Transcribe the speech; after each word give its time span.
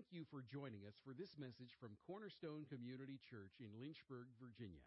Thank 0.00 0.16
you 0.16 0.24
for 0.32 0.40
joining 0.48 0.88
us 0.88 0.96
for 1.04 1.12
this 1.12 1.36
message 1.36 1.76
from 1.76 1.92
Cornerstone 2.08 2.64
Community 2.72 3.20
Church 3.20 3.60
in 3.60 3.68
Lynchburg, 3.76 4.32
Virginia. 4.40 4.80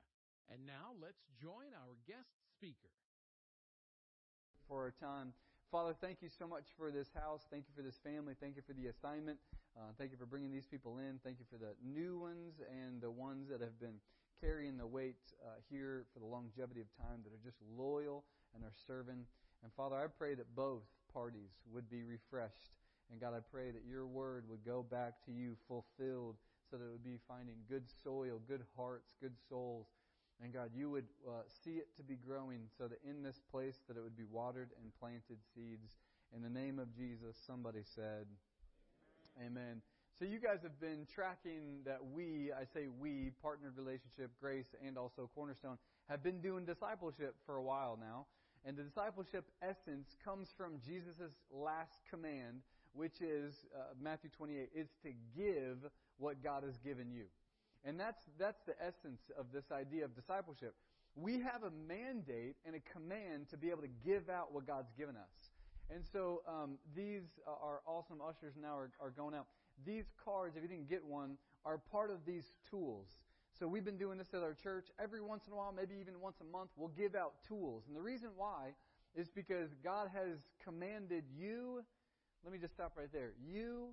And 0.50 0.66
now 0.66 0.98
let's 0.98 1.22
join 1.38 1.70
our 1.78 1.94
guest 2.10 2.34
speaker. 2.50 2.90
For 4.66 4.90
our 4.90 4.96
time. 4.98 5.38
Father, 5.70 5.94
thank 5.94 6.26
you 6.26 6.34
so 6.34 6.50
much 6.50 6.66
for 6.74 6.90
this 6.90 7.14
house. 7.14 7.46
Thank 7.54 7.70
you 7.70 7.78
for 7.78 7.86
this 7.86 8.02
family. 8.02 8.34
Thank 8.42 8.58
you 8.58 8.66
for 8.66 8.74
the 8.74 8.90
assignment. 8.90 9.38
Uh, 9.78 9.94
thank 10.02 10.10
you 10.10 10.18
for 10.18 10.26
bringing 10.26 10.50
these 10.50 10.66
people 10.66 10.98
in. 10.98 11.22
Thank 11.22 11.38
you 11.38 11.46
for 11.46 11.62
the 11.62 11.78
new 11.86 12.18
ones 12.18 12.58
and 12.66 12.98
the 12.98 13.14
ones 13.14 13.54
that 13.54 13.62
have 13.62 13.78
been 13.78 14.02
carrying 14.42 14.82
the 14.82 14.90
weight 14.90 15.22
uh, 15.46 15.62
here 15.70 16.10
for 16.10 16.26
the 16.26 16.30
longevity 16.34 16.82
of 16.82 16.90
time 16.98 17.22
that 17.22 17.30
are 17.30 17.44
just 17.46 17.62
loyal 17.78 18.26
and 18.58 18.66
are 18.66 18.74
serving. 18.90 19.30
And 19.62 19.70
Father, 19.78 19.94
I 19.94 20.10
pray 20.10 20.34
that 20.34 20.50
both 20.58 20.90
parties 21.14 21.54
would 21.70 21.86
be 21.86 22.02
refreshed 22.02 22.74
and 23.14 23.22
God, 23.22 23.38
I 23.38 23.46
pray 23.54 23.70
that 23.70 23.86
your 23.88 24.08
word 24.08 24.46
would 24.50 24.66
go 24.66 24.82
back 24.82 25.22
to 25.28 25.32
you 25.32 25.56
fulfilled 25.68 26.34
so 26.66 26.78
that 26.78 26.84
it 26.84 26.90
would 26.90 27.04
be 27.04 27.20
finding 27.28 27.54
good 27.70 27.84
soil, 28.04 28.42
good 28.48 28.66
hearts, 28.76 29.14
good 29.22 29.38
souls. 29.48 29.86
And 30.42 30.52
God, 30.52 30.72
you 30.76 30.90
would 30.90 31.06
uh, 31.30 31.46
see 31.64 31.78
it 31.78 31.96
to 31.98 32.02
be 32.02 32.16
growing 32.16 32.62
so 32.76 32.88
that 32.88 32.98
in 33.08 33.22
this 33.22 33.40
place 33.52 33.78
that 33.88 33.98
it 33.98 34.02
would 34.02 34.18
be 34.18 34.26
watered 34.26 34.70
and 34.82 34.92
planted 35.00 35.38
seeds. 35.54 35.94
In 36.36 36.42
the 36.42 36.50
name 36.50 36.80
of 36.80 36.90
Jesus, 36.98 37.38
somebody 37.46 37.86
said, 37.94 38.26
Amen. 39.38 39.62
Amen. 39.62 39.82
So 40.18 40.26
you 40.26 40.40
guys 40.40 40.60
have 40.64 40.80
been 40.82 41.06
tracking 41.14 41.86
that 41.86 42.00
we, 42.02 42.50
I 42.50 42.66
say 42.74 42.88
we, 43.00 43.30
partnered 43.44 43.78
relationship, 43.78 44.32
grace, 44.42 44.74
and 44.84 44.98
also 44.98 45.30
Cornerstone, 45.36 45.78
have 46.10 46.24
been 46.24 46.42
doing 46.42 46.66
discipleship 46.66 47.36
for 47.46 47.58
a 47.58 47.62
while 47.62 47.98
now. 48.00 48.26
And 48.66 48.78
the 48.78 48.84
discipleship 48.84 49.46
essence 49.62 50.16
comes 50.24 50.50
from 50.56 50.80
Jesus' 50.86 51.36
last 51.52 52.00
command, 52.10 52.62
which 52.94 53.22
is 53.22 53.66
uh, 53.76 53.94
Matthew 54.02 54.30
28, 54.36 54.70
is 54.76 54.88
to 55.04 55.10
give 55.36 55.90
what 56.18 56.44
God 56.44 56.64
has 56.64 56.78
given 56.78 57.12
you. 57.12 57.26
And 57.86 58.00
that's, 58.00 58.24
that's 58.40 58.62
the 58.66 58.76
essence 58.82 59.22
of 59.38 59.48
this 59.54 59.66
idea 59.72 60.06
of 60.06 60.16
discipleship. 60.16 60.76
We 61.16 61.40
have 61.40 61.64
a 61.64 61.72
mandate 61.88 62.56
and 62.66 62.76
a 62.76 62.80
command 62.92 63.50
to 63.50 63.58
be 63.58 63.70
able 63.70 63.82
to 63.82 63.94
give 64.06 64.30
out 64.30 64.54
what 64.54 64.66
God's 64.66 64.92
given 64.98 65.16
us. 65.16 65.52
And 65.94 66.04
so 66.12 66.42
um, 66.48 66.78
these 66.96 67.24
are 67.46 67.82
awesome 67.86 68.20
ushers 68.22 68.54
now 68.60 68.76
are, 68.78 68.90
are 69.02 69.12
going 69.12 69.36
out. 69.36 69.46
These 69.86 70.06
cards, 70.24 70.56
if 70.56 70.64
you 70.64 70.70
didn't 70.70 70.90
get 70.90 71.04
one, 71.04 71.38
are 71.66 71.78
part 71.78 72.10
of 72.10 72.26
these 72.26 72.54
tools. 72.70 73.08
So 73.60 73.68
we've 73.68 73.86
been 73.86 73.98
doing 73.98 74.18
this 74.18 74.34
at 74.34 74.42
our 74.42 74.54
church. 74.54 74.88
Every 75.02 75.22
once 75.22 75.46
in 75.48 75.54
a 75.54 75.56
while, 75.56 75.74
maybe 75.76 75.96
even 76.00 76.20
once 76.20 76.38
a 76.42 76.52
month, 76.52 76.70
we'll 76.76 76.90
give 76.98 77.16
out 77.16 77.34
tools. 77.48 77.84
And 77.88 77.96
the 77.96 78.02
reason 78.02 78.30
why 78.36 78.74
is 79.16 79.30
because 79.30 79.70
God 79.84 80.10
has 80.14 80.40
commanded 80.64 81.24
you 81.38 81.84
let 82.44 82.52
me 82.52 82.60
just 82.60 82.74
stop 82.74 82.94
right 82.98 83.12
there. 83.12 83.32
You, 83.40 83.90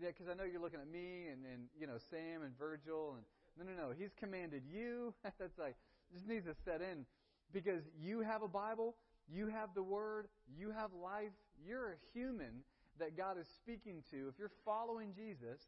because 0.00 0.26
I 0.28 0.34
know 0.34 0.44
you're 0.44 0.60
looking 0.60 0.80
at 0.80 0.90
me 0.90 1.28
and, 1.30 1.44
and 1.46 1.68
you 1.78 1.86
know 1.86 1.98
Sam 2.10 2.42
and 2.42 2.56
Virgil 2.58 3.14
and 3.16 3.24
no, 3.58 3.64
no, 3.64 3.88
no. 3.88 3.94
He's 3.96 4.12
commanded 4.18 4.62
you. 4.70 5.14
That's 5.38 5.58
like 5.58 5.76
just 6.12 6.26
needs 6.26 6.46
to 6.46 6.54
set 6.64 6.80
in 6.80 7.04
because 7.52 7.82
you 8.00 8.20
have 8.20 8.42
a 8.42 8.48
Bible, 8.48 8.94
you 9.28 9.48
have 9.48 9.70
the 9.74 9.82
Word, 9.82 10.28
you 10.56 10.70
have 10.70 10.90
life. 10.92 11.32
You're 11.66 11.92
a 11.92 11.96
human 12.12 12.62
that 12.98 13.16
God 13.16 13.36
is 13.38 13.46
speaking 13.48 14.02
to. 14.10 14.28
If 14.28 14.38
you're 14.38 14.50
following 14.64 15.12
Jesus, 15.14 15.60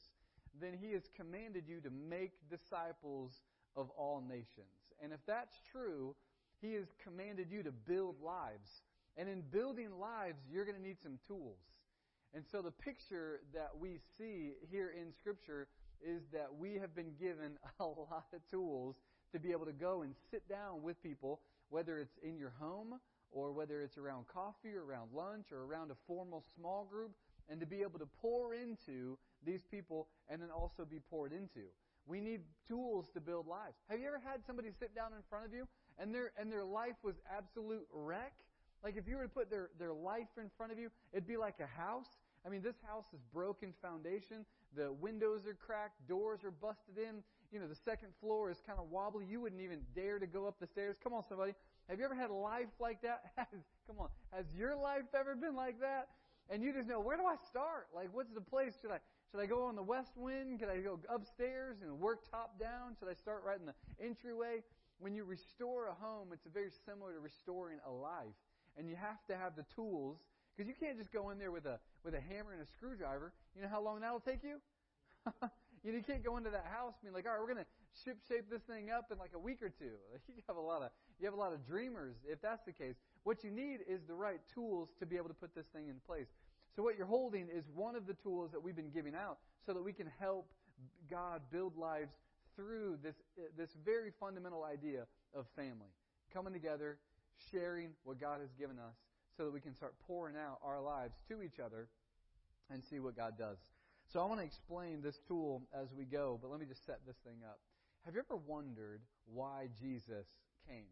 then 0.60 0.72
He 0.80 0.92
has 0.92 1.08
commanded 1.16 1.64
you 1.68 1.80
to 1.80 1.90
make 1.90 2.32
disciples 2.48 3.42
of 3.76 3.90
all 3.90 4.22
nations. 4.26 4.94
And 5.02 5.12
if 5.12 5.20
that's 5.26 5.60
true, 5.70 6.14
He 6.60 6.74
has 6.74 6.86
commanded 7.02 7.48
you 7.50 7.62
to 7.62 7.72
build 7.72 8.16
lives. 8.22 8.82
And 9.16 9.28
in 9.28 9.42
building 9.50 9.98
lives, 10.00 10.40
you're 10.50 10.64
going 10.64 10.76
to 10.76 10.82
need 10.82 11.00
some 11.02 11.18
tools. 11.26 11.58
And 12.34 12.44
so 12.50 12.62
the 12.62 12.70
picture 12.70 13.40
that 13.52 13.70
we 13.78 13.98
see 14.16 14.52
here 14.70 14.94
in 14.96 15.12
Scripture 15.12 15.68
is 16.00 16.22
that 16.32 16.48
we 16.58 16.74
have 16.74 16.94
been 16.94 17.12
given 17.18 17.58
a 17.80 17.84
lot 17.84 18.26
of 18.32 18.40
tools 18.50 18.96
to 19.32 19.38
be 19.38 19.52
able 19.52 19.66
to 19.66 19.72
go 19.72 20.02
and 20.02 20.14
sit 20.30 20.48
down 20.48 20.82
with 20.82 21.02
people, 21.02 21.40
whether 21.68 21.98
it's 21.98 22.18
in 22.22 22.38
your 22.38 22.52
home 22.58 23.00
or 23.32 23.52
whether 23.52 23.80
it's 23.82 23.96
around 23.96 24.26
coffee 24.26 24.74
or 24.74 24.84
around 24.84 25.10
lunch 25.14 25.52
or 25.52 25.62
around 25.62 25.90
a 25.90 25.96
formal 26.06 26.44
small 26.56 26.84
group, 26.90 27.12
and 27.48 27.60
to 27.60 27.66
be 27.66 27.82
able 27.82 27.98
to 27.98 28.08
pour 28.20 28.54
into 28.54 29.16
these 29.44 29.62
people 29.70 30.08
and 30.28 30.42
then 30.42 30.50
also 30.50 30.84
be 30.84 30.98
poured 31.10 31.32
into. 31.32 31.66
We 32.06 32.20
need 32.20 32.40
tools 32.66 33.08
to 33.14 33.20
build 33.20 33.46
lives. 33.46 33.76
Have 33.88 34.00
you 34.00 34.06
ever 34.06 34.20
had 34.24 34.44
somebody 34.46 34.70
sit 34.78 34.94
down 34.94 35.12
in 35.12 35.22
front 35.28 35.46
of 35.46 35.52
you 35.52 35.66
and 35.98 36.14
their 36.14 36.32
and 36.38 36.50
their 36.50 36.64
life 36.64 36.96
was 37.02 37.14
absolute 37.30 37.86
wreck? 37.92 38.32
Like 38.82 38.96
if 38.96 39.06
you 39.06 39.16
were 39.16 39.24
to 39.24 39.28
put 39.28 39.50
their, 39.50 39.70
their 39.78 39.92
life 39.92 40.28
in 40.38 40.50
front 40.56 40.72
of 40.72 40.78
you, 40.78 40.90
it'd 41.12 41.26
be 41.26 41.36
like 41.36 41.60
a 41.60 41.66
house. 41.66 42.08
I 42.46 42.48
mean, 42.48 42.62
this 42.62 42.76
house 42.86 43.04
is 43.12 43.20
broken 43.32 43.74
foundation. 43.82 44.46
The 44.74 44.92
windows 44.92 45.46
are 45.46 45.54
cracked, 45.54 46.06
doors 46.08 46.40
are 46.44 46.50
busted 46.50 46.96
in. 46.96 47.22
You 47.52 47.60
know, 47.60 47.66
the 47.66 47.74
second 47.74 48.08
floor 48.20 48.50
is 48.50 48.62
kind 48.66 48.78
of 48.78 48.90
wobbly. 48.90 49.26
You 49.28 49.40
wouldn't 49.40 49.60
even 49.60 49.80
dare 49.94 50.18
to 50.18 50.26
go 50.26 50.46
up 50.46 50.58
the 50.60 50.66
stairs. 50.66 50.96
Come 51.02 51.12
on, 51.12 51.24
somebody. 51.28 51.54
Have 51.88 51.98
you 51.98 52.04
ever 52.04 52.14
had 52.14 52.30
a 52.30 52.34
life 52.34 52.70
like 52.78 53.02
that? 53.02 53.32
Come 53.86 53.96
on. 53.98 54.08
Has 54.32 54.46
your 54.56 54.76
life 54.76 55.12
ever 55.18 55.34
been 55.34 55.56
like 55.56 55.80
that? 55.80 56.08
And 56.48 56.62
you 56.62 56.72
just 56.72 56.88
know, 56.88 57.00
where 57.00 57.16
do 57.16 57.24
I 57.24 57.36
start? 57.48 57.88
Like, 57.94 58.08
what's 58.12 58.32
the 58.32 58.40
place? 58.40 58.74
Should 58.80 58.92
I 58.92 58.98
should 59.30 59.40
I 59.40 59.46
go 59.46 59.62
on 59.62 59.76
the 59.76 59.82
west 59.82 60.12
wing? 60.16 60.58
Could 60.58 60.68
I 60.68 60.78
go 60.78 60.98
upstairs 61.08 61.76
and 61.82 62.00
work 62.00 62.28
top 62.28 62.58
down? 62.58 62.96
Should 62.98 63.08
I 63.08 63.14
start 63.14 63.44
right 63.46 63.58
in 63.60 63.66
the 63.66 63.74
entryway? 64.04 64.62
When 64.98 65.14
you 65.14 65.24
restore 65.24 65.86
a 65.86 65.94
home, 65.94 66.28
it's 66.32 66.46
very 66.52 66.70
similar 66.84 67.12
to 67.12 67.20
restoring 67.20 67.78
a 67.86 67.90
life 67.90 68.34
and 68.76 68.88
you 68.88 68.96
have 68.96 69.24
to 69.28 69.36
have 69.36 69.56
the 69.56 69.64
tools 69.74 70.18
because 70.56 70.68
you 70.68 70.74
can't 70.74 70.98
just 70.98 71.12
go 71.12 71.30
in 71.30 71.38
there 71.38 71.50
with 71.50 71.66
a 71.66 71.78
with 72.04 72.14
a 72.14 72.20
hammer 72.20 72.52
and 72.52 72.62
a 72.62 72.66
screwdriver. 72.66 73.32
You 73.54 73.62
know 73.62 73.68
how 73.68 73.82
long 73.82 74.00
that'll 74.00 74.20
take 74.20 74.42
you? 74.42 74.60
you, 75.26 75.32
know, 75.92 75.96
you 75.96 76.02
can't 76.02 76.24
go 76.24 76.36
into 76.36 76.50
that 76.50 76.66
house 76.66 76.94
and 77.02 77.12
be 77.12 77.14
like, 77.14 77.26
all 77.26 77.32
right, 77.32 77.40
we're 77.40 77.52
to 77.54 77.68
ship 78.04 78.18
shape 78.28 78.48
this 78.50 78.62
thing 78.62 78.90
up 78.90 79.10
in 79.12 79.18
like 79.18 79.32
a 79.34 79.38
week 79.38 79.62
or 79.62 79.68
two. 79.68 79.96
You 80.28 80.42
have 80.46 80.56
a 80.56 80.60
lot 80.60 80.82
of 80.82 80.90
you 81.18 81.26
have 81.26 81.34
a 81.34 81.40
lot 81.40 81.52
of 81.52 81.66
dreamers 81.66 82.16
if 82.26 82.40
that's 82.40 82.64
the 82.64 82.72
case. 82.72 82.96
What 83.24 83.44
you 83.44 83.50
need 83.50 83.80
is 83.88 84.00
the 84.06 84.14
right 84.14 84.40
tools 84.52 84.88
to 85.00 85.06
be 85.06 85.16
able 85.16 85.28
to 85.28 85.34
put 85.34 85.54
this 85.54 85.66
thing 85.66 85.88
in 85.88 85.96
place. 86.06 86.28
So 86.74 86.82
what 86.82 86.96
you're 86.96 87.06
holding 87.06 87.48
is 87.48 87.64
one 87.74 87.96
of 87.96 88.06
the 88.06 88.14
tools 88.14 88.52
that 88.52 88.62
we've 88.62 88.76
been 88.76 88.90
giving 88.90 89.14
out 89.14 89.38
so 89.66 89.72
that 89.74 89.82
we 89.82 89.92
can 89.92 90.10
help 90.18 90.48
God 91.10 91.42
build 91.50 91.76
lives 91.76 92.12
through 92.56 92.98
this 93.02 93.16
this 93.56 93.70
very 93.84 94.12
fundamental 94.18 94.64
idea 94.64 95.06
of 95.34 95.46
family 95.56 95.90
coming 96.32 96.52
together 96.52 96.98
sharing 97.50 97.90
what 98.04 98.20
God 98.20 98.40
has 98.40 98.50
given 98.58 98.78
us 98.78 98.94
so 99.36 99.44
that 99.44 99.52
we 99.52 99.60
can 99.60 99.74
start 99.74 99.94
pouring 100.06 100.36
out 100.36 100.58
our 100.64 100.80
lives 100.80 101.14
to 101.28 101.42
each 101.42 101.58
other 101.64 101.88
and 102.70 102.82
see 102.84 103.00
what 103.00 103.16
God 103.16 103.38
does. 103.38 103.58
So 104.12 104.20
I 104.20 104.26
want 104.26 104.40
to 104.40 104.46
explain 104.46 105.02
this 105.02 105.20
tool 105.28 105.62
as 105.72 105.88
we 105.96 106.04
go, 106.04 106.38
but 106.40 106.50
let 106.50 106.60
me 106.60 106.66
just 106.66 106.84
set 106.84 107.00
this 107.06 107.16
thing 107.24 107.38
up. 107.48 107.58
Have 108.04 108.14
you 108.14 108.20
ever 108.20 108.36
wondered 108.36 109.00
why 109.32 109.68
Jesus 109.80 110.26
came? 110.66 110.90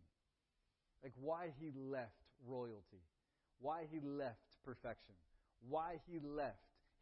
Like 1.03 1.15
why 1.21 1.53
he 1.61 1.73
left 1.75 2.13
royalty, 2.47 3.03
why 3.61 3.85
he 3.91 4.01
left 4.01 4.57
perfection, 4.65 5.15
why 5.69 6.01
he 6.07 6.21
left 6.21 6.57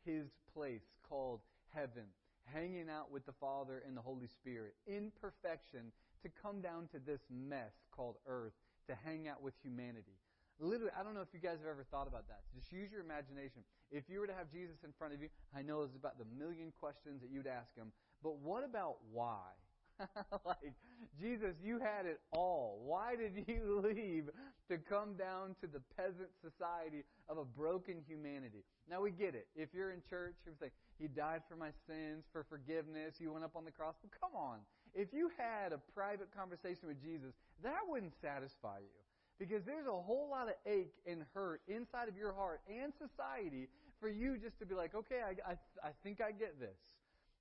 his 0.05 0.27
place 0.55 0.85
called 1.09 1.41
heaven, 1.75 2.05
hanging 2.45 2.89
out 2.89 3.11
with 3.11 3.27
the 3.27 3.33
Father 3.33 3.83
and 3.87 3.97
the 3.97 4.01
Holy 4.01 4.27
Spirit 4.27 4.75
in 4.87 5.13
perfection 5.21 5.93
to 6.23 6.31
come 6.43 6.61
down 6.61 6.89
to 6.93 6.99
this 6.99 7.21
mess 7.31 7.73
called 7.91 8.17
earth 8.27 8.55
to 8.89 8.95
hang 9.05 9.29
out 9.29 9.43
with 9.43 9.55
humanity. 9.63 10.17
Literally, 10.59 10.93
I 10.99 11.03
don't 11.03 11.13
know 11.13 11.21
if 11.21 11.35
you 11.35 11.41
guys 11.41 11.59
have 11.61 11.69
ever 11.69 11.85
thought 11.91 12.09
about 12.09 12.29
that. 12.29 12.41
Just 12.55 12.73
use 12.73 12.91
your 12.91 13.03
imagination. 13.03 13.61
If 13.91 14.09
you 14.09 14.21
were 14.21 14.27
to 14.27 14.33
have 14.33 14.51
Jesus 14.51 14.85
in 14.85 14.93
front 14.97 15.13
of 15.13 15.21
you, 15.21 15.29
I 15.55 15.61
know 15.61 15.83
it's 15.83 15.97
about 15.97 16.17
the 16.19 16.25
million 16.39 16.73
questions 16.81 17.21
that 17.21 17.31
you'd 17.31 17.47
ask 17.47 17.77
him, 17.77 17.93
but 18.23 18.39
what 18.39 18.65
about 18.65 18.97
why? 19.13 19.53
like, 20.47 20.73
Jesus, 21.21 21.57
you 21.63 21.79
had 21.79 22.07
it 22.07 22.21
all. 22.33 22.81
Why 22.85 23.17
did 23.17 23.45
you 23.47 23.83
leave 23.95 24.31
to 24.71 24.79
come 24.79 25.15
down 25.15 25.57
to 25.61 25.67
the 25.67 25.81
peasant 25.97 26.29
society 26.41 27.05
of 27.29 27.39
a 27.39 27.45
broken 27.45 27.97
humanity? 28.07 28.65
Now 28.89 29.01
we 29.03 29.11
get 29.11 29.35
it. 29.35 29.49
If 29.57 29.71
you're 29.75 29.93
in 29.93 30.03
church, 30.09 30.37
you 30.47 30.53
say, 30.59 30.71
He 30.99 31.09
died 31.09 31.43
for 31.49 31.57
my 31.57 31.71
sins, 31.87 32.25
for 32.33 32.45
forgiveness, 32.49 33.17
He 33.19 33.27
went 33.27 33.45
up 33.45 33.57
on 33.57 33.65
the 33.65 33.71
cross. 33.71 33.95
But 34.01 34.11
come 34.21 34.37
on. 34.37 34.59
If 34.95 35.13
you 35.13 35.31
had 35.37 35.73
a 35.73 35.81
private 35.95 36.29
conversation 36.37 36.89
with 36.89 37.03
Jesus, 37.03 37.35
that 37.63 37.81
wouldn't 37.89 38.15
satisfy 38.21 38.79
you. 38.79 39.01
Because 39.39 39.65
there's 39.65 39.87
a 39.87 39.91
whole 39.91 40.29
lot 40.31 40.49
of 40.49 40.55
ache 40.65 40.95
and 41.07 41.23
hurt 41.35 41.61
inside 41.69 42.09
of 42.09 42.17
your 42.17 42.33
heart 42.33 42.61
and 42.69 42.93
society 42.97 43.69
for 44.01 44.09
you 44.09 44.39
just 44.39 44.59
to 44.61 44.67
be 44.67 44.75
like, 44.75 44.95
okay, 44.95 45.21
I, 45.21 45.53
I, 45.53 45.55
I 45.83 45.91
think 46.03 46.21
I 46.21 46.33
get 46.33 46.59
this. 46.59 46.79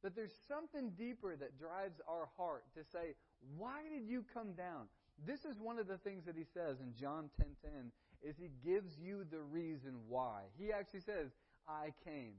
That 0.04 0.16
there's 0.16 0.36
something 0.48 0.92
deeper 0.98 1.36
that 1.36 1.58
drives 1.58 2.02
our 2.08 2.28
heart 2.38 2.64
to 2.76 2.84
say, 2.84 3.16
why 3.58 3.82
did 3.90 4.08
you 4.10 4.26
come 4.34 4.54
down? 4.54 4.88
This 5.26 5.46
is 5.46 5.60
one 5.60 5.80
of 5.80 5.88
the 5.88 5.98
things 5.98 6.26
that 6.26 6.36
he 6.36 6.44
says 6.44 6.80
in 6.82 6.94
John 7.00 7.30
10:10 7.40 7.46
10, 7.64 7.92
is 8.22 8.36
he 8.38 8.50
gives 8.68 9.00
you 9.00 9.26
the 9.32 9.40
reason 9.40 9.94
why. 10.10 10.42
He 10.58 10.72
actually 10.74 11.02
says, 11.02 11.32
"I 11.68 11.94
came. 12.04 12.36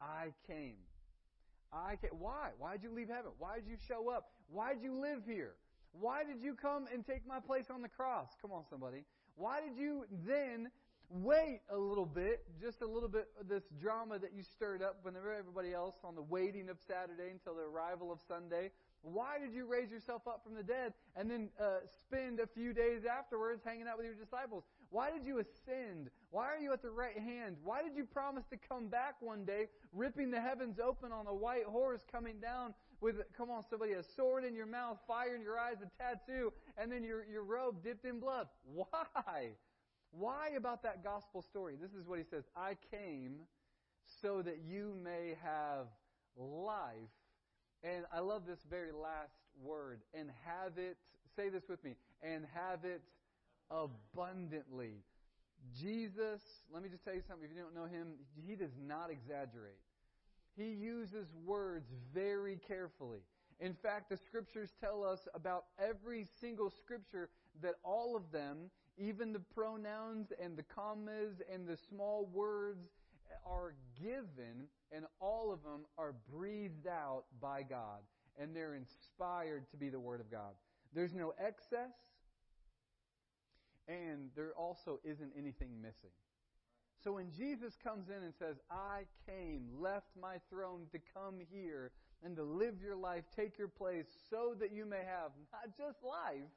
I 0.00 0.34
came. 0.46 0.76
I 1.72 1.96
came. 1.96 2.10
Why? 2.18 2.50
Why 2.58 2.72
did 2.72 2.82
you 2.82 2.90
leave 2.90 3.08
heaven? 3.08 3.32
Why 3.38 3.56
did 3.56 3.68
you 3.68 3.76
show 3.88 4.10
up? 4.10 4.30
Why 4.48 4.74
did 4.74 4.82
you 4.82 5.00
live 5.00 5.24
here? 5.24 5.54
Why 6.00 6.24
did 6.24 6.42
you 6.42 6.54
come 6.54 6.86
and 6.92 7.04
take 7.04 7.26
my 7.26 7.40
place 7.40 7.66
on 7.70 7.82
the 7.82 7.88
cross? 7.88 8.36
Come 8.40 8.52
on, 8.52 8.64
somebody. 8.68 9.04
Why 9.36 9.60
did 9.60 9.76
you 9.76 10.04
then 10.26 10.70
wait 11.08 11.60
a 11.70 11.76
little 11.76 12.06
bit, 12.06 12.44
just 12.60 12.82
a 12.82 12.86
little 12.86 13.08
bit 13.08 13.28
of 13.40 13.48
this 13.48 13.64
drama 13.80 14.18
that 14.18 14.32
you 14.34 14.42
stirred 14.42 14.82
up 14.82 14.98
whenever 15.02 15.32
everybody 15.32 15.72
else 15.72 15.96
on 16.02 16.14
the 16.14 16.22
waiting 16.22 16.68
of 16.68 16.78
Saturday 16.86 17.30
until 17.30 17.54
the 17.54 17.62
arrival 17.62 18.10
of 18.10 18.18
Sunday. 18.26 18.70
Why 19.02 19.38
did 19.38 19.54
you 19.54 19.66
raise 19.66 19.90
yourself 19.90 20.26
up 20.26 20.42
from 20.42 20.54
the 20.54 20.64
dead 20.64 20.92
and 21.14 21.30
then 21.30 21.48
uh, 21.60 21.86
spend 22.00 22.40
a 22.40 22.46
few 22.46 22.72
days 22.72 23.02
afterwards 23.04 23.62
hanging 23.64 23.86
out 23.86 23.98
with 23.98 24.06
your 24.06 24.16
disciples? 24.16 24.64
Why 24.90 25.12
did 25.12 25.24
you 25.24 25.38
ascend? 25.38 26.10
Why 26.30 26.46
are 26.46 26.58
you 26.58 26.72
at 26.72 26.82
the 26.82 26.90
right 26.90 27.16
hand? 27.16 27.56
Why 27.62 27.82
did 27.82 27.96
you 27.96 28.04
promise 28.04 28.44
to 28.50 28.56
come 28.56 28.88
back 28.88 29.14
one 29.20 29.44
day, 29.44 29.66
ripping 29.92 30.32
the 30.32 30.40
heavens 30.40 30.80
open 30.80 31.12
on 31.12 31.28
a 31.28 31.34
white 31.34 31.66
horse 31.66 32.00
coming 32.10 32.40
down 32.40 32.74
with, 33.00 33.16
come 33.36 33.50
on, 33.50 33.62
somebody, 33.68 33.92
a 33.92 34.02
sword 34.02 34.44
in 34.44 34.54
your 34.54 34.66
mouth, 34.66 34.98
fire 35.06 35.34
in 35.34 35.42
your 35.42 35.58
eyes, 35.58 35.76
a 35.82 36.02
tattoo, 36.02 36.52
and 36.78 36.90
then 36.90 37.04
your, 37.04 37.24
your 37.24 37.44
robe 37.44 37.82
dipped 37.82 38.04
in 38.04 38.20
blood? 38.20 38.48
Why? 38.64 39.50
Why 40.10 40.50
about 40.56 40.82
that 40.84 41.04
gospel 41.04 41.42
story? 41.42 41.74
This 41.80 41.92
is 41.92 42.06
what 42.06 42.18
he 42.18 42.24
says 42.24 42.44
I 42.56 42.76
came 42.90 43.40
so 44.22 44.40
that 44.42 44.58
you 44.66 44.94
may 45.02 45.36
have 45.42 45.86
life. 46.36 46.94
And 47.82 48.04
I 48.12 48.20
love 48.20 48.42
this 48.46 48.60
very 48.68 48.92
last 48.92 49.34
word, 49.62 50.00
and 50.14 50.30
have 50.44 50.78
it, 50.78 50.96
say 51.36 51.48
this 51.48 51.64
with 51.68 51.82
me, 51.84 51.96
and 52.22 52.44
have 52.54 52.84
it 52.84 53.02
abundantly. 53.70 55.02
Jesus, 55.78 56.40
let 56.72 56.82
me 56.82 56.88
just 56.88 57.04
tell 57.04 57.14
you 57.14 57.22
something. 57.26 57.48
If 57.48 57.56
you 57.56 57.62
don't 57.62 57.74
know 57.74 57.86
him, 57.86 58.14
he 58.46 58.54
does 58.54 58.72
not 58.86 59.10
exaggerate. 59.10 59.78
He 60.56 60.70
uses 60.70 61.26
words 61.44 61.90
very 62.14 62.58
carefully. 62.66 63.20
In 63.60 63.74
fact, 63.74 64.10
the 64.10 64.16
scriptures 64.16 64.72
tell 64.80 65.04
us 65.04 65.28
about 65.34 65.64
every 65.78 66.26
single 66.40 66.70
scripture 66.70 67.30
that 67.62 67.74
all 67.84 68.16
of 68.16 68.30
them 68.32 68.70
even 68.98 69.32
the 69.32 69.40
pronouns 69.40 70.32
and 70.42 70.56
the 70.56 70.62
commas 70.62 71.42
and 71.52 71.66
the 71.66 71.76
small 71.76 72.28
words 72.32 72.88
are 73.44 73.74
given, 74.00 74.68
and 74.92 75.04
all 75.20 75.52
of 75.52 75.62
them 75.62 75.84
are 75.98 76.14
breathed 76.32 76.86
out 76.86 77.24
by 77.40 77.62
God. 77.62 78.00
And 78.40 78.54
they're 78.54 78.74
inspired 78.74 79.70
to 79.70 79.76
be 79.76 79.88
the 79.88 80.00
Word 80.00 80.20
of 80.20 80.30
God. 80.30 80.54
There's 80.94 81.14
no 81.14 81.34
excess, 81.38 81.92
and 83.88 84.30
there 84.34 84.52
also 84.56 84.98
isn't 85.04 85.32
anything 85.36 85.80
missing. 85.80 86.10
So 87.06 87.12
when 87.12 87.30
Jesus 87.30 87.78
comes 87.84 88.08
in 88.08 88.24
and 88.24 88.34
says, 88.36 88.56
I 88.68 89.06
came, 89.30 89.68
left 89.78 90.10
my 90.20 90.38
throne 90.50 90.90
to 90.90 90.98
come 91.14 91.36
here 91.52 91.92
and 92.24 92.34
to 92.34 92.42
live 92.42 92.82
your 92.82 92.96
life, 92.96 93.22
take 93.36 93.56
your 93.56 93.68
place, 93.68 94.06
so 94.28 94.56
that 94.58 94.72
you 94.72 94.84
may 94.84 95.04
have 95.06 95.30
not 95.52 95.70
just 95.78 96.02
life, 96.02 96.50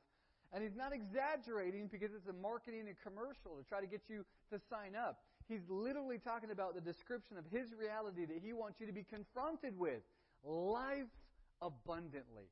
and 0.52 0.64
he's 0.64 0.76
not 0.76 0.92
exaggerating 0.92 1.86
because 1.86 2.10
it's 2.18 2.26
a 2.26 2.34
marketing 2.34 2.86
and 2.88 2.96
commercial 3.06 3.62
to 3.62 3.64
try 3.70 3.80
to 3.80 3.86
get 3.86 4.02
you 4.10 4.26
to 4.52 4.60
sign 4.72 4.96
up. 4.96 5.20
He's 5.48 5.70
literally 5.70 6.18
talking 6.18 6.50
about 6.50 6.74
the 6.74 6.82
description 6.82 7.38
of 7.38 7.46
his 7.52 7.70
reality 7.80 8.26
that 8.26 8.42
he 8.44 8.52
wants 8.52 8.80
you 8.80 8.88
to 8.88 8.94
be 8.94 9.04
confronted 9.04 9.78
with 9.78 10.02
life 10.44 11.14
abundantly. 11.62 12.50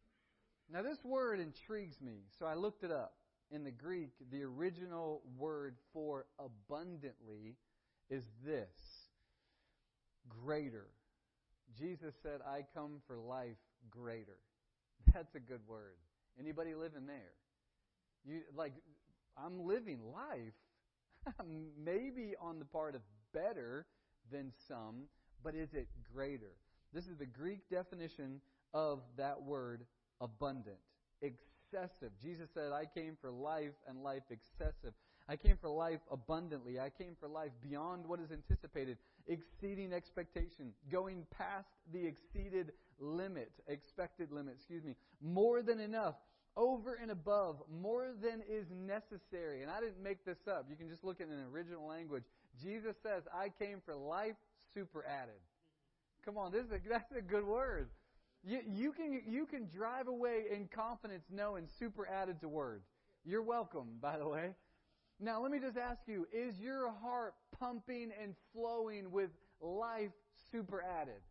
Now, 0.71 0.83
this 0.83 1.03
word 1.03 1.39
intrigues 1.39 1.99
me, 1.99 2.25
so 2.37 2.45
I 2.45 2.53
looked 2.53 2.83
it 2.83 2.91
up. 2.91 3.15
In 3.49 3.63
the 3.63 3.71
Greek, 3.71 4.11
the 4.29 4.43
original 4.43 5.23
word 5.35 5.77
for 5.93 6.25
abundantly 6.37 7.55
is 8.09 8.23
this 8.45 8.67
greater. 10.27 10.87
Jesus 11.77 12.15
said, 12.23 12.41
I 12.47 12.63
come 12.73 13.01
for 13.05 13.17
life 13.17 13.57
greater. 13.89 14.37
That's 15.13 15.35
a 15.35 15.39
good 15.39 15.61
word. 15.67 15.97
Anybody 16.39 16.75
living 16.75 17.05
there? 17.07 17.33
You 18.25 18.41
like 18.55 18.73
I'm 19.37 19.65
living 19.65 19.99
life 20.13 20.53
maybe 21.83 22.33
on 22.41 22.59
the 22.59 22.65
part 22.65 22.95
of 22.95 23.01
better 23.33 23.85
than 24.31 24.51
some, 24.67 25.03
but 25.43 25.55
is 25.55 25.73
it 25.73 25.87
greater? 26.13 26.53
This 26.93 27.07
is 27.07 27.17
the 27.17 27.25
Greek 27.25 27.69
definition 27.69 28.41
of 28.73 29.01
that 29.17 29.41
word 29.41 29.85
abundant, 30.21 30.77
excessive. 31.21 32.11
Jesus 32.21 32.49
said, 32.53 32.71
I 32.71 32.85
came 32.85 33.17
for 33.19 33.31
life 33.31 33.75
and 33.87 34.03
life 34.03 34.23
excessive. 34.29 34.93
I 35.29 35.35
came 35.35 35.57
for 35.59 35.69
life 35.69 35.99
abundantly. 36.09 36.79
I 36.79 36.89
came 36.89 37.15
for 37.19 37.27
life 37.27 37.51
beyond 37.61 38.05
what 38.07 38.19
is 38.19 38.31
anticipated, 38.31 38.97
exceeding 39.27 39.91
expectation, 39.91 40.71
going 40.89 41.25
past 41.37 41.67
the 41.91 42.05
exceeded 42.05 42.71
limit, 42.99 43.51
expected 43.67 44.31
limit, 44.31 44.55
excuse 44.55 44.83
me, 44.83 44.95
more 45.21 45.61
than 45.61 45.79
enough 45.79 46.15
over 46.55 46.95
and 46.95 47.11
above, 47.11 47.57
more 47.81 48.07
than 48.21 48.41
is 48.49 48.65
necessary. 48.71 49.61
And 49.61 49.69
I 49.69 49.79
didn't 49.79 50.01
make 50.01 50.25
this 50.25 50.39
up. 50.49 50.65
You 50.69 50.75
can 50.75 50.89
just 50.89 51.03
look 51.03 51.21
at 51.21 51.27
an 51.27 51.45
original 51.53 51.87
language. 51.87 52.23
Jesus 52.61 52.95
says, 53.03 53.23
I 53.33 53.49
came 53.49 53.81
for 53.85 53.95
life 53.95 54.35
super 54.73 55.05
added. 55.05 55.39
Come 56.25 56.37
on, 56.37 56.51
this 56.51 56.65
is 56.65 56.71
a, 56.71 56.79
that's 56.89 57.11
a 57.15 57.21
good 57.21 57.45
word. 57.45 57.89
You, 58.43 58.59
you, 58.67 58.91
can, 58.91 59.21
you 59.27 59.45
can 59.45 59.67
drive 59.75 60.07
away 60.07 60.45
in 60.51 60.67
confidence 60.67 61.23
knowing 61.31 61.67
super 61.79 62.07
added 62.07 62.41
to 62.41 62.47
word. 62.47 62.81
You're 63.23 63.43
welcome, 63.43 63.97
by 64.01 64.17
the 64.17 64.27
way. 64.27 64.51
Now, 65.19 65.41
let 65.41 65.51
me 65.51 65.59
just 65.59 65.77
ask 65.77 66.01
you 66.07 66.27
is 66.31 66.59
your 66.59 66.91
heart 66.91 67.33
pumping 67.59 68.11
and 68.21 68.35
flowing 68.53 69.11
with 69.11 69.31
life 69.61 70.11
super 70.51 70.83
added? 70.83 71.21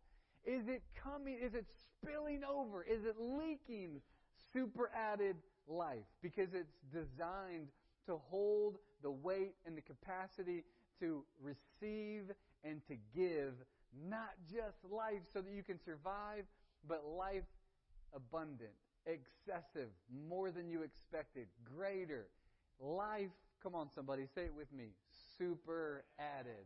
Is 0.45 0.67
it 0.67 0.81
coming? 1.01 1.37
Is 1.41 1.53
it 1.53 1.65
spilling 2.01 2.43
over? 2.43 2.83
Is 2.83 3.05
it 3.05 3.15
leaking 3.19 4.01
super 4.53 4.89
added 4.93 5.37
life 5.67 6.05
because 6.21 6.53
it's 6.53 6.73
designed 6.91 7.67
to 8.05 8.17
hold 8.29 8.77
the 9.03 9.11
weight 9.11 9.55
and 9.65 9.77
the 9.77 9.81
capacity 9.81 10.63
to 10.99 11.23
receive 11.41 12.23
and 12.63 12.81
to 12.87 12.95
give 13.15 13.53
not 14.09 14.31
just 14.51 14.77
life 14.89 15.21
so 15.33 15.41
that 15.41 15.51
you 15.51 15.63
can 15.63 15.79
survive, 15.83 16.43
but 16.87 17.03
life 17.05 17.43
abundant, 18.15 18.71
excessive, 19.05 19.89
more 20.29 20.51
than 20.51 20.69
you 20.69 20.81
expected, 20.81 21.47
greater. 21.75 22.27
Life, 22.79 23.31
come 23.61 23.75
on 23.75 23.89
somebody, 23.93 24.27
say 24.33 24.45
it 24.45 24.53
with 24.55 24.71
me, 24.73 24.89
super 25.37 26.05
added. 26.19 26.65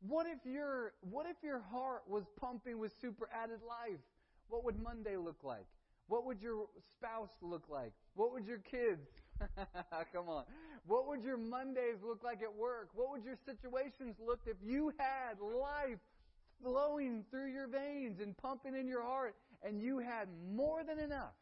What 0.00 0.26
if 0.26 0.44
your 0.44 0.94
what 1.00 1.26
if 1.26 1.36
your 1.42 1.60
heart 1.60 2.02
was 2.08 2.24
pumping 2.40 2.78
with 2.78 2.92
super 3.00 3.28
added 3.32 3.60
life? 3.66 4.00
What 4.48 4.64
would 4.64 4.80
Monday 4.82 5.16
look 5.16 5.44
like? 5.44 5.66
What 6.08 6.26
would 6.26 6.42
your 6.42 6.66
spouse 6.92 7.30
look 7.40 7.68
like? 7.68 7.92
What 8.14 8.32
would 8.32 8.44
your 8.46 8.58
kids? 8.58 9.08
Come 10.12 10.28
on. 10.28 10.44
What 10.86 11.06
would 11.08 11.22
your 11.22 11.36
Mondays 11.36 11.98
look 12.04 12.22
like 12.22 12.42
at 12.42 12.54
work? 12.54 12.90
What 12.94 13.10
would 13.12 13.24
your 13.24 13.36
situations 13.46 14.16
look 14.24 14.40
if 14.46 14.56
you 14.62 14.92
had 14.98 15.40
life 15.40 15.98
flowing 16.62 17.24
through 17.30 17.52
your 17.52 17.68
veins 17.68 18.20
and 18.20 18.36
pumping 18.36 18.74
in 18.74 18.88
your 18.88 19.02
heart 19.02 19.34
and 19.62 19.80
you 19.80 19.98
had 19.98 20.28
more 20.54 20.84
than 20.84 20.98
enough? 20.98 21.34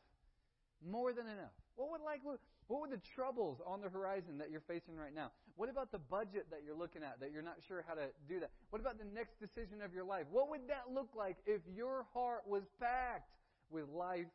More 0.89 1.12
than 1.12 1.27
enough. 1.27 1.53
What 1.77 1.91
would 1.91 2.00
life 2.03 2.21
look 2.25 2.33
like 2.33 2.60
what 2.71 2.81
were 2.81 2.89
the 2.89 3.03
troubles 3.03 3.59
on 3.67 3.83
the 3.83 3.89
horizon 3.89 4.39
that 4.39 4.49
you're 4.50 4.62
facing 4.62 4.95
right 4.95 5.15
now? 5.15 5.33
What 5.57 5.69
about 5.69 5.91
the 5.91 5.99
budget 5.99 6.47
that 6.50 6.62
you're 6.65 6.79
looking 6.79 7.03
at 7.03 7.19
that 7.19 7.33
you're 7.33 7.43
not 7.43 7.59
sure 7.67 7.85
how 7.87 7.95
to 7.95 8.15
do 8.29 8.39
that? 8.39 8.50
What 8.71 8.79
about 8.79 8.97
the 8.97 9.11
next 9.12 9.41
decision 9.41 9.83
of 9.83 9.93
your 9.93 10.05
life? 10.05 10.27
What 10.31 10.49
would 10.50 10.69
that 10.69 10.95
look 10.95 11.09
like 11.19 11.37
if 11.47 11.62
your 11.67 12.07
heart 12.15 12.47
was 12.47 12.62
packed 12.79 13.35
with 13.71 13.89
life 13.89 14.31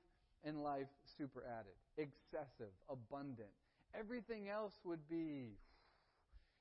and 0.46 0.62
life 0.62 0.88
super 1.18 1.44
added, 1.48 1.74
excessive, 1.98 2.72
abundant. 2.90 3.50
Everything 3.98 4.48
else 4.48 4.74
would 4.86 5.08
be, 5.10 5.58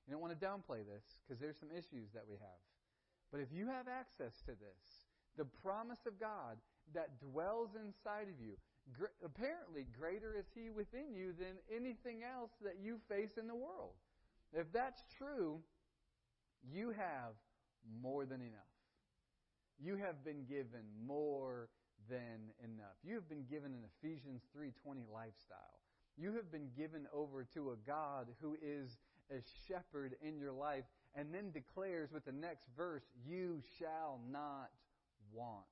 you 0.07 0.11
don't 0.11 0.21
want 0.21 0.39
to 0.39 0.47
downplay 0.47 0.81
this 0.87 1.05
because 1.23 1.41
there's 1.41 1.59
some 1.59 1.71
issues 1.71 2.11
that 2.15 2.25
we 2.29 2.37
have. 2.37 2.63
But 3.31 3.41
if 3.41 3.49
you 3.53 3.67
have 3.67 3.87
access 3.89 4.41
to 4.47 4.53
this, 4.53 5.11
the 5.37 5.45
promise 5.45 6.07
of 6.07 6.19
God 6.19 6.57
that 6.95 7.21
dwells 7.21 7.71
inside 7.75 8.29
of 8.29 8.41
you, 8.41 8.55
gr- 8.93 9.15
apparently 9.25 9.87
greater 9.99 10.35
is 10.37 10.47
He 10.55 10.71
within 10.71 11.15
you 11.15 11.33
than 11.33 11.57
anything 11.75 12.23
else 12.23 12.51
that 12.63 12.77
you 12.83 12.99
face 13.09 13.37
in 13.39 13.47
the 13.47 13.55
world. 13.55 13.95
If 14.53 14.73
that's 14.73 15.03
true, 15.19 15.61
you 16.73 16.91
have 16.91 17.35
more 18.03 18.25
than 18.25 18.41
enough. 18.41 18.75
You 19.83 19.97
have 19.97 20.25
been 20.25 20.45
given 20.45 20.87
more 21.07 21.69
than 22.09 22.53
enough. 22.63 22.97
You 23.03 23.15
have 23.15 23.29
been 23.29 23.45
given 23.51 23.73
an 23.73 23.85
Ephesians 23.99 24.43
3:20 24.53 25.07
lifestyle. 25.13 25.81
You 26.17 26.35
have 26.35 26.51
been 26.53 26.71
given 26.77 27.09
over 27.13 27.45
to 27.55 27.73
a 27.73 27.77
God 27.77 28.29
who 28.41 28.57
is 28.63 28.99
a 29.31 29.43
shepherd 29.67 30.17
in 30.23 30.39
your 30.39 30.53
life 30.53 30.85
and 31.15 31.35
then 31.35 31.51
declares 31.51 32.13
with 32.13 32.25
the 32.25 32.33
next 32.33 32.69
verse, 32.77 33.03
you 33.27 33.63
shall 33.79 34.21
not 34.31 34.71
want. 35.33 35.67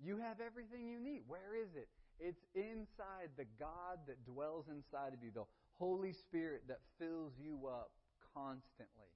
You 0.00 0.18
have 0.18 0.40
everything 0.40 0.86
you 0.86 1.00
need. 1.00 1.22
Where 1.26 1.54
is 1.54 1.74
it? 1.74 1.88
It's 2.20 2.44
inside 2.54 3.30
the 3.36 3.46
God 3.58 3.98
that 4.06 4.24
dwells 4.24 4.66
inside 4.68 5.14
of 5.14 5.22
you, 5.22 5.30
the 5.32 5.46
Holy 5.78 6.12
Spirit 6.12 6.64
that 6.68 6.80
fills 6.98 7.32
you 7.40 7.68
up 7.68 7.90
constantly. 8.34 9.12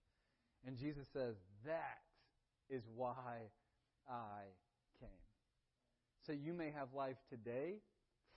And 0.67 0.77
Jesus 0.77 1.07
says, 1.13 1.35
That 1.67 2.03
is 2.71 2.83
why 2.95 3.51
I 4.09 4.43
came. 5.01 5.23
so 6.25 6.33
you 6.33 6.53
may 6.53 6.71
have 6.71 6.95
life 6.95 7.19
today, 7.29 7.83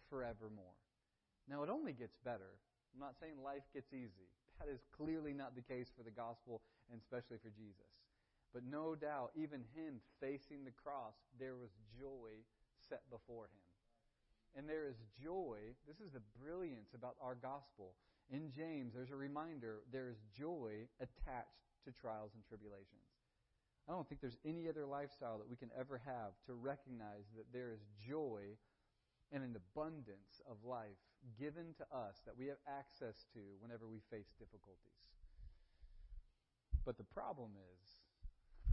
forevermore. 0.09 0.77
Now, 1.47 1.63
it 1.63 1.69
only 1.69 1.93
gets 1.93 2.17
better. 2.25 2.57
I'm 2.93 2.99
not 2.99 3.15
saying 3.19 3.33
life 3.43 3.63
gets 3.73 3.93
easy. 3.93 4.29
that 4.59 4.71
is 4.71 4.81
clearly 4.95 5.33
not 5.33 5.55
the 5.55 5.61
case 5.61 5.91
for 5.95 6.03
the 6.03 6.11
gospel 6.11 6.61
and 6.91 6.99
especially 6.99 7.37
for 7.37 7.51
Jesus. 7.53 7.91
But 8.53 8.63
no 8.63 8.95
doubt, 8.95 9.31
even 9.35 9.67
him 9.75 9.99
facing 10.21 10.63
the 10.63 10.71
cross, 10.71 11.13
there 11.37 11.55
was 11.55 11.69
joy 11.99 12.39
set 12.89 13.03
before 13.11 13.45
him. 13.45 13.61
And 14.55 14.69
there 14.69 14.87
is 14.87 14.95
joy. 15.21 15.75
This 15.87 15.99
is 15.99 16.11
the 16.11 16.23
brilliance 16.39 16.95
about 16.95 17.15
our 17.21 17.35
gospel. 17.35 17.95
In 18.31 18.49
James, 18.49 18.93
there's 18.95 19.11
a 19.11 19.15
reminder 19.15 19.83
there 19.91 20.09
is 20.09 20.17
joy 20.31 20.87
attached 20.99 21.67
to 21.83 21.91
trials 21.91 22.31
and 22.33 22.43
tribulations. 22.47 23.03
I 23.87 23.91
don't 23.91 24.07
think 24.07 24.21
there's 24.21 24.39
any 24.45 24.67
other 24.67 24.85
lifestyle 24.85 25.37
that 25.37 25.49
we 25.49 25.55
can 25.55 25.69
ever 25.77 26.01
have 26.05 26.33
to 26.47 26.53
recognize 26.55 27.29
that 27.37 27.51
there 27.53 27.69
is 27.71 27.85
joy 28.07 28.57
and 29.31 29.43
an 29.43 29.53
abundance 29.53 30.41
of 30.49 30.57
life 30.63 30.97
given 31.37 31.75
to 31.77 31.85
us 31.93 32.21
that 32.25 32.37
we 32.37 32.47
have 32.47 32.57
access 32.65 33.25
to 33.33 33.41
whenever 33.59 33.85
we 33.85 34.01
face 34.09 34.33
difficulties. 34.39 35.05
But 36.85 36.97
the 36.97 37.03
problem 37.03 37.51
is, 37.57 37.85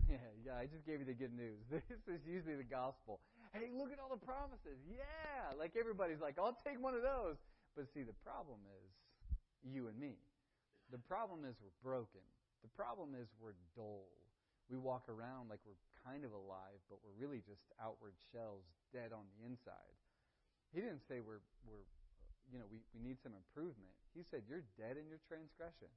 yeah, 0.09 0.29
yeah, 0.45 0.57
I 0.57 0.67
just 0.67 0.87
gave 0.87 1.01
you 1.01 1.07
the 1.07 1.17
good 1.17 1.33
news. 1.35 1.65
This 1.71 2.21
is 2.21 2.27
usually 2.27 2.57
the 2.57 2.69
gospel. 2.69 3.21
Hey, 3.53 3.69
look 3.69 3.93
at 3.93 4.01
all 4.01 4.09
the 4.09 4.25
promises. 4.25 4.81
Yeah, 4.89 5.53
like 5.61 5.77
everybody's 5.77 6.25
like, 6.25 6.41
I'll 6.41 6.57
take 6.65 6.81
one 6.81 6.97
of 6.97 7.05
those. 7.05 7.37
But 7.77 7.85
see, 7.93 8.01
the 8.01 8.17
problem 8.25 8.65
is 8.65 8.89
you 9.61 9.93
and 9.93 9.97
me. 10.01 10.17
The 10.89 11.01
problem 11.01 11.45
is 11.45 11.57
we're 11.61 11.77
broken. 11.85 12.25
The 12.65 12.73
problem 12.73 13.13
is 13.13 13.29
we're 13.37 13.57
dull. 13.77 14.09
We 14.73 14.81
walk 14.81 15.05
around 15.13 15.53
like 15.53 15.61
we're 15.69 15.81
kind 16.01 16.25
of 16.25 16.33
alive, 16.33 16.81
but 16.89 17.01
we're 17.05 17.17
really 17.21 17.45
just 17.45 17.61
outward 17.77 18.17
shells, 18.33 18.65
dead 18.93 19.13
on 19.13 19.29
the 19.37 19.45
inside. 19.45 19.97
He 20.73 20.81
didn't 20.81 21.05
say 21.05 21.21
we're 21.21 21.45
we're 21.69 21.85
you 22.49 22.57
know 22.57 22.65
we, 22.73 22.81
we 22.97 23.01
need 23.05 23.21
some 23.21 23.37
improvement. 23.37 23.93
He 24.17 24.25
said 24.25 24.49
you're 24.49 24.65
dead 24.81 24.97
in 24.97 25.05
your 25.09 25.21
transgressions. 25.29 25.93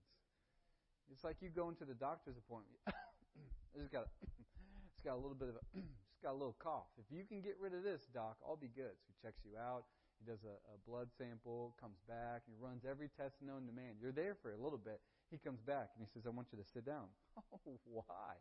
It's 1.07 1.23
like 1.23 1.39
you 1.39 1.47
go 1.47 1.71
into 1.71 1.87
the 1.87 1.95
doctor's 1.95 2.35
appointment. 2.35 2.81
I 2.89 3.79
just 3.79 3.91
got 3.95 4.11
it's 4.91 5.03
got 5.03 5.15
a 5.15 5.21
little 5.21 5.37
bit 5.37 5.51
of 5.53 5.55
a 5.55 5.63
just 5.75 6.04
got 6.25 6.33
a 6.33 6.41
little 6.41 6.57
cough. 6.57 6.89
If 6.97 7.05
you 7.13 7.21
can 7.21 7.45
get 7.45 7.53
rid 7.61 7.77
of 7.77 7.85
this, 7.85 8.09
doc, 8.09 8.41
I'll 8.41 8.57
be 8.57 8.73
good. 8.73 8.97
So 8.97 9.13
he 9.13 9.15
checks 9.21 9.45
you 9.45 9.53
out. 9.61 9.85
He 10.17 10.25
does 10.25 10.41
a, 10.41 10.57
a 10.73 10.77
blood 10.89 11.13
sample, 11.13 11.77
comes 11.77 12.01
back, 12.09 12.47
he 12.49 12.55
runs 12.57 12.87
every 12.87 13.11
test 13.13 13.37
known 13.43 13.67
to 13.67 13.73
man. 13.75 13.99
You're 13.99 14.15
there 14.15 14.33
for 14.33 14.55
a 14.55 14.59
little 14.59 14.79
bit. 14.79 15.03
He 15.29 15.37
comes 15.37 15.59
back 15.61 15.93
and 15.93 16.01
he 16.01 16.09
says, 16.09 16.25
I 16.25 16.31
want 16.33 16.49
you 16.49 16.57
to 16.57 16.65
sit 16.65 16.87
down. 16.87 17.11
Oh, 17.37 17.77
why? 17.85 18.39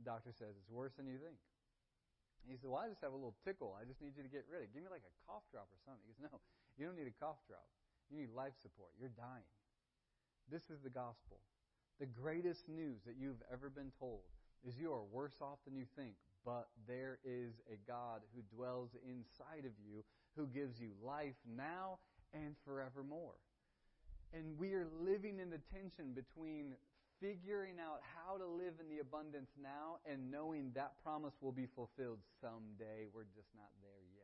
The 0.00 0.04
doctor 0.08 0.32
says, 0.32 0.56
It's 0.56 0.72
worse 0.72 0.96
than 0.96 1.04
you 1.10 1.18
think. 1.20 1.36
he 2.48 2.56
said, 2.56 2.70
Well, 2.70 2.80
I 2.80 2.88
just 2.88 3.02
have 3.04 3.12
a 3.12 3.18
little 3.18 3.36
tickle. 3.44 3.76
I 3.76 3.84
just 3.84 4.00
need 4.00 4.16
you 4.16 4.24
to 4.24 4.32
get 4.32 4.48
rid 4.48 4.64
of 4.64 4.70
it. 4.70 4.72
Give 4.72 4.86
me 4.86 4.88
like 4.88 5.04
a 5.04 5.14
cough 5.28 5.44
drop 5.52 5.68
or 5.68 5.80
something. 5.84 6.00
He 6.06 6.14
goes, 6.16 6.22
No, 6.30 6.40
you 6.78 6.86
don't 6.88 6.96
need 6.96 7.10
a 7.10 7.18
cough 7.18 7.42
drop. 7.44 7.66
You 8.08 8.16
need 8.22 8.32
life 8.32 8.56
support. 8.62 8.94
You're 8.96 9.12
dying. 9.12 9.48
This 10.48 10.70
is 10.70 10.80
the 10.80 10.92
gospel. 10.92 11.42
The 12.00 12.08
greatest 12.08 12.70
news 12.70 13.04
that 13.04 13.18
you've 13.18 13.42
ever 13.52 13.68
been 13.68 13.92
told 13.98 14.24
is 14.64 14.78
you 14.78 14.94
are 14.94 15.02
worse 15.02 15.42
off 15.42 15.58
than 15.66 15.74
you 15.74 15.84
think, 15.96 16.14
but 16.44 16.68
there 16.86 17.18
is 17.24 17.52
a 17.70 17.76
God 17.86 18.20
who 18.34 18.42
dwells 18.54 18.90
inside 19.06 19.64
of 19.64 19.72
you 19.78 20.02
who 20.36 20.46
gives 20.46 20.80
you 20.80 20.90
life 21.04 21.36
now 21.56 21.98
and 22.32 22.54
forevermore. 22.64 23.36
And 24.32 24.58
we 24.58 24.72
are 24.72 24.88
living 25.04 25.38
in 25.40 25.50
the 25.50 25.60
tension 25.70 26.14
between 26.14 26.72
figuring 27.20 27.76
out 27.78 28.00
how 28.16 28.36
to 28.36 28.46
live 28.46 28.74
in 28.80 28.88
the 28.88 28.98
abundance 28.98 29.50
now 29.60 30.02
and 30.08 30.30
knowing 30.30 30.72
that 30.74 30.98
promise 31.04 31.34
will 31.40 31.52
be 31.52 31.68
fulfilled 31.76 32.18
someday. 32.40 33.06
We're 33.14 33.30
just 33.36 33.52
not 33.54 33.70
there 33.84 34.02
yet. 34.10 34.22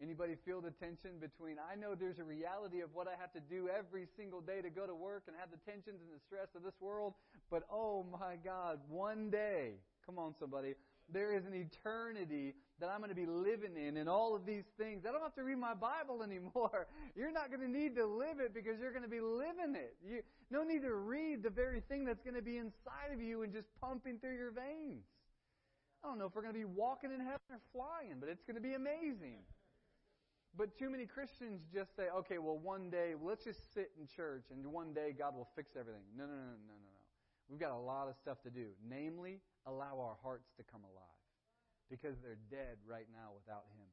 Anybody 0.00 0.38
feel 0.46 0.62
the 0.62 0.70
tension 0.70 1.18
between 1.18 1.58
I 1.58 1.74
know 1.74 1.98
there's 1.98 2.20
a 2.20 2.24
reality 2.24 2.80
of 2.80 2.94
what 2.94 3.08
I 3.08 3.18
have 3.20 3.32
to 3.34 3.40
do 3.40 3.68
every 3.68 4.06
single 4.16 4.40
day 4.40 4.62
to 4.62 4.70
go 4.70 4.86
to 4.86 4.94
work 4.94 5.24
and 5.26 5.34
have 5.36 5.50
the 5.50 5.58
tensions 5.66 5.98
and 6.00 6.14
the 6.14 6.22
stress 6.24 6.54
of 6.54 6.62
this 6.62 6.78
world, 6.80 7.14
but 7.50 7.66
oh 7.66 8.06
my 8.06 8.38
God, 8.42 8.78
one 8.88 9.28
day, 9.28 9.74
come 10.08 10.18
on 10.18 10.34
somebody, 10.40 10.74
there 11.12 11.36
is 11.36 11.44
an 11.44 11.52
eternity 11.54 12.54
that 12.80 12.88
I'm 12.88 12.98
going 12.98 13.10
to 13.10 13.16
be 13.16 13.26
living 13.26 13.76
in 13.76 13.98
and 13.98 14.08
all 14.08 14.34
of 14.34 14.46
these 14.46 14.64
things. 14.78 15.04
I 15.06 15.12
don't 15.12 15.22
have 15.22 15.34
to 15.34 15.44
read 15.44 15.58
my 15.58 15.74
Bible 15.74 16.22
anymore. 16.26 16.86
You're 17.14 17.32
not 17.32 17.50
going 17.50 17.60
to 17.60 17.68
need 17.68 17.94
to 17.96 18.06
live 18.06 18.40
it 18.40 18.54
because 18.54 18.80
you're 18.80 18.92
going 18.92 19.04
to 19.04 19.10
be 19.10 19.20
living 19.20 19.76
it. 19.76 19.96
You 20.02 20.22
no 20.50 20.64
need 20.64 20.82
to 20.82 20.94
read 20.94 21.42
the 21.42 21.50
very 21.50 21.80
thing 21.80 22.04
that's 22.06 22.22
going 22.22 22.36
to 22.36 22.42
be 22.42 22.56
inside 22.56 23.12
of 23.12 23.20
you 23.20 23.42
and 23.42 23.52
just 23.52 23.68
pumping 23.80 24.18
through 24.18 24.36
your 24.36 24.50
veins. 24.50 25.04
I 26.02 26.08
don't 26.08 26.18
know 26.18 26.26
if 26.26 26.34
we're 26.34 26.42
going 26.42 26.54
to 26.54 26.58
be 26.58 26.64
walking 26.64 27.10
in 27.12 27.20
heaven 27.20 27.44
or 27.50 27.60
flying, 27.72 28.16
but 28.18 28.30
it's 28.30 28.44
going 28.44 28.56
to 28.56 28.62
be 28.62 28.74
amazing. 28.74 29.44
But 30.56 30.78
too 30.78 30.88
many 30.88 31.04
Christians 31.04 31.60
just 31.72 31.94
say, 31.96 32.04
okay, 32.16 32.38
well, 32.38 32.56
one 32.56 32.88
day, 32.88 33.12
let's 33.20 33.44
just 33.44 33.74
sit 33.74 33.90
in 34.00 34.06
church 34.06 34.44
and 34.50 34.64
one 34.72 34.94
day 34.94 35.14
God 35.16 35.36
will 35.36 35.48
fix 35.54 35.72
everything. 35.78 36.02
No, 36.16 36.24
no, 36.24 36.32
no, 36.32 36.38
no, 36.38 36.66
no, 36.66 36.76
no. 36.80 36.87
We've 37.48 37.60
got 37.60 37.72
a 37.72 37.80
lot 37.80 38.08
of 38.08 38.16
stuff 38.16 38.42
to 38.42 38.50
do. 38.50 38.68
Namely, 38.88 39.40
allow 39.66 40.00
our 40.00 40.16
hearts 40.22 40.52
to 40.56 40.62
come 40.62 40.82
alive 40.84 41.22
because 41.90 42.16
they're 42.20 42.38
dead 42.50 42.76
right 42.86 43.06
now 43.12 43.32
without 43.34 43.64
Him. 43.76 43.88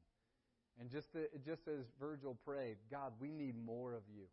And 0.78 0.90
just, 0.90 1.12
to, 1.12 1.28
just 1.44 1.68
as 1.68 1.88
Virgil 1.98 2.36
prayed, 2.44 2.76
God, 2.90 3.12
we 3.18 3.32
need 3.32 3.56
more 3.56 3.94
of 3.94 4.02
you. 4.12 4.28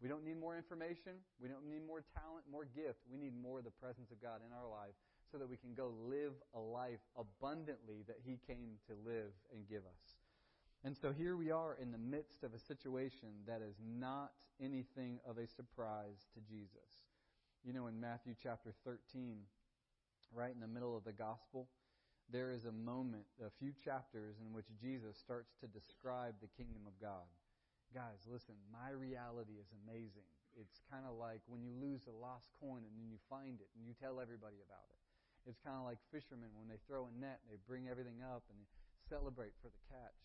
We 0.00 0.08
don't 0.08 0.24
need 0.24 0.38
more 0.38 0.56
information. 0.56 1.18
We 1.42 1.48
don't 1.48 1.66
need 1.68 1.84
more 1.84 2.04
talent, 2.14 2.46
more 2.50 2.64
gift. 2.64 3.02
We 3.10 3.18
need 3.18 3.34
more 3.34 3.58
of 3.58 3.64
the 3.64 3.74
presence 3.82 4.12
of 4.12 4.22
God 4.22 4.40
in 4.46 4.54
our 4.54 4.70
life 4.70 4.94
so 5.30 5.38
that 5.38 5.50
we 5.50 5.56
can 5.56 5.74
go 5.74 5.90
live 6.06 6.32
a 6.54 6.60
life 6.60 7.02
abundantly 7.18 8.06
that 8.06 8.18
He 8.24 8.38
came 8.46 8.78
to 8.86 8.94
live 9.04 9.34
and 9.52 9.68
give 9.68 9.82
us. 9.82 10.22
And 10.84 10.96
so 10.96 11.10
here 11.10 11.36
we 11.36 11.50
are 11.50 11.76
in 11.82 11.90
the 11.90 11.98
midst 11.98 12.44
of 12.44 12.54
a 12.54 12.58
situation 12.58 13.28
that 13.46 13.60
is 13.60 13.74
not 13.82 14.30
anything 14.62 15.18
of 15.28 15.38
a 15.38 15.46
surprise 15.46 16.26
to 16.34 16.40
Jesus. 16.40 17.07
You 17.68 17.76
know, 17.76 17.84
in 17.84 18.00
Matthew 18.00 18.32
chapter 18.32 18.72
13, 18.88 19.44
right 20.32 20.56
in 20.56 20.64
the 20.64 20.72
middle 20.72 20.96
of 20.96 21.04
the 21.04 21.12
gospel, 21.12 21.68
there 22.32 22.48
is 22.48 22.64
a 22.64 22.72
moment, 22.72 23.28
a 23.44 23.52
few 23.60 23.76
chapters, 23.76 24.40
in 24.40 24.56
which 24.56 24.72
Jesus 24.80 25.20
starts 25.20 25.52
to 25.60 25.68
describe 25.68 26.32
the 26.40 26.48
kingdom 26.56 26.88
of 26.88 26.96
God. 26.96 27.28
Guys, 27.92 28.24
listen, 28.24 28.56
my 28.72 28.88
reality 28.96 29.60
is 29.60 29.68
amazing. 29.84 30.24
It's 30.56 30.80
kind 30.88 31.04
of 31.04 31.20
like 31.20 31.44
when 31.44 31.60
you 31.60 31.76
lose 31.76 32.08
a 32.08 32.16
lost 32.16 32.48
coin 32.56 32.88
and 32.88 32.96
then 32.96 33.12
you 33.12 33.20
find 33.28 33.60
it 33.60 33.68
and 33.76 33.84
you 33.84 33.92
tell 34.00 34.16
everybody 34.16 34.64
about 34.64 34.88
it. 34.88 35.00
It's 35.44 35.60
kind 35.60 35.76
of 35.76 35.84
like 35.84 36.00
fishermen 36.08 36.48
when 36.56 36.72
they 36.72 36.80
throw 36.88 37.04
a 37.04 37.12
net 37.20 37.44
and 37.44 37.52
they 37.52 37.60
bring 37.68 37.84
everything 37.92 38.24
up 38.24 38.48
and 38.48 38.64
celebrate 39.12 39.52
for 39.60 39.68
the 39.68 39.82
catch. 39.92 40.16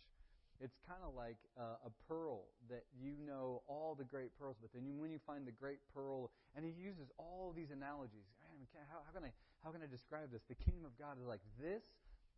It's 0.63 0.79
kind 0.87 1.03
of 1.03 1.11
like 1.11 1.35
uh, 1.59 1.83
a 1.83 1.91
pearl 2.07 2.47
that 2.71 2.87
you 2.95 3.19
know 3.19 3.67
all 3.67 3.99
the 3.99 4.07
great 4.07 4.31
pearls, 4.39 4.55
but 4.63 4.71
then 4.71 4.87
you, 4.87 4.95
when 4.95 5.11
you 5.11 5.19
find 5.27 5.43
the 5.43 5.51
great 5.51 5.83
pearl, 5.91 6.31
and 6.55 6.63
he 6.63 6.71
uses 6.71 7.11
all 7.19 7.51
these 7.51 7.67
analogies. 7.67 8.23
Man, 8.71 8.87
how, 8.87 9.03
how, 9.03 9.11
can 9.11 9.27
I 9.27 9.35
how 9.59 9.75
can 9.75 9.83
I 9.83 9.89
describe 9.91 10.31
this? 10.31 10.47
The 10.47 10.55
kingdom 10.55 10.87
of 10.87 10.95
God 10.95 11.19
is 11.19 11.27
like 11.27 11.43
this. 11.59 11.83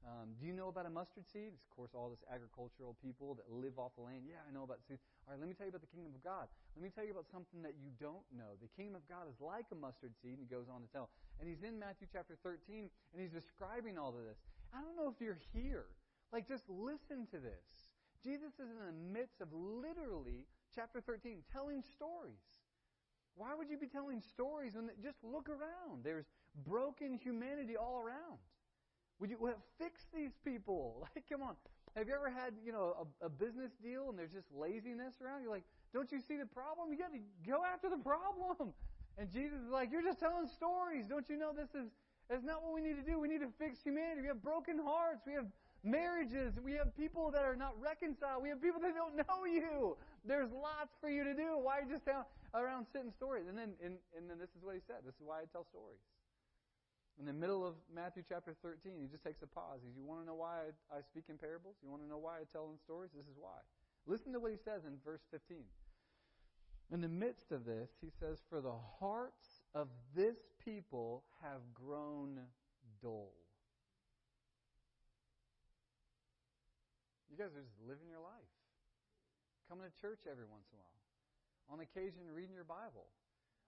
Um, 0.05 0.37
do 0.37 0.45
you 0.45 0.53
know 0.53 0.69
about 0.69 0.85
a 0.85 0.93
mustard 0.93 1.25
seed? 1.29 1.53
Of 1.53 1.69
course, 1.73 1.93
all 1.93 2.09
this 2.09 2.21
agricultural 2.29 2.97
people 3.01 3.37
that 3.37 3.45
live 3.49 3.77
off 3.77 3.93
the 3.97 4.05
land. 4.05 4.25
Yeah, 4.25 4.41
I 4.45 4.53
know 4.53 4.65
about 4.65 4.81
seeds. 4.85 5.01
All 5.25 5.33
right, 5.33 5.39
let 5.41 5.49
me 5.49 5.57
tell 5.57 5.65
you 5.65 5.73
about 5.73 5.85
the 5.85 5.93
kingdom 5.93 6.13
of 6.13 6.21
God. 6.21 6.45
Let 6.77 6.81
me 6.81 6.89
tell 6.93 7.05
you 7.05 7.13
about 7.13 7.25
something 7.29 7.61
that 7.65 7.77
you 7.77 7.89
don't 7.97 8.25
know. 8.33 8.57
The 8.61 8.69
kingdom 8.77 8.97
of 8.97 9.05
God 9.09 9.25
is 9.25 9.37
like 9.41 9.65
a 9.73 9.77
mustard 9.77 10.13
seed, 10.21 10.37
and 10.37 10.43
he 10.45 10.49
goes 10.49 10.69
on 10.69 10.81
to 10.81 10.89
tell. 10.89 11.09
And 11.41 11.49
he's 11.49 11.65
in 11.65 11.77
Matthew 11.77 12.05
chapter 12.09 12.37
13, 12.41 12.89
and 12.89 13.17
he's 13.17 13.33
describing 13.33 13.97
all 13.97 14.13
of 14.13 14.25
this. 14.25 14.37
I 14.69 14.81
don't 14.81 14.93
know 14.93 15.09
if 15.09 15.17
you're 15.17 15.41
here. 15.57 15.89
Like, 16.29 16.45
just 16.45 16.69
listen 16.69 17.25
to 17.33 17.39
this. 17.41 17.65
Jesus 18.25 18.57
is 18.57 18.65
in 18.73 18.81
the 18.81 18.97
midst 19.13 19.39
of 19.39 19.53
literally, 19.53 20.49
chapter 20.73 20.99
13, 20.99 21.45
telling 21.53 21.83
stories. 21.93 22.41
Why 23.35 23.53
would 23.53 23.69
you 23.69 23.77
be 23.77 23.85
telling 23.85 24.19
stories 24.19 24.73
when 24.73 24.87
they, 24.87 24.97
just 24.97 25.21
look 25.21 25.47
around? 25.47 26.01
There's 26.03 26.25
broken 26.65 27.19
humanity 27.21 27.77
all 27.77 28.01
around. 28.01 28.41
Would 29.19 29.29
you 29.29 29.37
well, 29.39 29.61
fix 29.77 30.07
these 30.13 30.33
people? 30.43 31.05
Like, 31.15 31.29
come 31.29 31.43
on. 31.43 31.55
Have 31.95 32.07
you 32.07 32.15
ever 32.15 32.29
had, 32.29 32.55
you 32.65 32.73
know, 32.73 33.07
a, 33.21 33.27
a 33.27 33.29
business 33.29 33.71
deal 33.81 34.09
and 34.09 34.17
there's 34.17 34.33
just 34.33 34.47
laziness 34.51 35.21
around? 35.21 35.43
You're 35.43 35.51
like, 35.53 35.63
don't 35.93 36.11
you 36.11 36.19
see 36.19 36.35
the 36.35 36.49
problem? 36.49 36.91
You 36.91 36.97
got 36.97 37.13
to 37.13 37.21
go 37.45 37.61
after 37.63 37.89
the 37.89 38.01
problem. 38.01 38.73
And 39.17 39.31
Jesus 39.31 39.63
is 39.63 39.71
like, 39.71 39.93
you're 39.93 40.03
just 40.03 40.19
telling 40.19 40.45
stories. 40.45 41.05
Don't 41.07 41.29
you 41.29 41.37
know 41.37 41.55
this 41.55 41.71
is 41.71 41.87
that's 42.29 42.43
not 42.43 42.63
what 42.63 42.73
we 42.73 42.81
need 42.81 42.97
to 42.97 43.01
do. 43.01 43.19
We 43.19 43.27
need 43.27 43.41
to 43.41 43.53
fix 43.57 43.79
humanity. 43.81 44.21
We 44.21 44.27
have 44.27 44.41
broken 44.41 44.77
hearts. 44.77 45.23
We 45.25 45.31
have 45.39 45.45
marriages. 45.85 46.57
We 46.57 46.73
have 46.73 46.95
people 46.97 47.31
that 47.31 47.45
are 47.45 47.55
not 47.55 47.77
reconciled. 47.79 48.41
We 48.41 48.49
have 48.49 48.61
people 48.61 48.81
that 48.81 48.95
don't 48.95 49.15
know 49.15 49.45
you. 49.45 49.95
There's 50.25 50.51
lots 50.51 50.97
for 50.99 51.09
you 51.09 51.23
to 51.23 51.33
do. 51.33 51.61
Why 51.61 51.79
are 51.79 51.81
you 51.85 51.93
just 51.93 52.05
down 52.05 52.25
around 52.53 52.87
sitting 52.91 53.13
stories? 53.13 53.45
And 53.47 53.57
then, 53.57 53.77
and, 53.83 54.01
and 54.17 54.29
then 54.29 54.41
this 54.41 54.49
is 54.57 54.65
what 54.65 54.73
he 54.73 54.81
said. 54.83 55.05
This 55.05 55.15
is 55.15 55.23
why 55.23 55.41
I 55.41 55.45
tell 55.53 55.65
stories. 55.69 56.01
In 57.15 57.25
the 57.25 57.33
middle 57.33 57.65
of 57.65 57.75
Matthew 57.93 58.23
chapter 58.27 58.57
13, 58.59 58.99
he 58.99 59.07
just 59.07 59.23
takes 59.23 59.39
a 59.41 59.47
pause. 59.47 59.79
He 59.79 59.87
says, 59.87 59.95
You 59.95 60.03
want 60.03 60.19
to 60.19 60.27
know 60.27 60.35
why 60.35 60.67
I, 60.67 60.99
I 60.99 60.99
speak 60.99 61.31
in 61.31 61.37
parables? 61.37 61.79
You 61.79 61.87
want 61.87 62.03
to 62.03 62.09
know 62.09 62.19
why 62.19 62.43
I 62.43 62.49
tell 62.51 62.67
in 62.73 62.77
stories? 62.83 63.11
This 63.15 63.29
is 63.29 63.39
why. 63.39 63.63
Listen 64.05 64.33
to 64.33 64.39
what 64.39 64.51
he 64.51 64.57
says 64.57 64.83
in 64.83 64.99
verse 65.05 65.23
15. 65.31 65.63
In 66.91 67.01
the 67.01 67.07
midst 67.07 67.51
of 67.51 67.65
this, 67.65 67.89
he 68.01 68.11
says, 68.19 68.43
For 68.49 68.59
the 68.59 68.75
hearts 68.99 69.63
of 69.73 69.87
this 70.15 70.35
people 70.63 71.23
have 71.41 71.61
grown 71.73 72.39
dull. 73.01 73.31
You 77.35 77.43
guys 77.43 77.51
are 77.51 77.67
just 77.67 77.83
living 77.83 78.07
your 78.07 78.23
life. 78.23 78.51
Coming 79.67 79.83
to 79.83 79.91
church 79.99 80.23
every 80.23 80.47
once 80.47 80.71
in 80.71 80.79
a 80.79 80.87
while. 80.87 81.03
on 81.67 81.83
occasion 81.83 82.23
reading 82.31 82.55
your 82.55 82.63
Bible. 82.63 83.11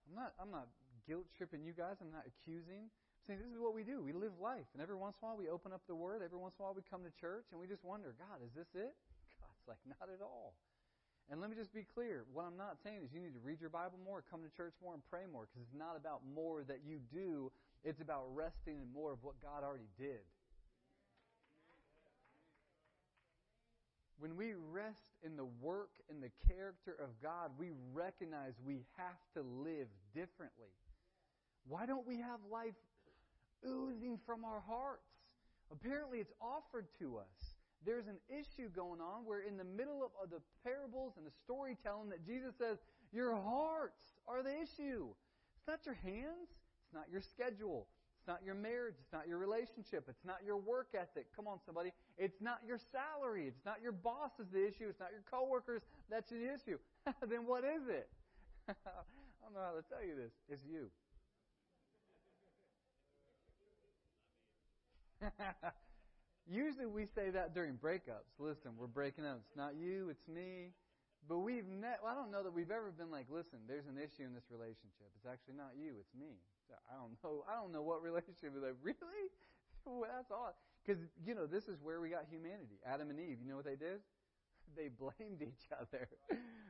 I'm 0.07 0.15
not 0.15 0.31
I'm 0.39 0.47
not 0.47 0.71
guilt 1.03 1.27
tripping 1.35 1.67
you 1.67 1.75
guys. 1.75 1.99
I'm 1.99 2.07
not 2.07 2.23
accusing. 2.23 2.87
I'm 2.87 3.23
saying 3.27 3.43
this 3.43 3.51
is 3.51 3.59
what 3.59 3.75
we 3.75 3.83
do. 3.83 3.99
We 3.99 4.15
live 4.15 4.39
life, 4.39 4.71
and 4.71 4.79
every 4.79 4.95
once 4.95 5.19
in 5.19 5.27
a 5.27 5.35
while 5.35 5.35
we 5.35 5.51
open 5.51 5.75
up 5.75 5.83
the 5.83 5.99
Word. 5.99 6.23
Every 6.23 6.39
once 6.39 6.55
in 6.55 6.63
a 6.63 6.71
while 6.71 6.79
we 6.79 6.85
come 6.87 7.03
to 7.03 7.11
church, 7.19 7.51
and 7.51 7.59
we 7.59 7.67
just 7.67 7.83
wonder, 7.83 8.15
God, 8.15 8.39
is 8.39 8.55
this 8.55 8.71
it? 8.71 8.95
God's 9.43 9.67
like, 9.67 9.83
not 9.83 10.07
at 10.07 10.23
all. 10.23 10.55
And 11.27 11.43
let 11.43 11.51
me 11.51 11.59
just 11.59 11.75
be 11.75 11.83
clear. 11.83 12.23
What 12.31 12.47
I'm 12.47 12.55
not 12.55 12.79
saying 12.87 13.03
is 13.03 13.11
you 13.11 13.19
need 13.19 13.35
to 13.35 13.43
read 13.43 13.59
your 13.59 13.67
Bible 13.67 13.99
more, 13.99 14.23
come 14.31 14.47
to 14.47 14.51
church 14.55 14.79
more, 14.79 14.95
and 14.95 15.03
pray 15.11 15.27
more, 15.27 15.43
because 15.43 15.67
it's 15.67 15.75
not 15.75 15.99
about 15.99 16.23
more 16.23 16.63
that 16.71 16.87
you 16.87 17.03
do. 17.11 17.51
It's 17.83 17.99
about 17.99 18.31
resting 18.31 18.79
in 18.79 18.87
more 18.95 19.11
of 19.11 19.27
what 19.27 19.35
God 19.43 19.67
already 19.67 19.91
did. 19.99 20.23
When 24.19 24.35
we 24.35 24.53
rest 24.71 25.05
in 25.23 25.35
the 25.35 25.45
work 25.61 25.91
and 26.09 26.21
the 26.21 26.31
character 26.47 26.95
of 27.01 27.09
God, 27.21 27.51
we 27.59 27.69
recognize 27.93 28.53
we 28.65 28.81
have 28.97 29.21
to 29.35 29.41
live 29.41 29.87
differently. 30.15 30.73
Why 31.67 31.85
don't 31.85 32.07
we 32.07 32.17
have 32.17 32.39
life 32.51 32.73
oozing 33.65 34.19
from 34.25 34.43
our 34.43 34.61
hearts? 34.67 35.05
Apparently, 35.71 36.19
it's 36.19 36.33
offered 36.41 36.87
to 36.99 37.17
us. 37.17 37.55
There's 37.85 38.07
an 38.07 38.17
issue 38.27 38.69
going 38.69 39.01
on 39.01 39.25
where, 39.25 39.41
in 39.41 39.55
the 39.55 39.63
middle 39.63 40.01
of, 40.01 40.11
of 40.23 40.29
the 40.31 40.41
parables 40.63 41.13
and 41.17 41.25
the 41.25 41.35
storytelling, 41.43 42.09
that 42.09 42.25
Jesus 42.25 42.55
says, 42.57 42.77
Your 43.11 43.35
hearts 43.35 44.17
are 44.27 44.41
the 44.41 44.55
issue. 44.55 45.13
It's 45.57 45.67
not 45.67 45.85
your 45.85 45.95
hands, 45.95 46.49
it's 46.83 46.93
not 46.93 47.05
your 47.11 47.21
schedule, 47.21 47.87
it's 48.27 48.35
not 48.35 48.43
your 48.43 48.55
marriage. 48.55 48.95
It's 48.99 49.13
not 49.13 49.25
your 49.25 49.37
relationship. 49.37 50.03
It's 50.09 50.25
not 50.25 50.43
your 50.45 50.57
work 50.57 50.89
ethic. 50.93 51.27
Come 51.33 51.47
on, 51.47 51.59
somebody. 51.65 51.93
It's 52.17 52.41
not 52.41 52.59
your 52.67 52.77
salary. 52.91 53.47
It's 53.47 53.63
not 53.65 53.77
your 53.81 53.93
boss 53.93 54.31
is 54.37 54.47
the 54.51 54.67
issue. 54.67 54.89
It's 54.89 54.99
not 54.99 55.11
your 55.15 55.23
coworkers. 55.31 55.81
That's 56.11 56.29
the 56.29 56.43
issue. 56.43 56.77
then 57.29 57.47
what 57.47 57.63
is 57.63 57.87
it? 57.87 58.09
I 58.67 58.73
don't 59.41 59.53
know 59.55 59.63
how 59.63 59.79
to 59.79 59.83
tell 59.87 60.03
you 60.03 60.17
this. 60.19 60.33
It's 60.49 60.65
you. 60.67 60.91
Usually 66.51 66.85
we 66.85 67.05
say 67.15 67.29
that 67.29 67.55
during 67.55 67.75
breakups. 67.75 68.27
Listen, 68.39 68.71
we're 68.77 68.87
breaking 68.87 69.25
up. 69.25 69.39
It's 69.47 69.55
not 69.55 69.75
you, 69.79 70.09
it's 70.09 70.27
me. 70.27 70.73
But 71.27 71.43
we've 71.43 71.67
met, 71.67 71.99
well, 71.99 72.13
I 72.13 72.15
don't 72.15 72.31
know 72.31 72.43
that 72.43 72.53
we've 72.53 72.71
ever 72.71 72.93
been 72.95 73.11
like, 73.11 73.27
listen, 73.27 73.59
there's 73.67 73.87
an 73.87 73.99
issue 73.99 74.23
in 74.23 74.31
this 74.31 74.47
relationship. 74.47 75.11
It's 75.19 75.27
actually 75.27 75.59
not 75.59 75.75
you, 75.75 75.99
it's 75.99 76.13
me. 76.15 76.39
I 76.91 76.95
don't 76.99 77.15
know. 77.23 77.43
I 77.47 77.55
don't 77.55 77.71
know 77.71 77.81
what 77.81 78.01
relationship 78.09 78.55
is 78.55 78.63
like. 78.63 78.79
Really? 78.83 79.31
well, 79.85 80.09
that's 80.09 80.31
odd. 80.31 80.53
Because 80.83 81.01
you 81.25 81.35
know, 81.35 81.45
this 81.45 81.67
is 81.67 81.79
where 81.83 81.99
we 81.99 82.09
got 82.09 82.25
humanity. 82.29 82.79
Adam 82.85 83.09
and 83.09 83.19
Eve. 83.19 83.39
You 83.43 83.49
know 83.49 83.57
what 83.57 83.65
they 83.65 83.79
did? 83.79 83.99
They 84.75 84.89
blamed 84.89 85.41
each 85.41 85.71
other. 85.71 86.09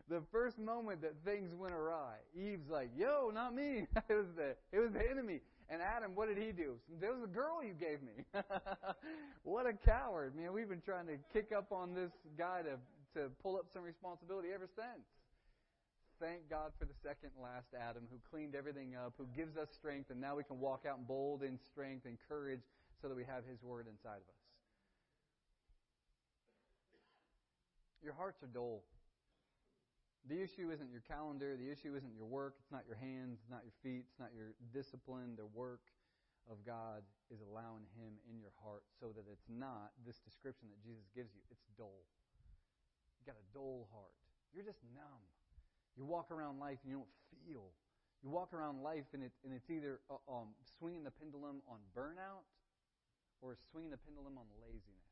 the 0.08 0.22
first 0.32 0.60
moment 0.60 1.02
that 1.02 1.14
things 1.26 1.52
went 1.56 1.74
awry, 1.74 2.18
Eve's 2.38 2.70
like, 2.70 2.92
"Yo, 2.96 3.32
not 3.34 3.56
me. 3.56 3.88
it 4.08 4.14
was 4.14 4.28
the 4.36 4.56
it 4.72 4.80
was 4.80 4.92
the 4.94 5.02
enemy." 5.10 5.42
And 5.68 5.82
Adam, 5.82 6.12
what 6.14 6.28
did 6.30 6.38
he 6.38 6.52
do? 6.52 6.76
There 7.02 7.12
was 7.12 7.24
a 7.24 7.28
girl 7.28 7.64
you 7.64 7.74
gave 7.74 8.04
me. 8.04 8.24
what 9.44 9.66
a 9.66 9.74
coward, 9.74 10.36
man. 10.36 10.54
We've 10.54 10.70
been 10.70 10.82
trying 10.86 11.08
to 11.08 11.18
kick 11.34 11.52
up 11.52 11.72
on 11.72 11.96
this 11.96 12.12
guy 12.38 12.62
to 12.62 12.78
to 13.18 13.34
pull 13.42 13.58
up 13.58 13.66
some 13.74 13.84
responsibility 13.84 14.50
ever 14.54 14.70
since. 14.70 15.06
Thank 16.22 16.50
God 16.50 16.72
for 16.80 16.86
the 16.86 16.98
second 17.02 17.30
last 17.38 17.74
Adam 17.78 18.06
who 18.10 18.18
cleaned 18.30 18.56
everything 18.56 18.96
up, 18.98 19.14
who 19.18 19.26
gives 19.36 19.58
us 19.58 19.70
strength, 19.74 20.10
and 20.10 20.22
now 20.22 20.36
we 20.36 20.44
can 20.44 20.60
walk 20.60 20.86
out 20.90 21.06
bold 21.08 21.44
in 21.44 21.58
strength 21.58 22.06
and 22.06 22.18
courage 22.30 22.66
so 23.02 23.08
that 23.08 23.14
we 23.14 23.24
have 23.26 23.46
His 23.46 23.62
Word 23.62 23.86
inside 23.86 24.18
of 24.18 24.26
us. 24.26 24.42
Your 28.02 28.14
hearts 28.14 28.42
are 28.42 28.50
dull. 28.50 28.82
The 30.26 30.42
issue 30.42 30.74
isn't 30.74 30.90
your 30.90 31.06
calendar. 31.06 31.56
The 31.56 31.70
issue 31.70 31.94
isn't 31.96 32.14
your 32.14 32.26
work. 32.26 32.58
It's 32.62 32.72
not 32.72 32.84
your 32.90 32.98
hands. 32.98 33.38
It's 33.42 33.54
not 33.54 33.62
your 33.62 33.78
feet. 33.86 34.10
It's 34.10 34.20
not 34.20 34.34
your 34.34 34.58
discipline. 34.74 35.38
The 35.38 35.46
work 35.54 35.86
of 36.50 36.66
God 36.66 37.06
is 37.30 37.40
allowing 37.46 37.86
Him 37.94 38.18
in 38.26 38.42
your 38.42 38.52
heart 38.64 38.84
so 39.00 39.14
that 39.14 39.24
it's 39.30 39.48
not 39.48 39.94
this 40.02 40.18
description 40.26 40.68
that 40.74 40.82
Jesus 40.82 41.06
gives 41.14 41.30
you. 41.36 41.42
It's 41.52 41.64
dull. 41.78 42.04
Got 43.28 43.36
a 43.36 43.48
dull 43.52 43.92
heart. 43.92 44.16
You're 44.56 44.64
just 44.64 44.80
numb. 44.96 45.24
You 46.00 46.08
walk 46.08 46.32
around 46.32 46.64
life 46.64 46.80
and 46.88 46.96
you 46.96 47.04
don't 47.04 47.16
feel. 47.30 47.76
You 48.24 48.32
walk 48.32 48.56
around 48.56 48.82
life 48.82 49.12
and, 49.12 49.22
it, 49.22 49.36
and 49.44 49.52
it's 49.52 49.70
either 49.70 50.00
uh, 50.08 50.18
um, 50.32 50.56
swinging 50.80 51.04
the 51.04 51.12
pendulum 51.12 51.60
on 51.68 51.84
burnout 51.92 52.48
or 53.44 53.60
swinging 53.70 53.92
the 53.92 54.00
pendulum 54.00 54.40
on 54.40 54.48
laziness. 54.64 55.12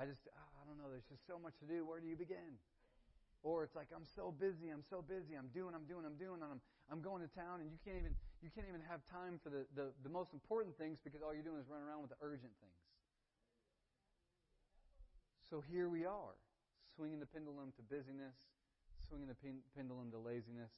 I 0.00 0.08
just, 0.08 0.24
ah, 0.32 0.50
I 0.58 0.62
don't 0.64 0.80
know, 0.80 0.88
there's 0.88 1.06
just 1.06 1.28
so 1.28 1.36
much 1.36 1.52
to 1.60 1.68
do. 1.68 1.84
Where 1.84 2.00
do 2.00 2.08
you 2.08 2.16
begin? 2.16 2.56
Or 3.44 3.62
it's 3.62 3.76
like 3.76 3.92
I'm 3.92 4.06
so 4.06 4.32
busy, 4.32 4.70
I'm 4.70 4.86
so 4.88 5.02
busy, 5.02 5.34
I'm 5.36 5.50
doing, 5.52 5.74
I'm 5.74 5.84
doing, 5.84 6.06
I'm 6.06 6.16
doing, 6.16 6.40
and 6.40 6.50
I'm 6.56 6.62
I'm 6.90 7.02
going 7.02 7.22
to 7.22 7.30
town, 7.34 7.60
and 7.60 7.70
you 7.70 7.78
can't 7.82 7.98
even 7.98 8.14
you 8.42 8.50
can't 8.54 8.66
even 8.66 8.82
have 8.86 9.02
time 9.10 9.38
for 9.42 9.50
the, 9.50 9.66
the, 9.74 9.94
the 10.02 10.10
most 10.10 10.34
important 10.34 10.78
things 10.78 10.98
because 11.02 11.22
all 11.22 11.34
you're 11.34 11.46
doing 11.46 11.58
is 11.58 11.68
running 11.70 11.86
around 11.86 12.02
with 12.02 12.10
the 12.10 12.20
urgent 12.22 12.50
things. 12.58 12.82
So 15.46 15.62
here 15.70 15.88
we 15.88 16.04
are, 16.04 16.34
swinging 16.94 17.20
the 17.20 17.28
pendulum 17.28 17.72
to 17.76 17.82
busyness, 17.82 18.36
swinging 19.08 19.28
the 19.28 19.38
pendulum 19.76 20.10
to 20.12 20.18
laziness. 20.18 20.72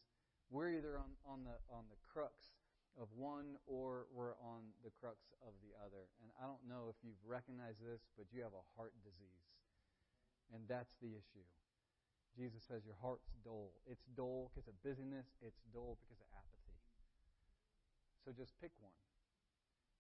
We're 0.50 0.70
either 0.76 1.00
on, 1.00 1.10
on 1.26 1.38
the 1.42 1.56
on 1.72 1.88
the 1.88 1.98
crux 2.04 2.54
of 2.94 3.10
one 3.18 3.58
or 3.66 4.06
we're 4.14 4.38
on 4.38 4.70
the 4.86 4.92
crux 5.02 5.34
of 5.42 5.54
the 5.66 5.74
other. 5.82 6.06
And 6.22 6.30
I 6.38 6.46
don't 6.46 6.62
know 6.70 6.86
if 6.86 6.98
you've 7.02 7.18
recognized 7.26 7.82
this, 7.82 8.06
but 8.14 8.30
you 8.30 8.46
have 8.46 8.54
a 8.54 8.64
heart 8.78 8.94
disease. 9.02 9.50
And 10.54 10.62
that's 10.70 10.94
the 11.02 11.10
issue. 11.10 11.46
Jesus 12.34 12.62
says 12.66 12.82
your 12.86 12.98
heart's 12.98 13.30
dull. 13.42 13.74
It's 13.86 14.06
dull 14.14 14.50
because 14.50 14.66
of 14.66 14.74
busyness, 14.82 15.26
it's 15.42 15.62
dull 15.70 15.98
because 16.02 16.18
of 16.18 16.28
apathy. 16.34 16.78
So 18.22 18.34
just 18.34 18.54
pick 18.58 18.70
one. 18.82 18.94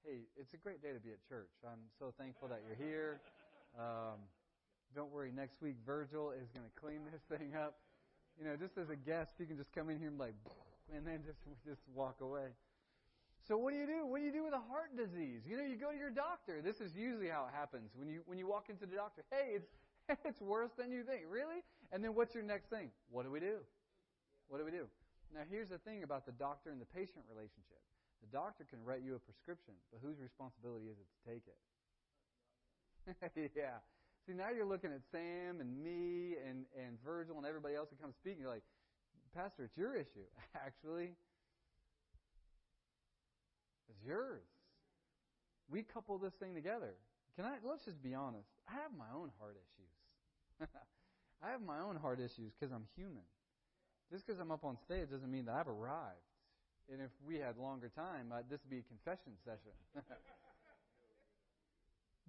Hey, 0.02 0.28
it's 0.36 0.52
a 0.52 0.60
great 0.60 0.82
day 0.82 0.92
to 0.92 1.00
be 1.00 1.14
at 1.14 1.22
church. 1.24 1.50
I'm 1.64 1.90
so 1.98 2.12
thankful 2.18 2.50
that 2.52 2.60
you're 2.66 2.78
here. 2.78 3.22
Um, 3.78 4.20
don't 4.94 5.10
worry, 5.10 5.32
next 5.34 5.60
week 5.60 5.76
Virgil 5.84 6.30
is 6.30 6.48
going 6.54 6.64
to 6.64 6.80
clean 6.80 7.00
this 7.10 7.22
thing 7.38 7.54
up. 7.56 7.78
You 8.38 8.44
know, 8.44 8.56
just 8.56 8.78
as 8.78 8.90
a 8.90 8.96
guest, 8.96 9.34
you 9.38 9.46
can 9.46 9.56
just 9.56 9.72
come 9.72 9.90
in 9.90 9.98
here 9.98 10.08
and 10.08 10.18
like, 10.18 10.34
and 10.94 11.06
then 11.06 11.20
just 11.26 11.38
just 11.66 11.82
walk 11.94 12.20
away. 12.20 12.54
So 13.46 13.58
what 13.58 13.74
do 13.74 13.78
you 13.78 13.86
do? 13.86 14.06
What 14.06 14.20
do 14.20 14.24
you 14.24 14.32
do 14.32 14.44
with 14.44 14.54
a 14.54 14.64
heart 14.72 14.96
disease? 14.96 15.42
You 15.46 15.58
know, 15.58 15.64
you 15.64 15.76
go 15.76 15.92
to 15.92 15.98
your 15.98 16.10
doctor. 16.10 16.62
This 16.62 16.80
is 16.80 16.96
usually 16.96 17.28
how 17.28 17.44
it 17.44 17.54
happens 17.54 17.90
when 17.94 18.08
you 18.08 18.22
when 18.26 18.38
you 18.38 18.46
walk 18.46 18.70
into 18.70 18.86
the 18.86 18.96
doctor. 18.96 19.22
Hey, 19.30 19.58
it's 19.58 19.68
it's 20.24 20.40
worse 20.40 20.70
than 20.78 20.90
you 20.90 21.02
think. 21.02 21.22
Really? 21.28 21.62
And 21.92 22.02
then 22.02 22.14
what's 22.14 22.34
your 22.34 22.44
next 22.44 22.70
thing? 22.70 22.90
What 23.10 23.24
do 23.24 23.30
we 23.30 23.40
do? 23.40 23.58
What 24.48 24.58
do 24.58 24.64
we 24.64 24.70
do? 24.70 24.86
Now, 25.32 25.42
here's 25.50 25.68
the 25.68 25.78
thing 25.78 26.02
about 26.04 26.26
the 26.26 26.32
doctor 26.32 26.70
and 26.70 26.80
the 26.80 26.86
patient 26.86 27.24
relationship. 27.26 27.80
The 28.22 28.30
doctor 28.30 28.64
can 28.64 28.78
write 28.84 29.02
you 29.02 29.16
a 29.16 29.18
prescription, 29.18 29.74
but 29.90 30.00
whose 30.00 30.20
responsibility 30.20 30.86
is 30.86 30.96
it 30.96 31.08
to 31.10 31.18
take 31.26 31.44
it? 31.44 31.58
yeah. 33.56 33.82
See, 34.26 34.32
now 34.32 34.48
you're 34.48 34.64
looking 34.64 34.90
at 34.90 35.00
Sam 35.12 35.60
and 35.60 35.82
me 35.82 36.36
and, 36.48 36.64
and 36.80 36.96
Virgil 37.04 37.36
and 37.36 37.46
everybody 37.46 37.74
else 37.74 37.90
that 37.90 38.00
comes 38.00 38.14
speaking. 38.16 38.40
You're 38.40 38.50
like, 38.50 38.64
Pastor, 39.36 39.64
it's 39.64 39.76
your 39.76 39.94
issue. 39.94 40.24
Actually, 40.54 41.12
it's 43.90 44.02
yours. 44.06 44.46
We 45.68 45.82
couple 45.82 46.16
this 46.18 46.32
thing 46.40 46.54
together. 46.54 46.94
Can 47.36 47.44
I? 47.44 47.56
Let's 47.64 47.84
just 47.84 48.02
be 48.02 48.14
honest. 48.14 48.48
I 48.68 48.74
have 48.80 48.92
my 48.96 49.10
own 49.14 49.30
heart 49.38 49.56
issues. 49.60 50.70
I 51.42 51.50
have 51.50 51.60
my 51.60 51.80
own 51.80 51.96
heart 51.96 52.20
issues 52.20 52.52
because 52.58 52.72
I'm 52.72 52.86
human. 52.96 53.26
Just 54.10 54.26
because 54.26 54.40
I'm 54.40 54.50
up 54.50 54.64
on 54.64 54.78
stage 54.86 55.10
doesn't 55.10 55.30
mean 55.30 55.46
that 55.46 55.54
I've 55.54 55.68
arrived. 55.68 56.24
And 56.90 57.00
if 57.00 57.10
we 57.26 57.36
had 57.36 57.56
longer 57.58 57.90
time, 57.94 58.32
uh, 58.32 58.40
this 58.48 58.60
would 58.62 58.70
be 58.70 58.78
a 58.78 58.88
confession 58.88 59.32
session. 59.44 59.72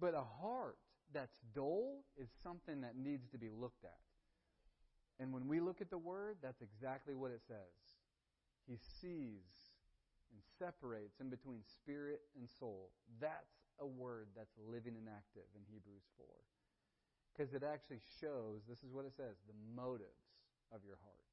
but 0.00 0.14
a 0.14 0.24
heart 0.42 0.76
that's 1.12 1.36
dull 1.54 2.04
is 2.20 2.28
something 2.42 2.80
that 2.82 2.96
needs 2.96 3.28
to 3.30 3.38
be 3.38 3.48
looked 3.48 3.84
at. 3.84 4.00
And 5.18 5.32
when 5.32 5.48
we 5.48 5.60
look 5.60 5.80
at 5.80 5.90
the 5.90 5.98
Word, 5.98 6.36
that's 6.42 6.60
exactly 6.60 7.14
what 7.14 7.30
it 7.30 7.40
says. 7.46 7.96
He 8.66 8.76
sees 9.00 9.46
and 10.32 10.42
separates 10.58 11.20
in 11.20 11.30
between 11.30 11.62
spirit 11.64 12.20
and 12.36 12.48
soul. 12.58 12.90
That's 13.20 13.56
a 13.78 13.86
word 13.86 14.28
that's 14.36 14.52
living 14.58 14.96
and 14.96 15.08
active 15.08 15.48
in 15.54 15.62
Hebrews 15.70 16.04
4. 16.16 16.26
Because 17.32 17.52
it 17.52 17.62
actually 17.62 18.00
shows, 18.20 18.64
this 18.68 18.80
is 18.80 18.92
what 18.92 19.04
it 19.04 19.12
says, 19.16 19.36
the 19.46 19.56
motives 19.76 20.32
of 20.72 20.80
your 20.84 20.96
heart. 21.04 21.24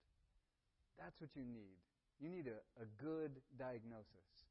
That's 1.00 1.20
what 1.20 1.36
you 1.36 1.44
need. 1.48 1.80
You 2.20 2.30
need 2.30 2.48
a, 2.48 2.60
a 2.80 2.88
good 3.00 3.40
diagnosis. 3.58 4.43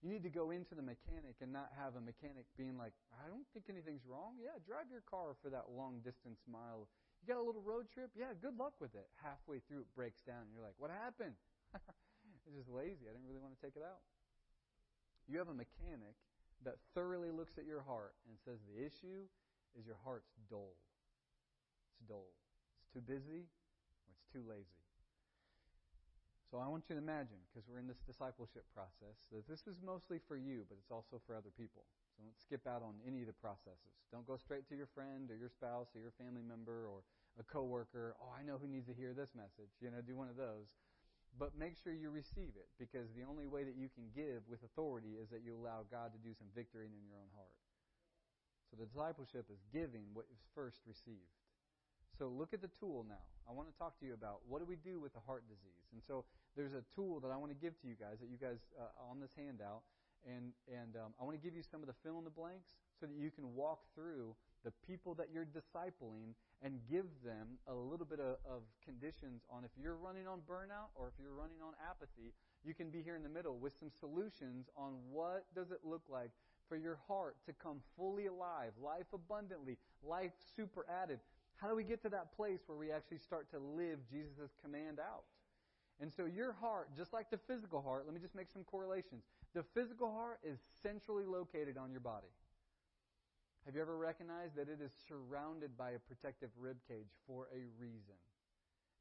You 0.00 0.08
need 0.08 0.24
to 0.24 0.32
go 0.32 0.48
into 0.48 0.72
the 0.72 0.80
mechanic 0.80 1.36
and 1.44 1.52
not 1.52 1.68
have 1.76 1.92
a 1.92 2.00
mechanic 2.00 2.48
being 2.56 2.80
like, 2.80 2.96
I 3.12 3.28
don't 3.28 3.44
think 3.52 3.68
anything's 3.68 4.08
wrong. 4.08 4.40
Yeah, 4.40 4.56
drive 4.64 4.88
your 4.88 5.04
car 5.04 5.36
for 5.44 5.52
that 5.52 5.68
long 5.76 6.00
distance 6.00 6.40
mile. 6.48 6.88
You 7.20 7.28
got 7.28 7.36
a 7.36 7.44
little 7.44 7.60
road 7.60 7.92
trip? 7.92 8.08
Yeah, 8.16 8.32
good 8.40 8.56
luck 8.56 8.72
with 8.80 8.96
it. 8.96 9.12
Halfway 9.20 9.60
through, 9.68 9.84
it 9.84 9.92
breaks 9.92 10.24
down, 10.24 10.48
and 10.48 10.52
you're 10.56 10.64
like, 10.64 10.78
what 10.80 10.88
happened? 10.88 11.36
it's 11.76 12.56
just 12.56 12.72
lazy. 12.72 13.04
I 13.04 13.12
didn't 13.12 13.28
really 13.28 13.44
want 13.44 13.52
to 13.52 13.60
take 13.60 13.76
it 13.76 13.84
out. 13.84 14.00
You 15.28 15.36
have 15.36 15.52
a 15.52 15.56
mechanic 15.56 16.16
that 16.64 16.80
thoroughly 16.96 17.28
looks 17.28 17.60
at 17.60 17.68
your 17.68 17.84
heart 17.84 18.16
and 18.24 18.40
says 18.40 18.56
the 18.64 18.80
issue 18.80 19.28
is 19.76 19.84
your 19.84 20.00
heart's 20.00 20.32
dull. 20.48 20.80
It's 21.92 22.00
dull. 22.08 22.32
It's 22.80 22.88
too 22.88 23.04
busy 23.04 23.44
or 23.44 24.08
it's 24.16 24.26
too 24.32 24.44
lazy. 24.48 24.80
So 26.50 26.58
I 26.58 26.66
want 26.66 26.90
you 26.90 26.98
to 26.98 27.02
imagine, 27.02 27.38
because 27.46 27.62
we're 27.70 27.78
in 27.78 27.86
this 27.86 28.02
discipleship 28.02 28.66
process, 28.74 29.14
that 29.30 29.46
this 29.46 29.70
is 29.70 29.78
mostly 29.86 30.18
for 30.26 30.34
you, 30.34 30.66
but 30.66 30.82
it's 30.82 30.90
also 30.90 31.22
for 31.22 31.38
other 31.38 31.54
people. 31.54 31.86
So 32.18 32.26
don't 32.26 32.34
skip 32.34 32.66
out 32.66 32.82
on 32.82 32.98
any 33.06 33.22
of 33.22 33.30
the 33.30 33.38
processes. 33.38 33.94
Don't 34.10 34.26
go 34.26 34.34
straight 34.34 34.66
to 34.66 34.74
your 34.74 34.90
friend 34.90 35.30
or 35.30 35.38
your 35.38 35.48
spouse 35.48 35.94
or 35.94 36.02
your 36.02 36.10
family 36.18 36.42
member 36.42 36.90
or 36.90 37.06
a 37.38 37.46
coworker. 37.46 38.18
Oh, 38.18 38.34
I 38.34 38.42
know 38.42 38.58
who 38.58 38.66
needs 38.66 38.90
to 38.90 38.96
hear 38.98 39.14
this 39.14 39.30
message. 39.38 39.70
You 39.78 39.94
know, 39.94 40.02
do 40.02 40.18
one 40.18 40.26
of 40.26 40.34
those. 40.34 40.66
But 41.38 41.54
make 41.54 41.78
sure 41.78 41.94
you 41.94 42.10
receive 42.10 42.58
it, 42.58 42.66
because 42.74 43.06
the 43.14 43.22
only 43.22 43.46
way 43.46 43.62
that 43.62 43.78
you 43.78 43.86
can 43.86 44.10
give 44.10 44.42
with 44.50 44.66
authority 44.66 45.14
is 45.14 45.30
that 45.30 45.46
you 45.46 45.54
allow 45.54 45.86
God 45.86 46.10
to 46.10 46.18
do 46.18 46.34
some 46.34 46.50
victory 46.50 46.90
in 46.90 47.06
your 47.06 47.14
own 47.14 47.30
heart. 47.38 47.54
So 48.66 48.74
the 48.74 48.90
discipleship 48.90 49.46
is 49.46 49.62
giving 49.70 50.10
what 50.10 50.26
is 50.34 50.42
first 50.58 50.82
received. 50.82 51.30
So 52.20 52.28
look 52.28 52.52
at 52.52 52.60
the 52.60 52.68
tool 52.76 53.08
now. 53.08 53.24
I 53.48 53.56
want 53.56 53.72
to 53.72 53.76
talk 53.80 53.96
to 53.96 54.04
you 54.04 54.12
about 54.12 54.44
what 54.44 54.60
do 54.60 54.68
we 54.68 54.76
do 54.76 55.00
with 55.00 55.16
the 55.16 55.24
heart 55.24 55.48
disease. 55.48 55.88
And 55.96 56.04
so 56.04 56.28
there's 56.52 56.76
a 56.76 56.84
tool 56.92 57.16
that 57.24 57.32
I 57.32 57.36
want 57.40 57.48
to 57.48 57.56
give 57.56 57.80
to 57.80 57.88
you 57.88 57.96
guys 57.96 58.20
that 58.20 58.28
you 58.28 58.36
guys 58.36 58.60
uh, 58.76 58.92
on 59.08 59.24
this 59.24 59.32
handout, 59.32 59.80
and 60.28 60.52
and 60.68 61.00
um, 61.00 61.16
I 61.16 61.24
want 61.24 61.40
to 61.40 61.40
give 61.40 61.56
you 61.56 61.64
some 61.64 61.80
of 61.80 61.88
the 61.88 61.96
fill 62.04 62.20
in 62.20 62.28
the 62.28 62.36
blanks 62.36 62.76
so 63.00 63.08
that 63.08 63.16
you 63.16 63.32
can 63.32 63.56
walk 63.56 63.88
through 63.96 64.36
the 64.68 64.72
people 64.84 65.16
that 65.16 65.32
you're 65.32 65.48
discipling 65.48 66.36
and 66.60 66.76
give 66.92 67.08
them 67.24 67.56
a 67.64 67.72
little 67.72 68.04
bit 68.04 68.20
of, 68.20 68.36
of 68.44 68.68
conditions 68.84 69.40
on 69.48 69.64
if 69.64 69.72
you're 69.80 69.96
running 69.96 70.28
on 70.28 70.44
burnout 70.44 70.92
or 70.92 71.08
if 71.08 71.16
you're 71.16 71.32
running 71.32 71.64
on 71.64 71.72
apathy. 71.80 72.36
You 72.68 72.76
can 72.76 72.92
be 72.92 73.00
here 73.00 73.16
in 73.16 73.24
the 73.24 73.32
middle 73.32 73.56
with 73.56 73.72
some 73.80 73.88
solutions 73.88 74.68
on 74.76 74.92
what 75.08 75.48
does 75.56 75.72
it 75.72 75.80
look 75.88 76.04
like 76.12 76.36
for 76.68 76.76
your 76.76 77.00
heart 77.08 77.36
to 77.48 77.56
come 77.56 77.80
fully 77.96 78.26
alive, 78.26 78.76
life 78.76 79.08
abundantly, 79.14 79.78
life 80.04 80.36
super 80.54 80.84
added. 81.02 81.18
How 81.60 81.68
do 81.68 81.76
we 81.76 81.84
get 81.84 82.00
to 82.02 82.08
that 82.08 82.34
place 82.36 82.60
where 82.66 82.78
we 82.78 82.90
actually 82.90 83.18
start 83.18 83.50
to 83.50 83.58
live 83.58 84.00
Jesus' 84.08 84.56
command 84.64 84.98
out? 84.98 85.28
And 86.00 86.10
so 86.10 86.24
your 86.24 86.56
heart, 86.56 86.88
just 86.96 87.12
like 87.12 87.28
the 87.30 87.36
physical 87.36 87.82
heart, 87.82 88.04
let 88.06 88.14
me 88.14 88.20
just 88.20 88.34
make 88.34 88.48
some 88.48 88.64
correlations. 88.64 89.24
The 89.54 89.62
physical 89.74 90.10
heart 90.10 90.40
is 90.42 90.58
centrally 90.82 91.26
located 91.26 91.76
on 91.76 91.90
your 91.92 92.00
body. 92.00 92.32
Have 93.66 93.74
you 93.74 93.82
ever 93.82 93.98
recognized 93.98 94.56
that 94.56 94.72
it 94.72 94.80
is 94.80 94.90
surrounded 95.06 95.76
by 95.76 95.90
a 95.90 95.98
protective 95.98 96.48
rib 96.58 96.78
cage 96.88 97.12
for 97.26 97.48
a 97.52 97.60
reason? 97.78 98.16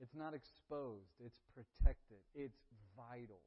It's 0.01 0.15
not 0.15 0.33
exposed, 0.33 1.15
it's 1.23 1.39
protected, 1.55 2.19
it's 2.35 2.59
vital. 2.97 3.39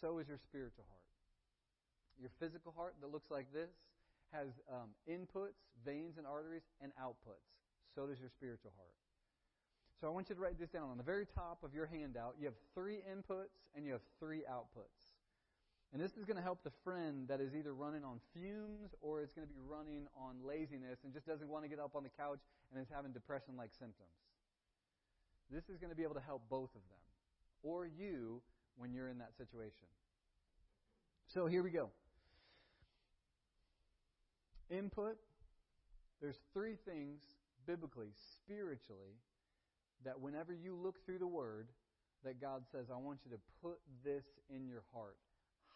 So 0.00 0.18
is 0.18 0.28
your 0.28 0.38
spiritual 0.38 0.84
heart. 0.88 1.04
Your 2.18 2.30
physical 2.40 2.72
heart 2.74 2.94
that 3.02 3.12
looks 3.12 3.30
like 3.30 3.52
this 3.52 3.76
has 4.32 4.48
um, 4.72 4.96
inputs, 5.04 5.60
veins, 5.84 6.16
and 6.16 6.26
arteries, 6.26 6.64
and 6.80 6.92
outputs 6.96 7.56
so 7.96 8.06
does 8.06 8.20
your 8.20 8.28
spiritual 8.28 8.72
heart. 8.76 8.92
So 9.98 10.06
I 10.06 10.10
want 10.10 10.28
you 10.28 10.34
to 10.34 10.40
write 10.40 10.60
this 10.60 10.68
down. 10.68 10.90
On 10.90 10.98
the 10.98 11.02
very 11.02 11.24
top 11.24 11.64
of 11.64 11.72
your 11.72 11.86
handout, 11.86 12.36
you 12.38 12.44
have 12.44 12.54
three 12.74 13.00
inputs 13.08 13.72
and 13.74 13.86
you 13.86 13.92
have 13.92 14.04
three 14.20 14.44
outputs. 14.44 15.16
And 15.94 16.02
this 16.02 16.12
is 16.18 16.26
going 16.26 16.36
to 16.36 16.42
help 16.42 16.62
the 16.62 16.72
friend 16.84 17.26
that 17.28 17.40
is 17.40 17.54
either 17.54 17.72
running 17.72 18.04
on 18.04 18.20
fumes 18.34 18.92
or 19.00 19.22
is 19.22 19.30
going 19.32 19.48
to 19.48 19.52
be 19.52 19.60
running 19.66 20.06
on 20.14 20.36
laziness 20.46 20.98
and 21.04 21.14
just 21.14 21.26
doesn't 21.26 21.48
want 21.48 21.64
to 21.64 21.70
get 21.70 21.78
up 21.78 21.96
on 21.96 22.02
the 22.02 22.10
couch 22.10 22.40
and 22.70 22.82
is 22.82 22.88
having 22.94 23.12
depression 23.12 23.56
like 23.56 23.70
symptoms. 23.72 24.12
This 25.50 25.64
is 25.70 25.78
going 25.78 25.90
to 25.90 25.96
be 25.96 26.02
able 26.02 26.16
to 26.16 26.20
help 26.20 26.42
both 26.50 26.74
of 26.74 26.82
them 26.92 27.00
or 27.62 27.86
you 27.86 28.42
when 28.76 28.92
you're 28.92 29.08
in 29.08 29.18
that 29.18 29.34
situation. 29.38 29.88
So 31.28 31.46
here 31.46 31.62
we 31.62 31.70
go. 31.70 31.88
Input. 34.68 35.16
There's 36.20 36.40
three 36.52 36.76
things 36.84 37.22
biblically, 37.66 38.12
spiritually, 38.32 39.18
that 40.04 40.20
whenever 40.20 40.52
you 40.52 40.74
look 40.74 41.04
through 41.04 41.18
the 41.18 41.26
Word, 41.26 41.68
that 42.24 42.40
God 42.40 42.64
says, 42.70 42.86
I 42.90 42.96
want 42.96 43.20
you 43.24 43.30
to 43.32 43.42
put 43.62 43.78
this 44.04 44.24
in 44.48 44.66
your 44.66 44.82
heart, 44.92 45.16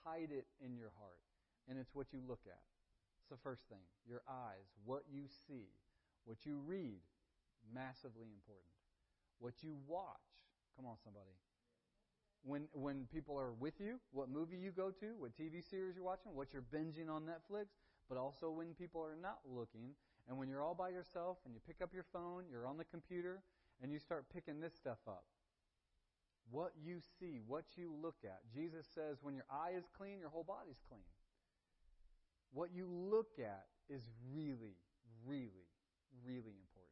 hide 0.04 0.30
it 0.30 0.46
in 0.64 0.76
your 0.76 0.92
heart. 0.98 1.20
And 1.68 1.78
it's 1.78 1.94
what 1.94 2.12
you 2.12 2.20
look 2.26 2.40
at. 2.46 2.62
It's 3.20 3.30
the 3.30 3.42
first 3.42 3.62
thing. 3.68 3.84
Your 4.08 4.22
eyes, 4.28 4.66
what 4.84 5.04
you 5.12 5.24
see, 5.46 5.68
what 6.24 6.46
you 6.46 6.58
read, 6.66 7.00
massively 7.74 8.32
important. 8.32 8.74
What 9.38 9.62
you 9.62 9.76
watch. 9.86 10.24
Come 10.76 10.86
on, 10.86 10.96
somebody. 11.04 11.36
When 12.42 12.68
when 12.72 13.06
people 13.12 13.38
are 13.38 13.52
with 13.52 13.74
you, 13.80 14.00
what 14.12 14.30
movie 14.30 14.56
you 14.56 14.70
go 14.70 14.90
to, 14.90 15.06
what 15.18 15.36
TV 15.36 15.62
series 15.62 15.94
you're 15.94 16.04
watching, 16.04 16.34
what 16.34 16.48
you're 16.52 16.64
binging 16.74 17.10
on 17.10 17.22
Netflix, 17.22 17.66
but 18.08 18.16
also 18.16 18.50
when 18.50 18.74
people 18.74 19.02
are 19.02 19.16
not 19.20 19.40
looking 19.46 19.94
and 20.28 20.38
when 20.38 20.48
you're 20.48 20.62
all 20.62 20.74
by 20.74 20.88
yourself 20.90 21.38
and 21.44 21.54
you 21.54 21.60
pick 21.66 21.82
up 21.82 21.90
your 21.92 22.06
phone, 22.12 22.44
you're 22.50 22.66
on 22.66 22.78
the 22.78 22.84
computer, 22.84 23.42
and 23.82 23.92
you 23.92 23.98
start 23.98 24.26
picking 24.32 24.60
this 24.60 24.74
stuff 24.74 24.98
up. 25.08 25.24
What 26.50 26.72
you 26.82 27.00
see, 27.18 27.40
what 27.46 27.64
you 27.76 27.92
look 28.02 28.16
at. 28.24 28.40
Jesus 28.52 28.86
says 28.94 29.18
when 29.22 29.34
your 29.34 29.46
eye 29.50 29.72
is 29.76 29.84
clean, 29.96 30.18
your 30.18 30.30
whole 30.30 30.44
body's 30.44 30.80
clean. 30.88 31.02
What 32.52 32.70
you 32.74 32.86
look 32.88 33.38
at 33.38 33.66
is 33.88 34.02
really, 34.32 34.78
really, 35.26 35.68
really 36.26 36.54
important. 36.58 36.90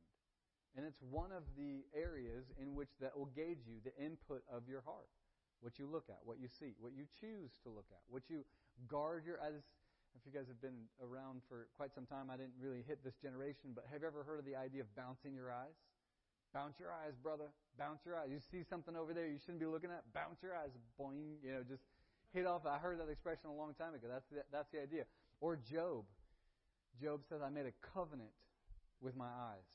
And 0.76 0.86
it's 0.86 1.02
one 1.02 1.32
of 1.32 1.42
the 1.56 1.82
areas 1.96 2.52
in 2.60 2.74
which 2.74 2.90
that 3.00 3.16
will 3.16 3.30
gauge 3.34 3.66
you 3.66 3.78
the 3.82 3.96
input 4.04 4.42
of 4.52 4.68
your 4.68 4.82
heart. 4.82 5.08
What 5.60 5.78
you 5.78 5.86
look 5.90 6.06
at, 6.08 6.18
what 6.22 6.38
you 6.38 6.46
see, 6.46 6.74
what 6.78 6.92
you 6.94 7.04
choose 7.20 7.50
to 7.64 7.68
look 7.68 7.86
at, 7.90 8.02
what 8.08 8.30
you 8.30 8.44
guard 8.86 9.26
your 9.26 9.40
as 9.42 9.54
if 10.16 10.24
you 10.24 10.32
guys 10.32 10.48
have 10.48 10.60
been 10.60 10.88
around 11.02 11.42
for 11.48 11.68
quite 11.76 11.94
some 11.94 12.06
time, 12.06 12.30
I 12.30 12.36
didn't 12.36 12.56
really 12.58 12.82
hit 12.86 13.04
this 13.04 13.14
generation, 13.20 13.70
but 13.74 13.84
have 13.92 14.02
you 14.02 14.08
ever 14.08 14.24
heard 14.24 14.38
of 14.38 14.46
the 14.46 14.56
idea 14.56 14.82
of 14.82 14.90
bouncing 14.96 15.34
your 15.34 15.52
eyes? 15.52 15.76
Bounce 16.54 16.80
your 16.80 16.90
eyes, 16.90 17.12
brother. 17.22 17.52
Bounce 17.78 18.00
your 18.06 18.16
eyes. 18.16 18.28
You 18.32 18.40
see 18.40 18.64
something 18.64 18.96
over 18.96 19.12
there 19.12 19.26
you 19.26 19.38
shouldn't 19.38 19.60
be 19.60 19.66
looking 19.66 19.90
at? 19.90 20.02
Bounce 20.14 20.42
your 20.42 20.56
eyes. 20.56 20.70
Boing. 20.98 21.36
You 21.44 21.52
know, 21.52 21.62
just 21.62 21.84
hit 22.32 22.46
off. 22.46 22.64
I 22.64 22.78
heard 22.78 22.98
that 23.00 23.08
expression 23.08 23.50
a 23.50 23.54
long 23.54 23.74
time 23.74 23.94
ago. 23.94 24.08
That's 24.08 24.26
the, 24.32 24.42
that's 24.50 24.70
the 24.72 24.80
idea. 24.80 25.04
Or 25.40 25.56
Job. 25.56 26.04
Job 27.00 27.20
says, 27.28 27.40
I 27.44 27.50
made 27.50 27.66
a 27.66 27.76
covenant 27.94 28.32
with 29.00 29.14
my 29.14 29.28
eyes 29.28 29.70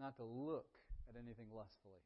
not 0.00 0.16
to 0.16 0.24
look 0.24 0.66
at 1.08 1.14
anything 1.14 1.46
lustfully. 1.54 2.02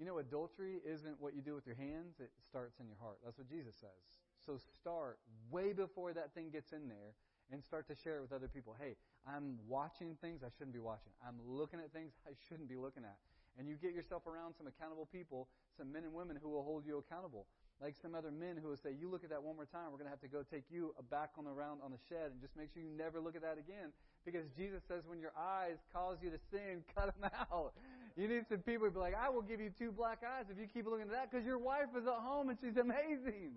You 0.00 0.06
know, 0.06 0.16
adultery 0.16 0.80
isn't 0.80 1.20
what 1.20 1.36
you 1.36 1.42
do 1.42 1.52
with 1.54 1.66
your 1.68 1.76
hands, 1.76 2.16
it 2.24 2.32
starts 2.48 2.80
in 2.80 2.88
your 2.88 2.96
heart. 2.96 3.20
That's 3.22 3.36
what 3.36 3.52
Jesus 3.52 3.76
says. 3.76 4.00
So 4.40 4.56
start 4.56 5.20
way 5.52 5.76
before 5.76 6.16
that 6.16 6.32
thing 6.32 6.48
gets 6.48 6.72
in 6.72 6.88
there 6.88 7.12
and 7.52 7.62
start 7.62 7.86
to 7.88 7.94
share 7.94 8.16
it 8.16 8.22
with 8.22 8.32
other 8.32 8.48
people. 8.48 8.74
Hey, 8.80 8.96
I'm 9.28 9.60
watching 9.68 10.16
things 10.24 10.40
I 10.40 10.48
shouldn't 10.56 10.72
be 10.72 10.80
watching. 10.80 11.12
I'm 11.20 11.36
looking 11.44 11.84
at 11.84 11.92
things 11.92 12.16
I 12.26 12.32
shouldn't 12.48 12.72
be 12.72 12.80
looking 12.80 13.04
at. 13.04 13.20
And 13.58 13.68
you 13.68 13.76
get 13.76 13.92
yourself 13.92 14.24
around 14.24 14.54
some 14.56 14.66
accountable 14.66 15.04
people, 15.12 15.48
some 15.76 15.92
men 15.92 16.08
and 16.08 16.14
women 16.14 16.38
who 16.40 16.48
will 16.48 16.64
hold 16.64 16.86
you 16.86 16.96
accountable. 16.96 17.44
Like 17.76 17.96
some 18.00 18.14
other 18.14 18.30
men 18.30 18.56
who 18.56 18.68
will 18.68 18.80
say, 18.80 18.96
You 18.96 19.10
look 19.10 19.24
at 19.24 19.28
that 19.30 19.42
one 19.42 19.56
more 19.56 19.68
time, 19.68 19.92
we're 19.92 20.00
going 20.00 20.08
to 20.08 20.16
have 20.16 20.24
to 20.24 20.28
go 20.28 20.44
take 20.44 20.64
you 20.70 20.94
back 21.10 21.36
on 21.36 21.44
the 21.44 21.52
round 21.52 21.80
on 21.84 21.90
the 21.90 22.00
shed 22.08 22.32
and 22.32 22.40
just 22.40 22.56
make 22.56 22.72
sure 22.72 22.80
you 22.80 22.92
never 22.92 23.20
look 23.20 23.36
at 23.36 23.42
that 23.42 23.56
again. 23.56 23.92
Because 24.24 24.44
Jesus 24.56 24.80
says, 24.88 25.04
When 25.04 25.20
your 25.20 25.32
eyes 25.36 25.76
cause 25.92 26.16
you 26.22 26.30
to 26.30 26.40
sin, 26.52 26.84
cut 26.96 27.12
them 27.12 27.28
out. 27.52 27.72
You 28.16 28.28
need 28.28 28.46
some 28.48 28.58
people 28.58 28.86
who 28.86 28.92
be 28.92 28.98
like, 28.98 29.14
I 29.14 29.28
will 29.28 29.42
give 29.42 29.60
you 29.60 29.70
two 29.70 29.92
black 29.92 30.18
eyes 30.26 30.46
if 30.50 30.58
you 30.58 30.66
keep 30.66 30.86
looking 30.86 31.06
at 31.06 31.12
that 31.12 31.30
because 31.30 31.46
your 31.46 31.58
wife 31.58 31.88
is 31.96 32.06
at 32.06 32.12
home 32.14 32.48
and 32.48 32.58
she's 32.60 32.76
amazing. 32.76 33.56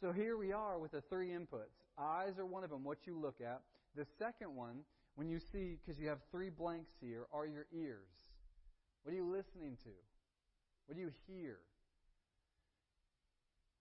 So 0.00 0.12
here 0.12 0.36
we 0.36 0.52
are 0.52 0.78
with 0.78 0.92
the 0.92 1.00
three 1.00 1.30
inputs. 1.30 1.74
Eyes 1.98 2.38
are 2.38 2.46
one 2.46 2.62
of 2.62 2.70
them, 2.70 2.84
what 2.84 2.98
you 3.06 3.18
look 3.18 3.40
at. 3.40 3.62
The 3.96 4.06
second 4.18 4.54
one, 4.54 4.80
when 5.16 5.28
you 5.28 5.40
see, 5.40 5.76
because 5.84 6.00
you 6.00 6.08
have 6.08 6.20
three 6.30 6.50
blanks 6.50 6.92
here, 7.00 7.26
are 7.32 7.46
your 7.46 7.66
ears. 7.72 8.30
What 9.02 9.12
are 9.12 9.16
you 9.16 9.28
listening 9.28 9.76
to? 9.82 9.90
What 10.86 10.96
do 10.96 11.02
you 11.02 11.10
hear? 11.26 11.58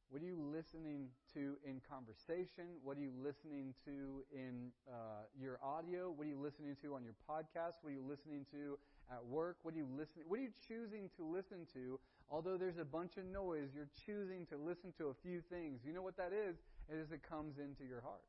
What 0.09 0.21
are 0.21 0.25
you 0.25 0.39
listening 0.39 1.09
to 1.33 1.57
in 1.67 1.81
conversation? 1.83 2.79
What 2.81 2.97
are 2.97 3.01
you 3.01 3.11
listening 3.21 3.73
to 3.85 4.23
in 4.33 4.71
uh, 4.87 5.27
your 5.39 5.59
audio? 5.61 6.09
What 6.09 6.25
are 6.25 6.29
you 6.29 6.39
listening 6.39 6.77
to 6.81 6.95
on 6.95 7.03
your 7.03 7.15
podcast? 7.29 7.83
What 7.83 7.91
are 7.91 7.95
you 7.99 8.05
listening 8.07 8.45
to 8.51 8.79
at 9.11 9.25
work? 9.25 9.57
What 9.63 9.73
are 9.73 9.77
you 9.77 9.87
listening? 9.97 10.25
What 10.27 10.39
are 10.39 10.43
you 10.43 10.53
choosing 10.67 11.09
to 11.17 11.23
listen 11.23 11.65
to? 11.73 11.99
Although 12.29 12.57
there's 12.57 12.77
a 12.77 12.85
bunch 12.85 13.17
of 13.17 13.25
noise, 13.25 13.69
you're 13.73 13.89
choosing 14.05 14.45
to 14.47 14.57
listen 14.57 14.91
to 14.97 15.07
a 15.07 15.13
few 15.13 15.41
things. 15.41 15.81
You 15.85 15.93
know 15.93 16.01
what 16.01 16.17
that 16.17 16.33
is? 16.33 16.57
It 16.89 16.95
is 16.95 17.11
it 17.11 17.21
comes 17.27 17.57
into 17.57 17.83
your 17.83 18.01
heart. 18.01 18.23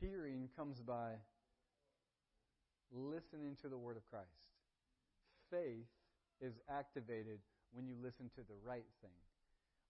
Hearing 0.00 0.48
comes 0.56 0.80
by 0.80 1.12
listening 2.92 3.56
to 3.62 3.68
the 3.68 3.78
word 3.78 3.96
of 3.96 4.06
Christ. 4.10 4.26
Faith 5.50 5.86
is 6.40 6.54
activated 6.68 7.38
when 7.72 7.86
you 7.86 7.94
listen 8.02 8.30
to 8.34 8.40
the 8.40 8.56
right 8.64 8.86
thing. 9.00 9.10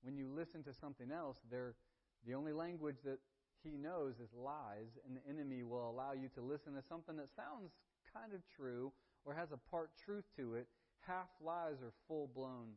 When 0.03 0.17
you 0.17 0.29
listen 0.35 0.63
to 0.65 0.73
something 0.75 1.11
else, 1.11 1.39
the 1.51 2.35
only 2.35 2.53
language 2.53 2.97
that 3.05 3.19
he 3.63 3.77
knows 3.77 4.15
is 4.21 4.31
lies, 4.37 4.99
and 5.07 5.17
the 5.17 5.25
enemy 5.29 5.63
will 5.63 5.89
allow 5.89 6.13
you 6.13 6.29
to 6.35 6.41
listen 6.41 6.75
to 6.75 6.83
something 6.89 7.17
that 7.17 7.29
sounds 7.35 7.73
kind 8.13 8.33
of 8.33 8.41
true 8.57 8.93
or 9.25 9.35
has 9.35 9.53
a 9.53 9.61
part 9.71 9.91
truth 10.05 10.25
to 10.37 10.55
it. 10.55 10.67
Half 11.07 11.29
lies 11.45 11.77
or 11.83 11.93
full 12.09 12.31
blown 12.35 12.77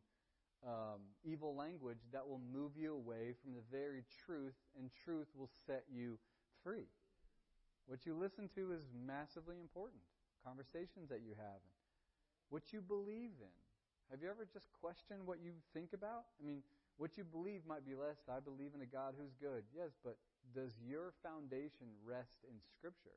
um, 0.65 1.03
evil 1.23 1.55
language 1.55 1.99
that 2.11 2.27
will 2.27 2.39
move 2.53 2.71
you 2.77 2.93
away 2.93 3.35
from 3.43 3.53
the 3.53 3.63
very 3.71 4.03
truth, 4.25 4.55
and 4.79 4.89
truth 5.03 5.27
will 5.35 5.49
set 5.67 5.83
you 5.91 6.17
free. 6.63 6.87
What 7.85 8.05
you 8.05 8.15
listen 8.15 8.49
to 8.55 8.71
is 8.71 8.83
massively 9.05 9.59
important. 9.59 10.01
Conversations 10.45 11.09
that 11.09 11.21
you 11.23 11.35
have, 11.37 11.59
what 12.49 12.71
you 12.71 12.81
believe 12.81 13.35
in. 13.39 13.55
Have 14.11 14.21
you 14.21 14.29
ever 14.29 14.47
just 14.51 14.67
questioned 14.79 15.25
what 15.25 15.39
you 15.39 15.51
think 15.73 15.91
about? 15.93 16.27
I 16.39 16.45
mean, 16.45 16.61
what 16.97 17.17
you 17.17 17.23
believe 17.23 17.61
might 17.67 17.85
be 17.85 17.95
less. 17.95 18.19
I 18.29 18.39
believe 18.39 18.71
in 18.75 18.81
a 18.81 18.85
God 18.85 19.15
who's 19.17 19.33
good. 19.39 19.63
Yes, 19.75 19.95
but 20.03 20.17
does 20.51 20.75
your 20.83 21.13
foundation 21.23 21.87
rest 22.03 22.43
in 22.43 22.59
Scripture? 22.77 23.15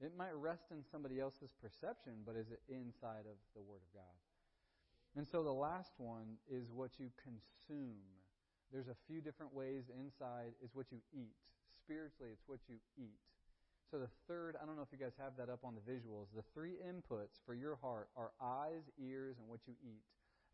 It 0.00 0.16
might 0.16 0.34
rest 0.34 0.70
in 0.70 0.82
somebody 0.90 1.18
else's 1.18 1.50
perception, 1.62 2.22
but 2.26 2.36
is 2.36 2.50
it 2.50 2.62
inside 2.68 3.26
of 3.26 3.38
the 3.54 3.62
Word 3.62 3.82
of 3.82 3.92
God? 3.94 4.16
And 5.16 5.26
so 5.26 5.42
the 5.42 5.54
last 5.54 5.92
one 5.98 6.38
is 6.50 6.70
what 6.70 6.98
you 6.98 7.10
consume. 7.18 7.98
There's 8.72 8.88
a 8.88 8.98
few 9.06 9.20
different 9.20 9.54
ways 9.54 9.90
inside 9.90 10.54
is 10.62 10.70
what 10.74 10.92
you 10.92 10.98
eat. 11.12 11.34
Spiritually, 11.82 12.30
it's 12.32 12.46
what 12.46 12.60
you 12.68 12.76
eat. 12.96 13.18
So 13.90 13.98
the 13.98 14.10
third, 14.28 14.54
I 14.60 14.66
don't 14.66 14.76
know 14.76 14.82
if 14.82 14.92
you 14.92 15.02
guys 15.02 15.16
have 15.18 15.32
that 15.38 15.48
up 15.48 15.64
on 15.64 15.74
the 15.74 15.80
visuals. 15.80 16.28
The 16.36 16.44
three 16.54 16.76
inputs 16.84 17.40
for 17.46 17.54
your 17.54 17.76
heart 17.76 18.08
are 18.16 18.30
eyes, 18.40 18.84
ears, 19.00 19.36
and 19.40 19.48
what 19.48 19.60
you 19.66 19.74
eat. 19.82 20.04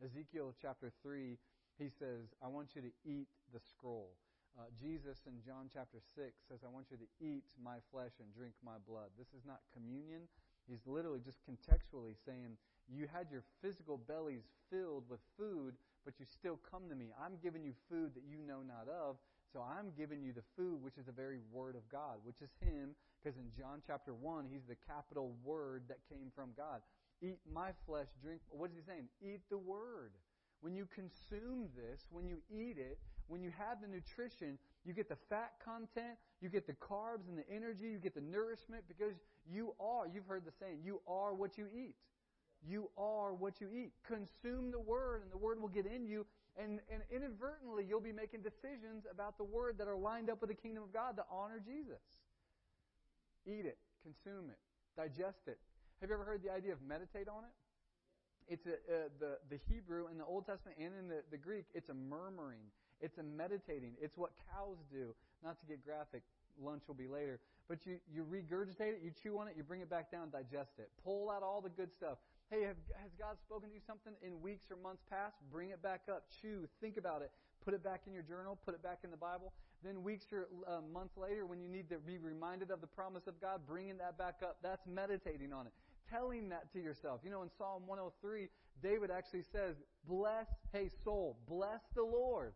Ezekiel 0.02 0.54
chapter 0.62 0.92
3, 1.02 1.36
he 1.78 1.90
says, 1.98 2.32
I 2.42 2.48
want 2.48 2.68
you 2.74 2.82
to 2.82 2.92
eat 3.04 3.26
the 3.52 3.60
scroll. 3.60 4.14
Uh, 4.54 4.70
Jesus 4.78 5.18
in 5.26 5.34
John 5.42 5.66
chapter 5.66 5.98
6 6.14 6.30
says, 6.46 6.62
I 6.62 6.70
want 6.70 6.86
you 6.86 6.98
to 7.02 7.10
eat 7.18 7.42
my 7.58 7.82
flesh 7.90 8.22
and 8.22 8.30
drink 8.30 8.54
my 8.62 8.78
blood. 8.86 9.10
This 9.18 9.34
is 9.34 9.42
not 9.42 9.66
communion. 9.74 10.30
He's 10.70 10.86
literally 10.86 11.18
just 11.18 11.42
contextually 11.42 12.14
saying, 12.22 12.54
You 12.86 13.10
had 13.10 13.26
your 13.34 13.42
physical 13.58 13.98
bellies 13.98 14.46
filled 14.70 15.10
with 15.10 15.18
food, 15.34 15.74
but 16.06 16.22
you 16.22 16.26
still 16.30 16.62
come 16.70 16.86
to 16.86 16.94
me. 16.94 17.10
I'm 17.18 17.34
giving 17.42 17.66
you 17.66 17.74
food 17.90 18.14
that 18.14 18.22
you 18.22 18.38
know 18.46 18.62
not 18.62 18.86
of. 18.86 19.18
So 19.50 19.58
I'm 19.58 19.90
giving 19.98 20.22
you 20.22 20.30
the 20.30 20.46
food, 20.54 20.82
which 20.82 20.98
is 20.98 21.06
the 21.06 21.12
very 21.12 21.38
Word 21.50 21.74
of 21.74 21.82
God, 21.90 22.22
which 22.22 22.38
is 22.38 22.50
Him, 22.62 22.94
because 23.18 23.38
in 23.38 23.50
John 23.58 23.82
chapter 23.82 24.14
1, 24.14 24.46
He's 24.50 24.66
the 24.70 24.78
capital 24.86 25.34
Word 25.42 25.82
that 25.90 25.98
came 26.06 26.30
from 26.34 26.54
God. 26.56 26.78
Eat 27.22 27.38
my 27.50 27.70
flesh, 27.86 28.08
drink. 28.22 28.40
What 28.50 28.70
is 28.70 28.76
He 28.76 28.82
saying? 28.86 29.10
Eat 29.18 29.42
the 29.50 29.58
Word. 29.58 30.14
When 30.60 30.74
you 30.74 30.86
consume 30.94 31.68
this, 31.74 32.06
when 32.10 32.26
you 32.26 32.38
eat 32.50 32.78
it, 32.78 32.98
when 33.28 33.42
you 33.42 33.50
have 33.56 33.80
the 33.80 33.88
nutrition, 33.88 34.58
you 34.84 34.92
get 34.92 35.08
the 35.08 35.16
fat 35.28 35.52
content, 35.64 36.18
you 36.40 36.48
get 36.48 36.66
the 36.66 36.74
carbs 36.74 37.28
and 37.28 37.38
the 37.38 37.48
energy, 37.50 37.86
you 37.86 37.98
get 37.98 38.14
the 38.14 38.20
nourishment 38.20 38.84
because 38.86 39.14
you 39.50 39.74
are, 39.80 40.06
you've 40.12 40.26
heard 40.26 40.44
the 40.44 40.52
saying, 40.60 40.78
you 40.84 41.00
are 41.06 41.34
what 41.34 41.56
you 41.56 41.66
eat. 41.74 41.94
You 42.66 42.90
are 42.96 43.34
what 43.34 43.60
you 43.60 43.68
eat. 43.72 43.92
Consume 44.06 44.70
the 44.70 44.80
Word, 44.80 45.22
and 45.22 45.32
the 45.32 45.36
Word 45.36 45.60
will 45.60 45.68
get 45.68 45.84
in 45.84 46.06
you, 46.06 46.24
and, 46.56 46.80
and 46.90 47.02
inadvertently 47.14 47.84
you'll 47.86 48.00
be 48.00 48.12
making 48.12 48.40
decisions 48.40 49.04
about 49.10 49.36
the 49.36 49.44
Word 49.44 49.76
that 49.78 49.88
are 49.88 49.96
lined 49.96 50.30
up 50.30 50.40
with 50.40 50.48
the 50.48 50.56
kingdom 50.56 50.82
of 50.82 50.92
God 50.92 51.16
that 51.16 51.26
honor 51.30 51.60
Jesus. 51.64 52.00
Eat 53.46 53.66
it, 53.66 53.76
consume 54.02 54.48
it, 54.48 54.56
digest 54.96 55.46
it. 55.46 55.58
Have 56.00 56.08
you 56.08 56.14
ever 56.14 56.24
heard 56.24 56.42
the 56.42 56.50
idea 56.50 56.72
of 56.72 56.80
meditate 56.86 57.28
on 57.28 57.44
it? 57.44 57.52
It's 58.48 58.66
a, 58.66 58.72
uh, 58.72 59.08
the, 59.20 59.38
the 59.48 59.58
Hebrew 59.68 60.08
in 60.08 60.18
the 60.18 60.24
Old 60.24 60.46
Testament 60.46 60.76
and 60.78 60.92
in 60.98 61.08
the, 61.08 61.22
the 61.30 61.38
Greek, 61.38 61.64
it's 61.74 61.88
a 61.88 61.94
murmuring. 61.94 62.64
It's 63.00 63.18
a 63.18 63.22
meditating. 63.22 63.92
It's 64.00 64.16
what 64.16 64.32
cows 64.52 64.78
do. 64.92 65.14
Not 65.42 65.60
to 65.60 65.66
get 65.66 65.84
graphic, 65.84 66.22
lunch 66.62 66.82
will 66.86 66.94
be 66.94 67.06
later. 67.06 67.40
But 67.68 67.86
you, 67.86 67.96
you 68.12 68.24
regurgitate 68.24 68.96
it, 68.96 69.00
you 69.02 69.10
chew 69.10 69.38
on 69.38 69.48
it, 69.48 69.54
you 69.56 69.62
bring 69.62 69.80
it 69.80 69.88
back 69.88 70.10
down, 70.10 70.30
digest 70.30 70.72
it. 70.78 70.90
Pull 71.02 71.30
out 71.30 71.42
all 71.42 71.60
the 71.60 71.70
good 71.70 71.92
stuff. 71.92 72.18
Hey, 72.50 72.62
have, 72.62 72.76
has 73.00 73.10
God 73.18 73.36
spoken 73.40 73.70
to 73.70 73.74
you 73.74 73.80
something 73.86 74.12
in 74.22 74.40
weeks 74.42 74.70
or 74.70 74.76
months 74.76 75.02
past? 75.08 75.36
Bring 75.50 75.70
it 75.70 75.82
back 75.82 76.02
up. 76.10 76.24
Chew. 76.42 76.68
Think 76.80 76.98
about 76.98 77.22
it. 77.22 77.30
Put 77.64 77.72
it 77.72 77.82
back 77.82 78.02
in 78.06 78.12
your 78.12 78.22
journal. 78.22 78.58
Put 78.64 78.74
it 78.74 78.82
back 78.82 78.98
in 79.02 79.10
the 79.10 79.16
Bible. 79.16 79.52
Then 79.82 80.02
weeks 80.02 80.26
or 80.32 80.48
uh, 80.66 80.80
months 80.92 81.16
later, 81.16 81.46
when 81.46 81.60
you 81.60 81.68
need 81.68 81.88
to 81.88 81.98
be 81.98 82.18
reminded 82.18 82.70
of 82.70 82.80
the 82.80 82.86
promise 82.86 83.26
of 83.26 83.40
God, 83.40 83.62
bringing 83.66 83.96
that 83.98 84.18
back 84.18 84.40
up. 84.42 84.58
That's 84.62 84.86
meditating 84.86 85.52
on 85.52 85.66
it. 85.66 85.72
Telling 86.10 86.50
that 86.50 86.70
to 86.74 86.80
yourself. 86.80 87.20
You 87.24 87.30
know, 87.30 87.42
in 87.42 87.50
Psalm 87.56 87.82
103, 87.86 88.48
David 88.82 89.10
actually 89.10 89.44
says, 89.50 89.76
Bless, 90.06 90.46
hey 90.72 90.90
soul, 91.02 91.38
bless 91.48 91.80
the 91.94 92.02
Lord. 92.02 92.52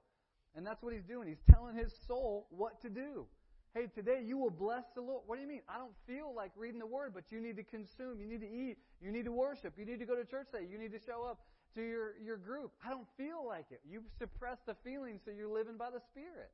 And 0.59 0.67
that's 0.67 0.83
what 0.83 0.93
he's 0.93 1.05
doing. 1.05 1.29
He's 1.29 1.45
telling 1.49 1.77
his 1.77 1.95
soul 2.09 2.49
what 2.51 2.83
to 2.83 2.91
do. 2.91 3.27
Hey, 3.75 3.87
today 3.95 4.23
you 4.27 4.37
will 4.37 4.51
bless 4.51 4.83
the 4.97 5.01
Lord. 5.01 5.23
What 5.27 5.37
do 5.37 5.43
you 5.43 5.47
mean? 5.47 5.63
I 5.69 5.79
don't 5.79 5.95
feel 6.05 6.35
like 6.35 6.51
reading 6.57 6.81
the 6.81 6.87
Word, 6.87 7.13
but 7.15 7.31
you 7.31 7.39
need 7.41 7.55
to 7.59 7.63
consume. 7.63 8.19
You 8.21 8.27
need 8.27 8.41
to 8.41 8.51
eat. 8.51 8.77
You 9.01 9.13
need 9.13 9.25
to 9.27 9.31
worship. 9.31 9.75
You 9.79 9.87
need 9.87 10.01
to 10.01 10.05
go 10.05 10.17
to 10.17 10.25
church 10.25 10.49
today. 10.51 10.67
You 10.69 10.77
need 10.77 10.91
to 10.91 10.99
show 10.99 11.23
up 11.23 11.47
to 11.77 11.81
your, 11.81 12.19
your 12.19 12.37
group. 12.37 12.73
I 12.85 12.91
don't 12.91 13.07
feel 13.17 13.47
like 13.47 13.67
it. 13.71 13.83
You've 13.89 14.11
suppressed 14.19 14.67
the 14.67 14.75
feelings, 14.83 15.21
so 15.25 15.31
you're 15.31 15.47
living 15.47 15.77
by 15.79 15.91
the 15.95 16.01
Spirit. 16.11 16.51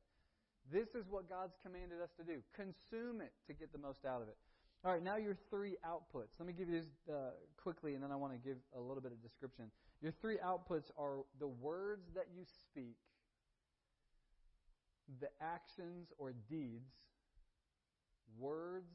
This 0.71 0.93
is 0.93 1.09
what 1.09 1.27
God's 1.27 1.57
commanded 1.65 1.97
us 1.97 2.13
to 2.21 2.23
do. 2.23 2.45
Consume 2.53 3.21
it 3.21 3.33
to 3.47 3.53
get 3.53 3.73
the 3.73 3.79
most 3.79 4.05
out 4.05 4.21
of 4.21 4.27
it. 4.27 4.37
All 4.85 4.93
right, 4.93 5.01
now 5.01 5.17
your 5.17 5.35
three 5.49 5.77
outputs. 5.81 6.37
Let 6.37 6.45
me 6.45 6.53
give 6.53 6.69
you 6.69 6.77
this 6.77 6.89
uh, 7.09 7.33
quickly, 7.57 7.95
and 7.95 8.03
then 8.03 8.11
I 8.11 8.15
want 8.17 8.33
to 8.33 8.39
give 8.39 8.57
a 8.77 8.79
little 8.79 9.01
bit 9.01 9.13
of 9.13 9.23
description. 9.23 9.65
Your 9.99 10.11
three 10.21 10.37
outputs 10.45 10.91
are 10.95 11.25
the 11.39 11.47
words 11.47 12.05
that 12.13 12.27
you 12.37 12.43
speak, 12.45 12.97
the 15.19 15.29
actions 15.41 16.09
or 16.17 16.33
deeds, 16.49 16.91
words, 18.39 18.91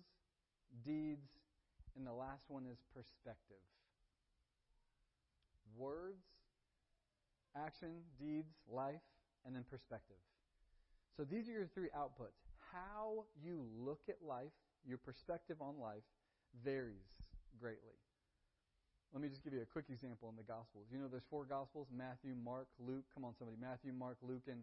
deeds, 0.84 1.28
and 1.96 2.06
the 2.06 2.12
last 2.12 2.44
one 2.48 2.64
is 2.70 2.78
perspective. 2.94 3.62
Words, 5.76 6.24
action, 7.56 8.02
deeds, 8.18 8.52
life, 8.70 9.02
and 9.46 9.54
then 9.54 9.64
perspective. 9.68 10.16
So 11.16 11.24
these 11.24 11.48
are 11.48 11.52
your 11.52 11.66
three 11.66 11.88
outputs. 11.96 12.38
How 12.72 13.24
you 13.42 13.66
look 13.78 14.00
at 14.08 14.16
life, 14.26 14.52
your 14.86 14.98
perspective 14.98 15.56
on 15.60 15.78
life, 15.80 16.02
varies 16.64 17.10
greatly. 17.58 17.98
Let 19.12 19.22
me 19.22 19.28
just 19.28 19.42
give 19.42 19.52
you 19.52 19.62
a 19.62 19.66
quick 19.66 19.86
example 19.90 20.28
in 20.30 20.36
the 20.36 20.46
Gospels. 20.46 20.86
You 20.92 20.98
know, 20.98 21.08
there's 21.10 21.26
four 21.28 21.44
Gospels 21.44 21.88
Matthew, 21.90 22.34
Mark, 22.44 22.68
Luke. 22.78 23.04
Come 23.12 23.24
on, 23.24 23.34
somebody. 23.38 23.58
Matthew, 23.60 23.92
Mark, 23.92 24.18
Luke, 24.22 24.46
and 24.46 24.62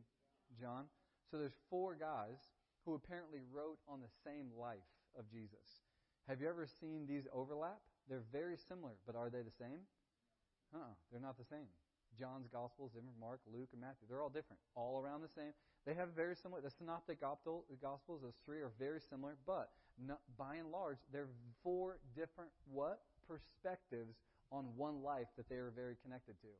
John. 0.59 0.85
So 1.29 1.37
there's 1.37 1.57
four 1.69 1.95
guys 1.95 2.39
who 2.85 2.95
apparently 2.95 3.39
wrote 3.51 3.79
on 3.87 3.99
the 3.99 4.11
same 4.23 4.47
life 4.55 4.87
of 5.19 5.27
Jesus. 5.29 5.83
Have 6.27 6.39
you 6.39 6.47
ever 6.47 6.67
seen 6.67 7.05
these 7.07 7.27
overlap? 7.33 7.79
They're 8.07 8.23
very 8.31 8.55
similar, 8.55 8.95
but 9.05 9.15
are 9.15 9.29
they 9.29 9.43
the 9.43 9.51
same? 9.59 9.83
Uh-uh, 10.73 10.95
they're 11.11 11.23
not 11.23 11.37
the 11.37 11.47
same. 11.47 11.67
John's 12.15 12.47
Gospels, 12.47 12.91
different 12.95 13.19
Mark, 13.19 13.41
Luke, 13.51 13.69
and 13.73 13.81
Matthew. 13.81 14.07
They're 14.07 14.23
all 14.23 14.31
different, 14.31 14.59
all 14.75 14.99
around 14.99 15.21
the 15.21 15.31
same. 15.31 15.51
They 15.85 15.93
have 15.93 16.15
very 16.15 16.35
similar. 16.35 16.61
The 16.61 16.71
Synoptic 16.71 17.19
uh, 17.21 17.67
Gospels, 17.81 18.21
those 18.23 18.39
three 18.45 18.59
are 18.59 18.71
very 18.79 18.99
similar, 18.99 19.35
but 19.45 19.71
not, 19.99 20.19
by 20.37 20.55
and 20.55 20.71
large, 20.71 20.97
they're 21.11 21.31
four 21.63 21.99
different 22.15 22.51
what 22.71 23.03
perspectives 23.27 24.15
on 24.51 24.65
one 24.75 25.03
life 25.03 25.27
that 25.35 25.49
they 25.49 25.55
are 25.55 25.71
very 25.75 25.95
connected 26.03 26.39
to. 26.41 26.51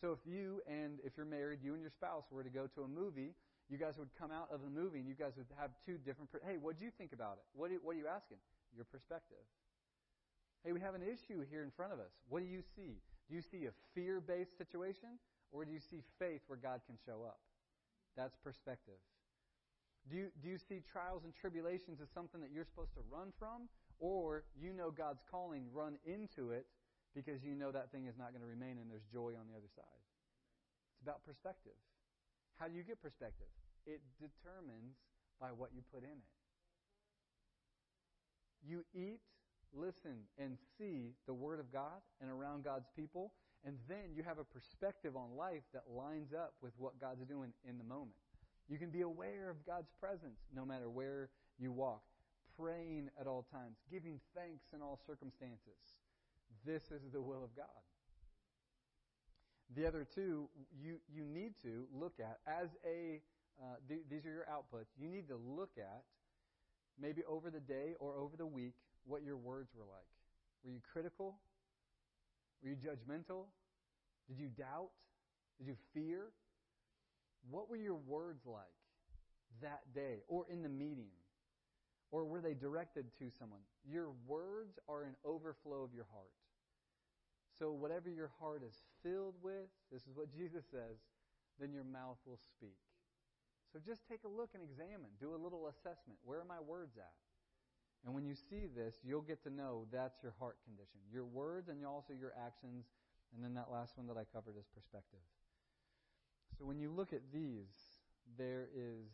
So 0.00 0.12
if 0.12 0.20
you 0.28 0.60
and 0.68 0.98
if 1.04 1.16
you're 1.16 1.24
married, 1.24 1.60
you 1.62 1.72
and 1.72 1.80
your 1.80 1.90
spouse 1.90 2.24
were 2.30 2.44
to 2.44 2.50
go 2.50 2.66
to 2.74 2.82
a 2.82 2.88
movie 2.88 3.32
you 3.70 3.78
guys 3.78 3.94
would 3.98 4.12
come 4.18 4.30
out 4.30 4.48
of 4.52 4.60
the 4.60 4.68
movie 4.68 4.98
and 5.00 5.08
you 5.08 5.14
guys 5.14 5.32
would 5.36 5.48
have 5.58 5.70
two 5.86 5.96
different. 5.96 6.30
Per- 6.30 6.44
hey, 6.44 6.56
what 6.60 6.78
do 6.78 6.84
you 6.84 6.92
think 6.92 7.12
about 7.12 7.40
it? 7.40 7.46
What, 7.56 7.70
do, 7.70 7.80
what 7.82 7.96
are 7.96 7.98
you 7.98 8.08
asking? 8.08 8.38
Your 8.76 8.84
perspective. 8.84 9.40
Hey, 10.64 10.72
we 10.72 10.80
have 10.80 10.94
an 10.94 11.02
issue 11.02 11.44
here 11.48 11.62
in 11.62 11.70
front 11.70 11.92
of 11.92 12.00
us. 12.00 12.12
What 12.28 12.40
do 12.40 12.48
you 12.48 12.60
see? 12.76 13.00
Do 13.28 13.36
you 13.36 13.42
see 13.42 13.66
a 13.66 13.72
fear 13.94 14.20
based 14.20 14.56
situation 14.58 15.16
or 15.52 15.64
do 15.64 15.72
you 15.72 15.80
see 15.80 16.02
faith 16.18 16.42
where 16.46 16.58
God 16.58 16.80
can 16.86 16.96
show 17.06 17.24
up? 17.24 17.40
That's 18.16 18.36
perspective. 18.36 19.00
Do 20.10 20.16
you, 20.16 20.28
do 20.42 20.48
you 20.48 20.58
see 20.58 20.84
trials 20.84 21.24
and 21.24 21.32
tribulations 21.32 22.00
as 22.02 22.08
something 22.12 22.40
that 22.40 22.50
you're 22.52 22.68
supposed 22.68 22.92
to 22.94 23.00
run 23.08 23.32
from? 23.38 23.68
Or 24.00 24.44
you 24.60 24.72
know 24.72 24.90
God's 24.90 25.22
calling, 25.30 25.64
run 25.72 25.96
into 26.04 26.50
it 26.50 26.66
because 27.14 27.40
you 27.42 27.54
know 27.54 27.72
that 27.72 27.90
thing 27.92 28.06
is 28.06 28.18
not 28.18 28.36
going 28.36 28.42
to 28.42 28.50
remain 28.50 28.76
and 28.76 28.90
there's 28.90 29.06
joy 29.12 29.32
on 29.38 29.48
the 29.48 29.56
other 29.56 29.70
side? 29.72 30.00
It's 30.92 31.02
about 31.02 31.24
perspective. 31.24 31.78
How 32.58 32.68
do 32.68 32.76
you 32.76 32.82
get 32.82 33.02
perspective? 33.02 33.48
It 33.86 34.00
determines 34.18 34.96
by 35.40 35.48
what 35.48 35.70
you 35.74 35.82
put 35.92 36.02
in 36.04 36.10
it. 36.10 36.32
You 38.66 38.84
eat, 38.94 39.20
listen, 39.74 40.24
and 40.38 40.56
see 40.78 41.12
the 41.26 41.34
Word 41.34 41.60
of 41.60 41.72
God 41.72 42.00
and 42.20 42.30
around 42.30 42.64
God's 42.64 42.88
people, 42.96 43.32
and 43.66 43.76
then 43.88 44.14
you 44.14 44.22
have 44.22 44.38
a 44.38 44.44
perspective 44.44 45.16
on 45.16 45.36
life 45.36 45.62
that 45.72 45.82
lines 45.90 46.32
up 46.32 46.54
with 46.62 46.72
what 46.78 47.00
God's 47.00 47.24
doing 47.26 47.52
in 47.68 47.76
the 47.76 47.84
moment. 47.84 48.16
You 48.68 48.78
can 48.78 48.90
be 48.90 49.02
aware 49.02 49.50
of 49.50 49.66
God's 49.66 49.90
presence 50.00 50.40
no 50.54 50.64
matter 50.64 50.88
where 50.88 51.28
you 51.58 51.72
walk, 51.72 52.02
praying 52.58 53.10
at 53.20 53.26
all 53.26 53.46
times, 53.52 53.76
giving 53.90 54.20
thanks 54.34 54.64
in 54.74 54.80
all 54.80 54.98
circumstances. 55.06 55.76
This 56.64 56.84
is 56.90 57.02
the 57.12 57.20
will 57.20 57.44
of 57.44 57.54
God. 57.54 57.84
The 59.74 59.86
other 59.86 60.06
two 60.14 60.48
you, 60.80 60.98
you 61.12 61.24
need 61.24 61.54
to 61.62 61.84
look 61.92 62.14
at 62.20 62.38
as 62.46 62.68
a, 62.86 63.20
uh, 63.60 63.76
th- 63.88 64.02
these 64.10 64.24
are 64.24 64.32
your 64.32 64.46
outputs. 64.50 64.86
You 65.00 65.08
need 65.08 65.28
to 65.28 65.36
look 65.36 65.72
at 65.78 66.04
maybe 67.00 67.22
over 67.28 67.50
the 67.50 67.60
day 67.60 67.94
or 67.98 68.14
over 68.14 68.36
the 68.36 68.46
week 68.46 68.74
what 69.04 69.22
your 69.22 69.36
words 69.36 69.70
were 69.76 69.84
like. 69.84 70.06
Were 70.64 70.70
you 70.70 70.80
critical? 70.92 71.36
Were 72.62 72.70
you 72.70 72.76
judgmental? 72.76 73.46
Did 74.28 74.38
you 74.38 74.48
doubt? 74.48 74.90
Did 75.58 75.68
you 75.68 75.76
fear? 75.92 76.28
What 77.50 77.68
were 77.68 77.76
your 77.76 77.96
words 77.96 78.46
like 78.46 78.62
that 79.60 79.82
day 79.94 80.22
or 80.28 80.46
in 80.50 80.62
the 80.62 80.68
meeting? 80.68 81.10
Or 82.10 82.24
were 82.24 82.40
they 82.40 82.54
directed 82.54 83.06
to 83.18 83.30
someone? 83.38 83.60
Your 83.90 84.10
words 84.26 84.78
are 84.88 85.02
an 85.02 85.16
overflow 85.24 85.82
of 85.82 85.92
your 85.92 86.06
heart. 86.12 86.30
So, 87.58 87.70
whatever 87.70 88.10
your 88.10 88.30
heart 88.40 88.62
is 88.66 88.74
filled 89.02 89.34
with, 89.42 89.70
this 89.92 90.02
is 90.02 90.14
what 90.14 90.32
Jesus 90.36 90.64
says, 90.70 90.98
then 91.60 91.72
your 91.72 91.84
mouth 91.84 92.18
will 92.26 92.38
speak. 92.38 92.78
So, 93.72 93.78
just 93.84 94.02
take 94.08 94.24
a 94.24 94.28
look 94.28 94.50
and 94.54 94.62
examine. 94.62 95.10
Do 95.20 95.34
a 95.34 95.40
little 95.40 95.68
assessment. 95.68 96.18
Where 96.24 96.40
are 96.40 96.48
my 96.48 96.60
words 96.60 96.96
at? 96.98 97.14
And 98.04 98.14
when 98.14 98.26
you 98.26 98.34
see 98.34 98.66
this, 98.66 98.96
you'll 99.02 99.24
get 99.24 99.42
to 99.44 99.50
know 99.50 99.86
that's 99.90 100.22
your 100.22 100.34
heart 100.38 100.58
condition. 100.64 101.00
Your 101.10 101.24
words 101.24 101.68
and 101.68 101.84
also 101.86 102.12
your 102.12 102.32
actions. 102.36 102.84
And 103.34 103.42
then 103.42 103.54
that 103.54 103.72
last 103.72 103.96
one 103.96 104.06
that 104.08 104.16
I 104.16 104.24
covered 104.30 104.58
is 104.58 104.66
perspective. 104.74 105.22
So, 106.58 106.66
when 106.66 106.78
you 106.78 106.90
look 106.90 107.12
at 107.12 107.22
these, 107.32 108.02
there 108.36 108.66
is 108.74 109.06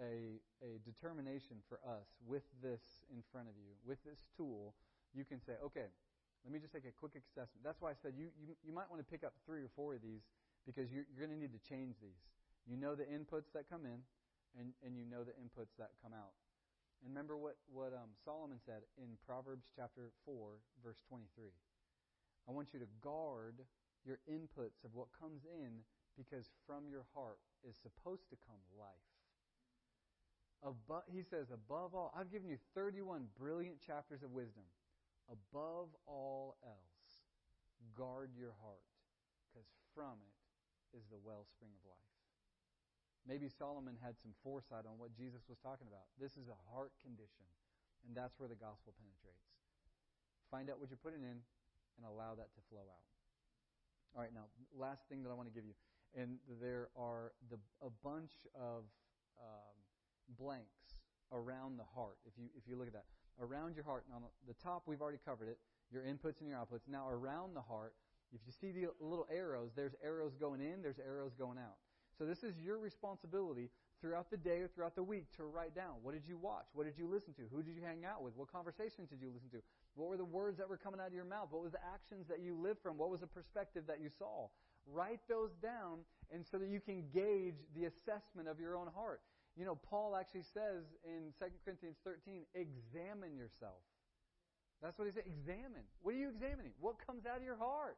a, 0.00 0.40
a 0.62 0.78
determination 0.84 1.56
for 1.68 1.78
us 1.86 2.08
with 2.26 2.44
this 2.62 2.82
in 3.12 3.22
front 3.32 3.48
of 3.48 3.54
you, 3.56 3.72
with 3.86 4.02
this 4.04 4.18
tool. 4.36 4.74
You 5.14 5.24
can 5.24 5.40
say, 5.40 5.52
okay, 5.64 5.86
let 6.44 6.52
me 6.52 6.60
just 6.60 6.76
take 6.76 6.84
a 6.84 6.92
quick 6.92 7.16
assessment. 7.16 7.64
That's 7.64 7.80
why 7.80 7.96
I 7.96 7.98
said 8.04 8.12
you, 8.20 8.28
you, 8.36 8.52
you 8.60 8.72
might 8.76 8.92
want 8.92 9.00
to 9.00 9.08
pick 9.08 9.24
up 9.24 9.32
three 9.48 9.64
or 9.64 9.72
four 9.72 9.96
of 9.96 10.04
these 10.04 10.20
because 10.68 10.92
you're, 10.92 11.08
you're 11.08 11.24
going 11.24 11.32
to 11.32 11.40
need 11.40 11.56
to 11.56 11.64
change 11.64 11.96
these. 12.04 12.20
You 12.68 12.76
know 12.76 12.92
the 12.92 13.08
inputs 13.08 13.48
that 13.56 13.68
come 13.68 13.88
in, 13.88 14.04
and, 14.56 14.76
and 14.84 14.96
you 14.96 15.04
know 15.08 15.24
the 15.24 15.36
inputs 15.40 15.72
that 15.80 15.96
come 16.04 16.12
out. 16.12 16.36
And 17.00 17.12
remember 17.12 17.36
what, 17.36 17.56
what 17.68 17.92
um, 17.96 18.12
Solomon 18.24 18.60
said 18.64 18.84
in 18.96 19.16
Proverbs 19.24 19.68
chapter 19.72 20.12
4, 20.24 20.60
verse 20.84 21.00
23. 21.08 21.52
I 22.48 22.52
want 22.52 22.72
you 22.72 22.80
to 22.80 22.88
guard 23.00 23.64
your 24.04 24.20
inputs 24.28 24.84
of 24.84 24.92
what 24.92 25.08
comes 25.16 25.44
in 25.48 25.80
because 26.16 26.52
from 26.68 26.88
your 26.88 27.04
heart 27.16 27.40
is 27.68 27.76
supposed 27.76 28.28
to 28.30 28.36
come 28.44 28.60
life. 28.76 29.08
Above, 30.64 31.04
he 31.12 31.20
says, 31.20 31.48
above 31.52 31.92
all, 31.94 32.12
I've 32.16 32.32
given 32.32 32.48
you 32.48 32.56
31 32.74 33.28
brilliant 33.36 33.80
chapters 33.84 34.22
of 34.22 34.32
wisdom. 34.32 34.64
Above 35.30 35.88
all 36.04 36.56
else, 36.60 37.24
guard 37.96 38.30
your 38.36 38.52
heart, 38.60 38.84
because 39.48 39.66
from 39.96 40.20
it 40.20 40.36
is 40.92 41.08
the 41.08 41.20
wellspring 41.20 41.72
of 41.72 41.82
life. 41.88 42.14
Maybe 43.24 43.48
Solomon 43.48 43.96
had 44.04 44.20
some 44.20 44.36
foresight 44.44 44.84
on 44.84 45.00
what 45.00 45.16
Jesus 45.16 45.48
was 45.48 45.56
talking 45.64 45.88
about. 45.88 46.04
This 46.20 46.36
is 46.36 46.52
a 46.52 46.58
heart 46.68 46.92
condition, 47.00 47.48
and 48.04 48.12
that's 48.12 48.36
where 48.36 48.52
the 48.52 48.60
gospel 48.60 48.92
penetrates. 49.00 49.48
Find 50.52 50.68
out 50.68 50.76
what 50.76 50.92
you're 50.92 51.00
putting 51.00 51.24
in 51.24 51.40
and 51.96 52.04
allow 52.04 52.36
that 52.36 52.52
to 52.52 52.60
flow 52.68 52.84
out. 52.84 53.08
All 54.12 54.20
right, 54.20 54.34
now, 54.34 54.52
last 54.76 55.08
thing 55.08 55.24
that 55.24 55.32
I 55.32 55.34
want 55.34 55.48
to 55.48 55.56
give 55.56 55.64
you. 55.64 55.74
And 56.14 56.38
there 56.60 56.92
are 56.94 57.32
the, 57.50 57.58
a 57.82 57.90
bunch 58.04 58.46
of 58.54 58.86
um, 59.40 59.74
blanks 60.38 61.02
around 61.32 61.80
the 61.80 61.88
heart, 61.96 62.20
if 62.22 62.36
you, 62.38 62.46
if 62.54 62.68
you 62.68 62.76
look 62.76 62.86
at 62.86 62.94
that 62.94 63.08
around 63.40 63.74
your 63.74 63.84
heart. 63.84 64.04
Now, 64.08 64.16
on 64.16 64.22
the 64.46 64.54
top, 64.62 64.82
we've 64.86 65.02
already 65.02 65.20
covered 65.24 65.48
it 65.48 65.58
your 65.92 66.02
inputs 66.02 66.40
and 66.40 66.48
your 66.48 66.58
outputs. 66.58 66.88
Now, 66.88 67.08
around 67.08 67.54
the 67.54 67.60
heart, 67.60 67.94
if 68.32 68.40
you 68.46 68.52
see 68.52 68.72
the 68.72 68.90
little 69.00 69.26
arrows, 69.30 69.70
there's 69.76 69.94
arrows 70.02 70.32
going 70.34 70.60
in, 70.60 70.82
there's 70.82 70.98
arrows 70.98 71.32
going 71.38 71.58
out. 71.58 71.76
So, 72.18 72.24
this 72.24 72.42
is 72.42 72.58
your 72.58 72.78
responsibility 72.78 73.70
throughout 74.00 74.30
the 74.30 74.36
day 74.36 74.60
or 74.60 74.68
throughout 74.68 74.94
the 74.94 75.02
week 75.02 75.24
to 75.36 75.44
write 75.44 75.74
down 75.74 75.94
what 76.02 76.12
did 76.12 76.24
you 76.28 76.36
watch? 76.36 76.66
What 76.74 76.84
did 76.84 76.98
you 76.98 77.08
listen 77.08 77.32
to? 77.34 77.42
Who 77.50 77.62
did 77.62 77.74
you 77.74 77.82
hang 77.82 78.04
out 78.04 78.22
with? 78.22 78.36
What 78.36 78.52
conversations 78.52 79.08
did 79.08 79.20
you 79.20 79.30
listen 79.32 79.48
to? 79.50 79.62
What 79.94 80.10
were 80.10 80.16
the 80.16 80.24
words 80.24 80.58
that 80.58 80.68
were 80.68 80.76
coming 80.76 81.00
out 81.00 81.08
of 81.08 81.14
your 81.14 81.24
mouth? 81.24 81.48
What 81.50 81.62
was 81.62 81.72
the 81.72 81.84
actions 81.94 82.26
that 82.28 82.40
you 82.40 82.54
lived 82.60 82.80
from? 82.82 82.98
What 82.98 83.10
was 83.10 83.20
the 83.20 83.26
perspective 83.26 83.84
that 83.86 84.00
you 84.02 84.10
saw? 84.18 84.48
Write 84.86 85.20
those 85.28 85.52
down 85.62 86.00
and 86.32 86.44
so 86.44 86.58
that 86.58 86.68
you 86.68 86.80
can 86.80 87.04
gauge 87.14 87.56
the 87.74 87.86
assessment 87.86 88.48
of 88.48 88.60
your 88.60 88.76
own 88.76 88.88
heart. 88.94 89.22
You 89.56 89.64
know, 89.64 89.78
Paul 89.88 90.16
actually 90.18 90.42
says 90.42 90.82
in 91.06 91.30
2 91.38 91.46
Corinthians 91.64 91.96
13, 92.02 92.42
examine 92.54 93.38
yourself. 93.38 93.78
That's 94.82 94.98
what 94.98 95.06
he 95.06 95.12
said. 95.14 95.24
Examine. 95.26 95.86
What 96.02 96.14
are 96.14 96.18
you 96.18 96.28
examining? 96.28 96.72
What 96.80 96.98
comes 97.06 97.24
out 97.24 97.38
of 97.38 97.46
your 97.46 97.56
heart? 97.56 97.96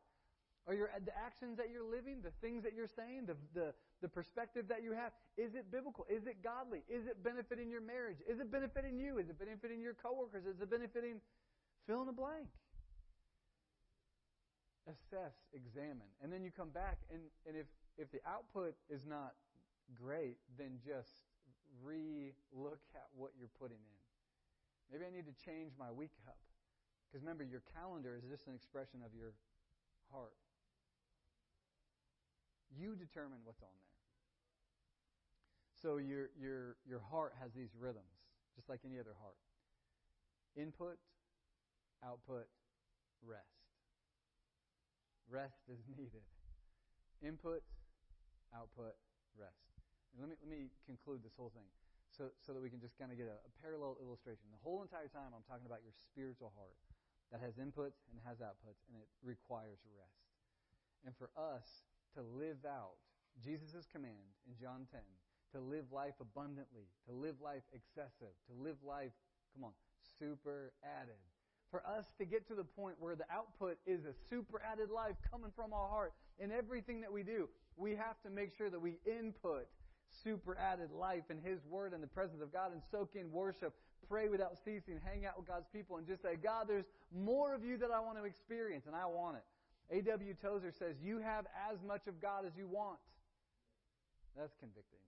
Are 0.68 0.74
your 0.74 0.90
the 1.04 1.14
actions 1.16 1.56
that 1.58 1.70
you're 1.70 1.86
living, 1.86 2.20
the 2.22 2.34
things 2.42 2.64
that 2.64 2.74
you're 2.74 2.90
saying, 2.90 3.26
the, 3.26 3.38
the, 3.54 3.72
the 4.02 4.08
perspective 4.08 4.66
that 4.68 4.82
you 4.82 4.92
have, 4.92 5.12
is 5.38 5.54
it 5.54 5.70
biblical? 5.70 6.04
Is 6.10 6.26
it 6.26 6.42
godly? 6.42 6.82
Is 6.90 7.06
it 7.06 7.22
benefiting 7.22 7.70
your 7.70 7.80
marriage? 7.80 8.18
Is 8.28 8.40
it 8.40 8.50
benefiting 8.50 8.98
you? 8.98 9.18
Is 9.18 9.30
it 9.30 9.38
benefiting 9.38 9.80
your 9.80 9.94
coworkers? 9.94 10.44
Is 10.44 10.60
it 10.60 10.68
benefiting 10.68 11.22
fill 11.86 12.00
in 12.02 12.06
the 12.06 12.12
blank? 12.12 12.50
Assess, 14.90 15.34
examine. 15.54 16.10
And 16.22 16.32
then 16.32 16.42
you 16.42 16.50
come 16.50 16.70
back 16.70 16.98
and, 17.10 17.22
and 17.46 17.56
if, 17.56 17.66
if 17.96 18.10
the 18.10 18.20
output 18.26 18.74
is 18.90 19.06
not 19.06 19.34
great, 19.94 20.38
then 20.58 20.78
just 20.84 21.30
re 21.82 22.32
look 22.52 22.80
at 22.94 23.08
what 23.16 23.32
you're 23.38 23.52
putting 23.58 23.80
in. 23.80 24.00
Maybe 24.90 25.04
I 25.04 25.10
need 25.10 25.26
to 25.26 25.36
change 25.44 25.72
my 25.78 25.90
week 25.90 26.14
up. 26.28 26.38
Because 27.06 27.22
remember, 27.22 27.44
your 27.44 27.62
calendar 27.74 28.14
is 28.16 28.24
just 28.28 28.46
an 28.46 28.54
expression 28.54 29.00
of 29.04 29.14
your 29.14 29.34
heart. 30.12 30.36
You 32.70 32.94
determine 32.94 33.38
what's 33.44 33.62
on 33.62 33.74
there. 33.74 33.96
So 35.82 35.98
your, 35.98 36.30
your, 36.38 36.76
your 36.88 37.00
heart 37.00 37.34
has 37.40 37.52
these 37.52 37.70
rhythms, 37.78 38.16
just 38.54 38.68
like 38.68 38.80
any 38.84 38.98
other 38.98 39.14
heart 39.20 39.36
input, 40.56 40.96
output, 42.02 42.46
rest. 43.22 43.44
Rest 45.30 45.60
is 45.68 45.78
needed. 45.96 46.24
Input, 47.22 47.62
output, 48.54 48.94
rest. 49.38 49.65
And 50.16 50.24
let 50.24 50.32
me, 50.32 50.36
let 50.40 50.48
me 50.48 50.72
conclude 50.88 51.20
this 51.20 51.36
whole 51.36 51.52
thing 51.52 51.68
so, 52.08 52.32
so 52.40 52.56
that 52.56 52.64
we 52.64 52.72
can 52.72 52.80
just 52.80 52.96
kind 52.96 53.12
of 53.12 53.20
get 53.20 53.28
a, 53.28 53.36
a 53.36 53.52
parallel 53.60 54.00
illustration. 54.00 54.48
The 54.48 54.64
whole 54.64 54.80
entire 54.80 55.12
time 55.12 55.36
I'm 55.36 55.44
talking 55.44 55.68
about 55.68 55.84
your 55.84 55.92
spiritual 55.92 56.56
heart 56.56 56.72
that 57.28 57.44
has 57.44 57.60
inputs 57.60 58.00
and 58.08 58.16
has 58.24 58.40
outputs, 58.40 58.80
and 58.88 58.96
it 58.96 59.12
requires 59.20 59.76
rest. 59.92 60.24
And 61.04 61.12
for 61.20 61.28
us 61.36 61.84
to 62.16 62.24
live 62.24 62.64
out 62.64 62.96
Jesus' 63.44 63.84
command 63.92 64.32
in 64.48 64.56
John 64.56 64.88
10, 64.88 65.04
to 65.52 65.60
live 65.60 65.92
life 65.92 66.16
abundantly, 66.16 66.88
to 67.04 67.12
live 67.12 67.36
life 67.44 67.62
excessive, 67.76 68.32
to 68.48 68.54
live 68.56 68.80
life, 68.80 69.12
come 69.52 69.68
on, 69.68 69.76
super 70.18 70.72
added. 70.80 71.20
For 71.70 71.84
us 71.84 72.06
to 72.18 72.24
get 72.24 72.48
to 72.48 72.54
the 72.54 72.64
point 72.64 72.96
where 72.98 73.16
the 73.16 73.28
output 73.28 73.76
is 73.86 74.06
a 74.06 74.14
super 74.30 74.62
added 74.64 74.88
life 74.88 75.16
coming 75.30 75.50
from 75.54 75.72
our 75.72 75.88
heart 75.88 76.14
in 76.38 76.52
everything 76.52 77.00
that 77.02 77.12
we 77.12 77.22
do, 77.22 77.48
we 77.76 77.90
have 77.92 78.16
to 78.24 78.30
make 78.30 78.56
sure 78.56 78.70
that 78.70 78.80
we 78.80 78.96
input 79.04 79.66
super 80.24 80.56
added 80.58 80.90
life 80.90 81.30
in 81.30 81.38
His 81.38 81.64
Word 81.66 81.92
and 81.92 82.02
the 82.02 82.08
presence 82.08 82.42
of 82.42 82.52
God 82.52 82.72
and 82.72 82.82
soak 82.90 83.14
in 83.14 83.30
worship, 83.30 83.74
pray 84.08 84.28
without 84.28 84.56
ceasing, 84.64 85.00
hang 85.04 85.26
out 85.26 85.36
with 85.36 85.46
God's 85.46 85.66
people, 85.72 85.96
and 85.96 86.06
just 86.06 86.22
say, 86.22 86.36
God, 86.42 86.66
there's 86.68 86.86
more 87.14 87.54
of 87.54 87.64
you 87.64 87.76
that 87.78 87.90
I 87.90 88.00
want 88.00 88.18
to 88.18 88.24
experience, 88.24 88.86
and 88.86 88.94
I 88.94 89.06
want 89.06 89.36
it. 89.36 89.44
A.W. 89.90 90.34
Tozer 90.42 90.72
says, 90.76 90.96
You 91.02 91.18
have 91.20 91.46
as 91.70 91.78
much 91.86 92.06
of 92.08 92.20
God 92.20 92.44
as 92.46 92.52
you 92.56 92.66
want. 92.66 92.98
That's 94.36 94.54
convicting. 94.60 95.00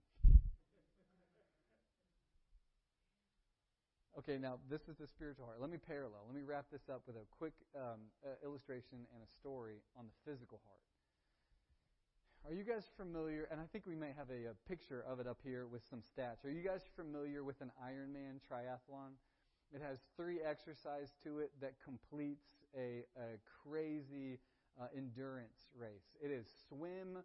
Okay, 4.17 4.35
now 4.35 4.59
this 4.67 4.81
is 4.91 4.99
the 4.99 5.07
spiritual 5.07 5.45
heart. 5.45 5.61
Let 5.61 5.71
me 5.71 5.77
parallel. 5.79 6.27
Let 6.27 6.35
me 6.35 6.43
wrap 6.43 6.65
this 6.71 6.91
up 6.91 7.03
with 7.07 7.15
a 7.15 7.23
quick 7.31 7.53
um, 7.71 8.03
uh, 8.19 8.35
illustration 8.43 9.07
and 9.15 9.23
a 9.23 9.29
story 9.39 9.79
on 9.95 10.03
the 10.03 10.15
physical 10.27 10.59
heart. 10.67 10.83
Are 12.47 12.53
you 12.53 12.63
guys 12.63 12.89
familiar? 12.97 13.47
And 13.51 13.59
I 13.59 13.65
think 13.71 13.85
we 13.85 13.95
may 13.95 14.11
have 14.17 14.29
a, 14.29 14.51
a, 14.51 14.55
picture 14.67 15.03
of 15.07 15.19
it 15.19 15.27
up 15.27 15.39
here 15.43 15.67
with 15.67 15.83
some 15.87 15.99
stats. 15.99 16.45
Are 16.45 16.49
you 16.49 16.63
guys 16.63 16.81
familiar 16.95 17.43
with 17.43 17.61
an 17.61 17.71
Ironman 17.83 18.39
triathlon? 18.39 19.11
It 19.73 19.81
has 19.81 19.99
three 20.15 20.39
exercises 20.41 21.11
to 21.23 21.39
it 21.39 21.51
that 21.61 21.73
completes 21.83 22.47
a, 22.75 23.03
a 23.17 23.37
crazy 23.63 24.39
uh, 24.79 24.85
endurance 24.95 25.67
race. 25.77 26.15
It 26.23 26.31
is 26.31 26.47
swim, 26.67 27.17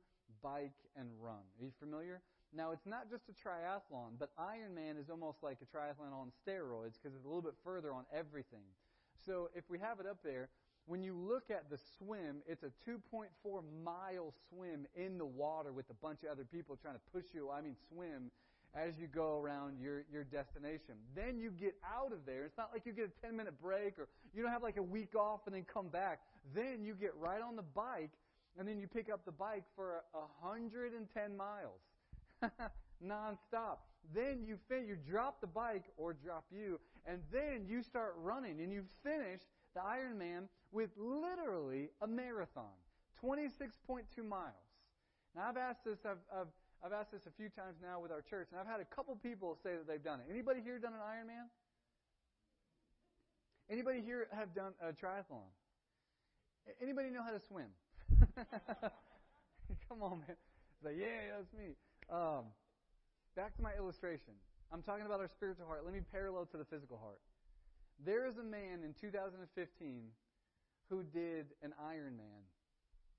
bike, 0.42 0.76
and 0.96 1.08
run. 1.20 1.46
Are 1.58 1.64
you 1.64 1.72
familiar? 1.78 2.20
Now, 2.52 2.72
it's 2.72 2.86
not 2.86 3.08
just 3.08 3.28
a 3.28 3.32
triathlon, 3.32 4.18
but 4.18 4.30
Ironman 4.36 5.00
is 5.00 5.10
almost 5.10 5.42
like 5.42 5.58
a 5.62 5.76
triathlon 5.76 6.12
on 6.12 6.32
steroids 6.46 6.94
because 7.00 7.14
it's 7.16 7.24
a 7.24 7.28
little 7.28 7.42
bit 7.42 7.54
further 7.64 7.92
on 7.92 8.04
everything. 8.12 8.66
So 9.24 9.48
if 9.54 9.64
we 9.70 9.78
have 9.78 10.00
it 10.00 10.06
up 10.06 10.18
there, 10.22 10.50
when 10.86 11.02
you 11.02 11.14
look 11.14 11.50
at 11.50 11.70
the 11.70 11.78
swim, 11.98 12.42
it's 12.46 12.62
a 12.62 12.70
2.4 12.88 13.28
mile 13.84 14.34
swim 14.48 14.86
in 14.94 15.18
the 15.18 15.24
water 15.24 15.72
with 15.72 15.88
a 15.90 15.94
bunch 15.94 16.22
of 16.24 16.30
other 16.30 16.44
people 16.44 16.76
trying 16.76 16.94
to 16.94 17.00
push 17.12 17.24
you, 17.34 17.50
I 17.50 17.60
mean, 17.60 17.76
swim 17.92 18.30
as 18.74 18.98
you 18.98 19.06
go 19.06 19.38
around 19.38 19.78
your, 19.80 20.04
your 20.12 20.24
destination. 20.24 20.94
Then 21.14 21.38
you 21.38 21.50
get 21.50 21.76
out 21.84 22.12
of 22.12 22.26
there. 22.26 22.44
It's 22.44 22.58
not 22.58 22.70
like 22.72 22.84
you 22.84 22.92
get 22.92 23.06
a 23.06 23.26
10 23.26 23.36
minute 23.36 23.54
break 23.62 23.98
or 23.98 24.08
you 24.34 24.42
don't 24.42 24.50
have 24.50 24.62
like 24.62 24.76
a 24.76 24.82
week 24.82 25.14
off 25.14 25.40
and 25.46 25.54
then 25.54 25.64
come 25.72 25.88
back. 25.88 26.20
Then 26.54 26.84
you 26.84 26.94
get 26.94 27.14
right 27.16 27.40
on 27.40 27.56
the 27.56 27.62
bike 27.62 28.10
and 28.58 28.66
then 28.68 28.78
you 28.78 28.88
pick 28.88 29.10
up 29.12 29.24
the 29.24 29.32
bike 29.32 29.64
for 29.76 30.02
110 30.42 31.36
miles 31.36 31.80
nonstop. 33.04 33.78
Then 34.14 34.44
you 34.46 34.58
fin- 34.68 34.86
you 34.86 34.96
drop 34.96 35.40
the 35.40 35.46
bike 35.46 35.84
or 35.96 36.12
drop 36.12 36.44
you, 36.52 36.78
and 37.06 37.22
then 37.32 37.64
you 37.66 37.82
start 37.82 38.14
running 38.18 38.60
and 38.60 38.70
you 38.70 38.84
finish 39.02 39.40
the 39.74 39.80
Ironman 39.80 40.48
with 40.72 40.90
literally 40.96 41.90
a 42.00 42.06
marathon, 42.06 42.74
26.2 43.22 44.26
miles. 44.26 44.52
Now 45.34 45.48
I've 45.48 45.56
asked 45.56 45.84
this, 45.84 45.98
I've, 46.04 46.22
I've, 46.32 46.46
I've 46.84 46.92
asked 46.92 47.12
this 47.12 47.26
a 47.26 47.30
few 47.30 47.48
times 47.48 47.76
now 47.82 48.00
with 48.00 48.12
our 48.12 48.22
church, 48.22 48.48
and 48.52 48.60
I've 48.60 48.66
had 48.66 48.80
a 48.80 48.84
couple 48.84 49.16
people 49.16 49.58
say 49.62 49.70
that 49.72 49.86
they've 49.86 50.02
done 50.02 50.20
it. 50.20 50.26
Anybody 50.30 50.60
here 50.62 50.78
done 50.78 50.92
an 50.92 51.00
Ironman? 51.00 51.46
Anybody 53.70 54.02
here 54.04 54.28
have 54.32 54.54
done 54.54 54.72
a 54.82 54.92
triathlon? 54.92 55.48
Anybody 56.82 57.10
know 57.10 57.22
how 57.22 57.32
to 57.32 57.40
swim? 57.40 57.68
Come 59.88 60.02
on, 60.02 60.20
man. 60.20 60.36
It's 60.76 60.84
like, 60.84 60.96
yeah, 60.98 61.36
that's 61.36 61.52
me. 61.52 61.74
Um, 62.10 62.44
back 63.36 63.56
to 63.56 63.62
my 63.62 63.72
illustration. 63.78 64.34
I'm 64.72 64.82
talking 64.82 65.06
about 65.06 65.20
our 65.20 65.28
spiritual 65.28 65.66
heart. 65.66 65.82
Let 65.84 65.94
me 65.94 66.00
parallel 66.12 66.46
to 66.46 66.56
the 66.56 66.64
physical 66.64 66.98
heart. 66.98 67.20
There 68.02 68.26
is 68.26 68.38
a 68.38 68.42
man 68.42 68.82
in 68.84 68.94
2015 69.00 70.02
who 70.90 71.02
did 71.02 71.46
an 71.62 71.72
Ironman. 71.80 72.44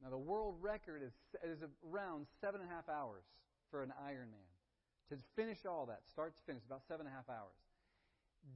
Now, 0.03 0.09
the 0.09 0.17
world 0.17 0.55
record 0.61 1.01
is, 1.01 1.13
is 1.43 1.63
around 1.89 2.28
seven 2.41 2.61
and 2.61 2.69
a 2.69 2.73
half 2.73 2.89
hours 2.89 3.23
for 3.71 3.82
an 3.82 3.93
Ironman. 4.03 4.45
To 5.09 5.17
finish 5.36 5.65
all 5.65 5.86
that, 5.88 6.01
start 6.11 6.36
to 6.36 6.43
finish, 6.43 6.63
about 6.65 6.82
seven 6.88 7.05
and 7.05 7.13
a 7.13 7.15
half 7.15 7.30
hours. 7.30 7.57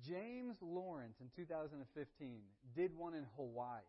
James 0.06 0.58
Lawrence 0.62 1.18
in 1.22 1.30
2015 1.36 2.42
did 2.76 2.96
one 2.98 3.14
in 3.14 3.26
Hawaii. 3.36 3.82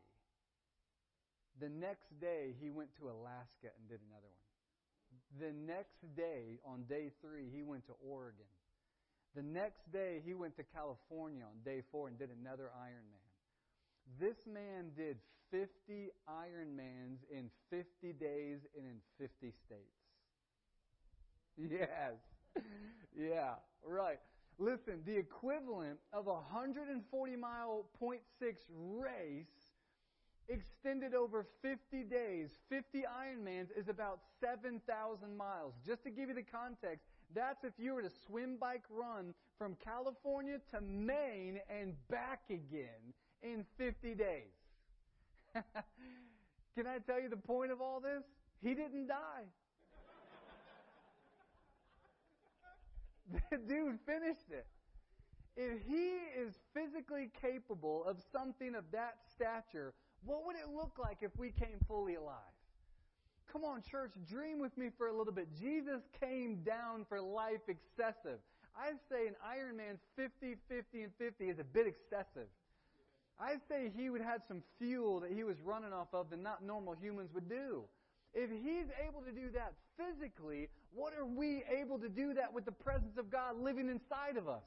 The 1.61 1.69
next 1.69 2.19
day, 2.21 2.55
he 2.61 2.71
went 2.71 2.95
to 2.97 3.11
Alaska 3.11 3.69
and 3.77 3.89
did 3.89 4.01
another 4.09 4.29
one. 4.29 4.51
The 5.41 5.53
next 5.53 6.01
day, 6.17 6.59
on 6.65 6.85
day 6.85 7.13
three, 7.21 7.49
he 7.53 7.63
went 7.63 7.87
to 7.87 7.93
Oregon. 8.01 8.47
The 9.37 9.43
next 9.43 9.91
day, 9.93 10.21
he 10.25 10.35
went 10.35 10.57
to 10.57 10.65
California 10.65 11.45
on 11.45 11.63
day 11.65 11.83
four 11.93 12.09
and 12.09 12.19
did 12.19 12.31
another 12.41 12.71
Ironman. 12.77 13.21
This 14.19 14.37
man 14.53 14.91
did 14.97 15.19
50 15.51 15.69
Ironmans 16.29 17.19
in 17.31 17.51
50 17.71 18.13
days 18.15 18.59
and 18.77 18.87
in 18.87 19.01
50 19.19 19.53
states. 19.67 20.01
Yes. 21.57 22.15
yeah, 23.19 23.55
right. 23.85 24.19
Listen, 24.59 25.01
the 25.07 25.17
equivalent 25.17 25.99
of 26.13 26.27
a 26.27 26.35
140 26.35 27.37
mile 27.37 27.87
point 27.99 28.21
six 28.39 28.63
race 28.71 29.47
extended 30.49 31.15
over 31.15 31.47
50 31.63 32.03
days, 32.05 32.51
50 32.69 33.05
Ironmans 33.05 33.69
is 33.77 33.89
about 33.89 34.21
7,000 34.41 35.37
miles. 35.37 35.75
Just 35.87 36.03
to 36.05 36.11
give 36.11 36.29
you 36.29 36.35
the 36.35 36.43
context, 36.43 37.07
that's 37.35 37.65
if 37.65 37.73
you 37.79 37.95
were 37.95 38.03
to 38.03 38.11
swim, 38.27 38.57
bike, 38.61 38.83
run 38.91 39.35
from 39.59 39.77
California 39.85 40.59
to 40.73 40.81
Maine 40.81 41.61
and 41.69 41.95
back 42.09 42.43
again 42.51 43.15
in 43.43 43.65
50 43.79 44.15
days. 44.15 44.53
Can 46.75 46.87
I 46.87 46.99
tell 46.99 47.21
you 47.21 47.29
the 47.29 47.37
point 47.37 47.73
of 47.73 47.81
all 47.81 48.01
this? 48.01 48.23
He 48.63 48.75
didn't 48.75 49.09
die. 49.09 49.45
the 53.51 53.59
dude 53.59 53.99
finished 54.07 54.51
it. 54.51 54.67
If 55.57 55.81
he 55.87 56.13
is 56.41 56.55
physically 56.75 57.31
capable 57.41 58.05
of 58.05 58.17
something 58.33 58.75
of 58.75 58.85
that 58.93 59.19
stature, 59.31 59.95
what 60.25 60.47
would 60.47 60.57
it 60.57 60.69
look 60.75 60.99
like 60.99 61.19
if 61.23 61.37
we 61.37 61.51
came 61.51 61.79
fully 61.87 62.15
alive? 62.15 62.37
Come 63.53 63.65
on, 63.65 63.83
church, 63.83 64.13
dream 64.31 64.61
with 64.61 64.77
me 64.79 64.91
for 64.97 65.09
a 65.09 65.17
little 65.17 65.33
bit. 65.33 65.49
Jesus 65.59 66.03
came 66.21 66.63
down 66.63 67.05
for 67.09 67.21
life 67.21 67.67
excessive. 67.67 68.39
I 68.79 68.93
say 69.11 69.27
an 69.27 69.35
Ironman 69.43 69.99
50, 70.15 70.55
50, 70.69 71.03
and 71.03 71.13
50 71.19 71.45
is 71.49 71.59
a 71.59 71.65
bit 71.65 71.89
excessive. 71.89 72.47
I 73.41 73.57
say 73.69 73.91
he 73.97 74.09
would 74.09 74.21
have 74.21 74.43
some 74.47 74.63
fuel 74.79 75.19
that 75.21 75.33
he 75.33 75.43
was 75.43 75.57
running 75.65 75.93
off 75.93 76.09
of 76.13 76.31
that 76.31 76.41
not 76.41 76.63
normal 76.63 76.95
humans 76.95 77.31
would 77.35 77.49
do. 77.49 77.83
If 78.35 78.51
he's 78.51 78.87
able 79.05 79.23
to 79.23 79.33
do 79.33 79.51
that 79.55 79.73
physically, 79.99 80.69
what 80.95 81.13
are 81.13 81.27
we 81.27 81.65
able 81.77 81.99
to 81.99 82.09
do 82.09 82.33
that 82.35 82.53
with 82.53 82.65
the 82.65 82.73
presence 82.73 83.19
of 83.19 83.33
God 83.33 83.61
living 83.61 83.89
inside 83.89 84.37
of 84.37 84.49
us? 84.49 84.63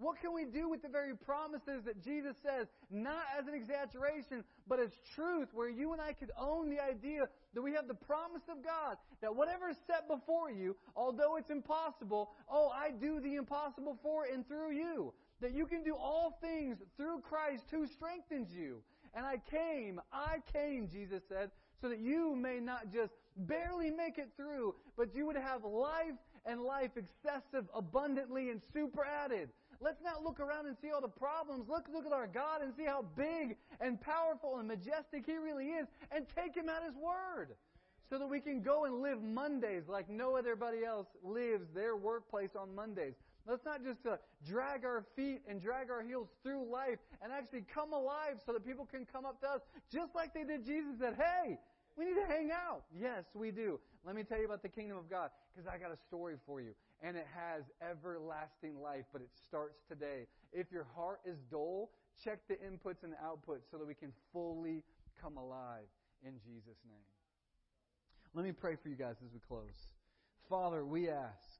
What 0.00 0.18
can 0.18 0.32
we 0.32 0.46
do 0.46 0.70
with 0.70 0.80
the 0.80 0.88
very 0.88 1.14
promises 1.14 1.84
that 1.84 2.02
Jesus 2.02 2.34
says, 2.42 2.66
not 2.90 3.22
as 3.38 3.46
an 3.46 3.52
exaggeration, 3.52 4.42
but 4.66 4.80
as 4.80 4.88
truth, 5.14 5.48
where 5.52 5.68
you 5.68 5.92
and 5.92 6.00
I 6.00 6.14
could 6.14 6.30
own 6.40 6.70
the 6.70 6.80
idea 6.80 7.28
that 7.54 7.60
we 7.60 7.74
have 7.74 7.86
the 7.86 8.00
promise 8.08 8.40
of 8.48 8.64
God, 8.64 8.96
that 9.20 9.36
whatever 9.36 9.68
is 9.68 9.76
set 9.86 10.08
before 10.08 10.50
you, 10.50 10.74
although 10.96 11.36
it's 11.36 11.50
impossible, 11.50 12.30
oh, 12.50 12.70
I 12.70 12.92
do 12.92 13.20
the 13.20 13.34
impossible 13.34 13.98
for 14.02 14.24
and 14.24 14.48
through 14.48 14.72
you. 14.72 15.12
That 15.42 15.52
you 15.52 15.66
can 15.66 15.84
do 15.84 15.94
all 15.94 16.38
things 16.40 16.78
through 16.96 17.20
Christ 17.20 17.64
who 17.70 17.86
strengthens 17.86 18.48
you. 18.50 18.82
And 19.12 19.26
I 19.26 19.36
came, 19.50 20.00
I 20.10 20.36
came, 20.50 20.88
Jesus 20.88 21.20
said, 21.28 21.50
so 21.82 21.90
that 21.90 21.98
you 21.98 22.34
may 22.34 22.58
not 22.58 22.90
just 22.90 23.12
barely 23.36 23.90
make 23.90 24.16
it 24.16 24.30
through, 24.34 24.74
but 24.96 25.14
you 25.14 25.26
would 25.26 25.36
have 25.36 25.62
life 25.62 26.16
and 26.46 26.62
life 26.62 26.92
excessive, 26.96 27.68
abundantly, 27.74 28.48
and 28.48 28.62
super 28.72 29.04
added. 29.04 29.50
Let's 29.80 30.02
not 30.02 30.22
look 30.22 30.40
around 30.40 30.66
and 30.66 30.76
see 30.82 30.90
all 30.90 31.00
the 31.00 31.08
problems. 31.08 31.68
Look, 31.68 31.86
look 31.92 32.04
at 32.04 32.12
our 32.12 32.26
God 32.26 32.60
and 32.62 32.72
see 32.76 32.84
how 32.84 33.04
big 33.16 33.56
and 33.80 34.00
powerful 34.00 34.58
and 34.58 34.68
majestic 34.68 35.24
He 35.24 35.36
really 35.38 35.68
is 35.68 35.86
and 36.12 36.26
take 36.36 36.54
Him 36.54 36.68
at 36.68 36.84
His 36.84 36.94
word. 36.96 37.56
So 38.10 38.18
that 38.18 38.26
we 38.26 38.40
can 38.40 38.60
go 38.60 38.84
and 38.84 39.00
live 39.00 39.22
Mondays 39.22 39.84
like 39.88 40.10
no 40.10 40.32
otherybody 40.32 40.84
else 40.84 41.06
lives 41.22 41.68
their 41.74 41.96
workplace 41.96 42.50
on 42.58 42.74
Mondays. 42.74 43.14
Let's 43.46 43.64
not 43.64 43.82
just 43.82 44.04
uh, 44.04 44.16
drag 44.46 44.84
our 44.84 45.06
feet 45.16 45.42
and 45.48 45.62
drag 45.62 45.90
our 45.90 46.02
heels 46.02 46.28
through 46.42 46.70
life 46.70 46.98
and 47.22 47.32
actually 47.32 47.64
come 47.72 47.92
alive 47.92 48.40
so 48.44 48.52
that 48.52 48.66
people 48.66 48.84
can 48.84 49.06
come 49.10 49.24
up 49.24 49.40
to 49.40 49.48
us 49.48 49.60
just 49.90 50.14
like 50.14 50.34
they 50.34 50.44
did 50.44 50.66
Jesus 50.66 50.98
said, 51.00 51.14
hey, 51.16 51.58
we 51.96 52.04
need 52.04 52.14
to 52.14 52.26
hang 52.26 52.50
out. 52.50 52.82
Yes, 52.98 53.24
we 53.34 53.50
do. 53.50 53.80
Let 54.04 54.14
me 54.14 54.24
tell 54.24 54.38
you 54.38 54.44
about 54.44 54.62
the 54.62 54.68
kingdom 54.68 54.98
of 54.98 55.08
God 55.08 55.30
because 55.54 55.68
I 55.72 55.78
got 55.78 55.92
a 55.92 55.98
story 56.08 56.34
for 56.46 56.60
you. 56.60 56.72
And 57.02 57.16
it 57.16 57.26
has 57.34 57.64
everlasting 57.80 58.80
life, 58.80 59.04
but 59.12 59.22
it 59.22 59.30
starts 59.46 59.80
today. 59.88 60.26
If 60.52 60.70
your 60.70 60.86
heart 60.94 61.20
is 61.24 61.38
dull, 61.50 61.90
check 62.22 62.40
the 62.48 62.54
inputs 62.54 63.02
and 63.02 63.12
the 63.12 63.16
outputs 63.16 63.70
so 63.70 63.78
that 63.78 63.86
we 63.86 63.94
can 63.94 64.12
fully 64.32 64.82
come 65.20 65.36
alive 65.36 65.88
in 66.24 66.32
Jesus' 66.44 66.78
name. 66.86 66.98
Let 68.34 68.44
me 68.44 68.52
pray 68.52 68.76
for 68.76 68.88
you 68.88 68.96
guys 68.96 69.16
as 69.24 69.32
we 69.32 69.40
close. 69.40 69.88
Father, 70.48 70.84
we 70.84 71.08
ask 71.08 71.58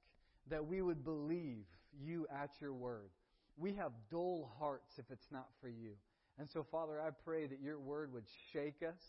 that 0.50 0.66
we 0.66 0.82
would 0.82 1.04
believe 1.04 1.64
you 1.98 2.26
at 2.30 2.50
your 2.60 2.74
word. 2.74 3.10
We 3.56 3.72
have 3.74 3.92
dull 4.10 4.52
hearts 4.58 4.98
if 4.98 5.06
it's 5.10 5.28
not 5.30 5.48
for 5.60 5.68
you. 5.68 5.92
And 6.38 6.48
so, 6.48 6.64
Father, 6.70 7.00
I 7.00 7.10
pray 7.24 7.46
that 7.46 7.60
your 7.60 7.78
word 7.78 8.12
would 8.12 8.26
shake 8.52 8.82
us 8.86 9.02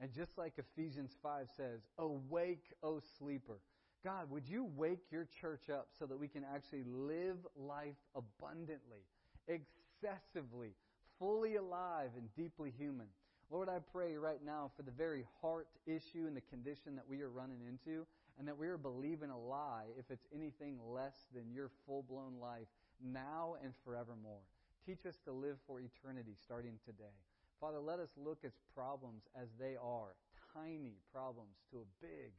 and 0.00 0.12
just 0.14 0.38
like 0.38 0.54
Ephesians 0.56 1.14
5 1.22 1.46
says, 1.56 1.80
Awake, 1.98 2.64
O 2.82 3.00
sleeper. 3.18 3.60
God, 4.04 4.30
would 4.30 4.48
you 4.48 4.68
wake 4.76 5.04
your 5.10 5.28
church 5.40 5.68
up 5.68 5.88
so 5.98 6.06
that 6.06 6.18
we 6.18 6.28
can 6.28 6.44
actually 6.54 6.84
live 6.84 7.36
life 7.56 7.96
abundantly, 8.16 9.04
excessively, 9.46 10.74
fully 11.18 11.56
alive, 11.56 12.10
and 12.16 12.34
deeply 12.34 12.72
human? 12.78 13.06
Lord, 13.50 13.68
I 13.68 13.78
pray 13.92 14.16
right 14.16 14.40
now 14.44 14.70
for 14.76 14.82
the 14.82 14.90
very 14.90 15.26
heart 15.42 15.68
issue 15.86 16.26
and 16.26 16.36
the 16.36 16.40
condition 16.40 16.96
that 16.96 17.08
we 17.08 17.20
are 17.20 17.28
running 17.28 17.60
into, 17.68 18.06
and 18.38 18.48
that 18.48 18.56
we 18.56 18.68
are 18.68 18.78
believing 18.78 19.28
a 19.28 19.38
lie 19.38 19.86
if 19.98 20.10
it's 20.10 20.26
anything 20.34 20.78
less 20.88 21.26
than 21.34 21.52
your 21.52 21.70
full 21.84 22.02
blown 22.08 22.40
life 22.40 22.68
now 23.04 23.56
and 23.62 23.74
forevermore. 23.84 24.40
Teach 24.86 25.04
us 25.04 25.18
to 25.24 25.32
live 25.32 25.58
for 25.66 25.80
eternity 25.80 26.36
starting 26.42 26.78
today. 26.86 27.12
Father, 27.60 27.80
let 27.80 27.98
us 27.98 28.08
look 28.16 28.38
at 28.44 28.52
problems 28.74 29.24
as 29.36 29.48
they 29.58 29.76
are 29.76 30.14
tiny 30.54 30.94
problems 31.12 31.56
to 31.70 31.78
a 31.78 31.90
big, 32.00 32.32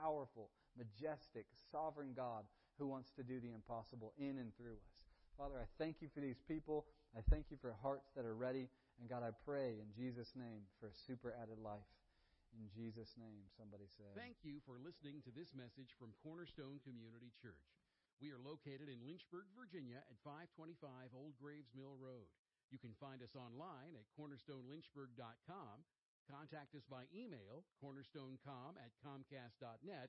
powerful, 0.00 0.50
majestic, 0.76 1.46
sovereign 1.70 2.12
God 2.14 2.44
who 2.78 2.86
wants 2.86 3.10
to 3.16 3.22
do 3.22 3.38
the 3.38 3.54
impossible 3.54 4.12
in 4.18 4.38
and 4.38 4.50
through 4.56 4.78
us. 4.78 4.94
Father, 5.38 5.58
I 5.58 5.66
thank 5.78 5.98
you 5.98 6.08
for 6.14 6.22
these 6.22 6.38
people. 6.46 6.86
I 7.14 7.22
thank 7.30 7.50
you 7.50 7.58
for 7.58 7.74
hearts 7.82 8.10
that 8.14 8.26
are 8.26 8.38
ready. 8.38 8.70
And 8.98 9.10
God, 9.10 9.26
I 9.26 9.34
pray 9.42 9.82
in 9.82 9.90
Jesus' 9.90 10.34
name 10.38 10.62
for 10.78 10.86
a 10.86 10.94
super 10.94 11.34
added 11.34 11.58
life. 11.58 11.90
In 12.54 12.70
Jesus' 12.70 13.18
name, 13.18 13.42
somebody 13.58 13.90
said. 13.90 14.14
Thank 14.14 14.46
you 14.46 14.62
for 14.62 14.78
listening 14.78 15.18
to 15.26 15.34
this 15.34 15.50
message 15.58 15.98
from 15.98 16.14
Cornerstone 16.22 16.78
Community 16.86 17.34
Church. 17.34 17.66
We 18.22 18.30
are 18.30 18.38
located 18.38 18.86
in 18.86 19.02
Lynchburg, 19.02 19.50
Virginia 19.58 19.98
at 20.06 20.22
525 20.22 21.10
Old 21.18 21.34
Graves 21.34 21.74
Mill 21.74 21.98
Road. 21.98 22.30
You 22.70 22.78
can 22.78 22.94
find 23.02 23.18
us 23.26 23.34
online 23.34 23.98
at 23.98 24.06
cornerstonelynchburg.com. 24.14 25.82
Contact 26.30 26.72
us 26.78 26.86
by 26.86 27.04
email, 27.10 27.66
cornerstonecom 27.82 28.78
at 28.80 28.94
comcast.net, 29.02 30.08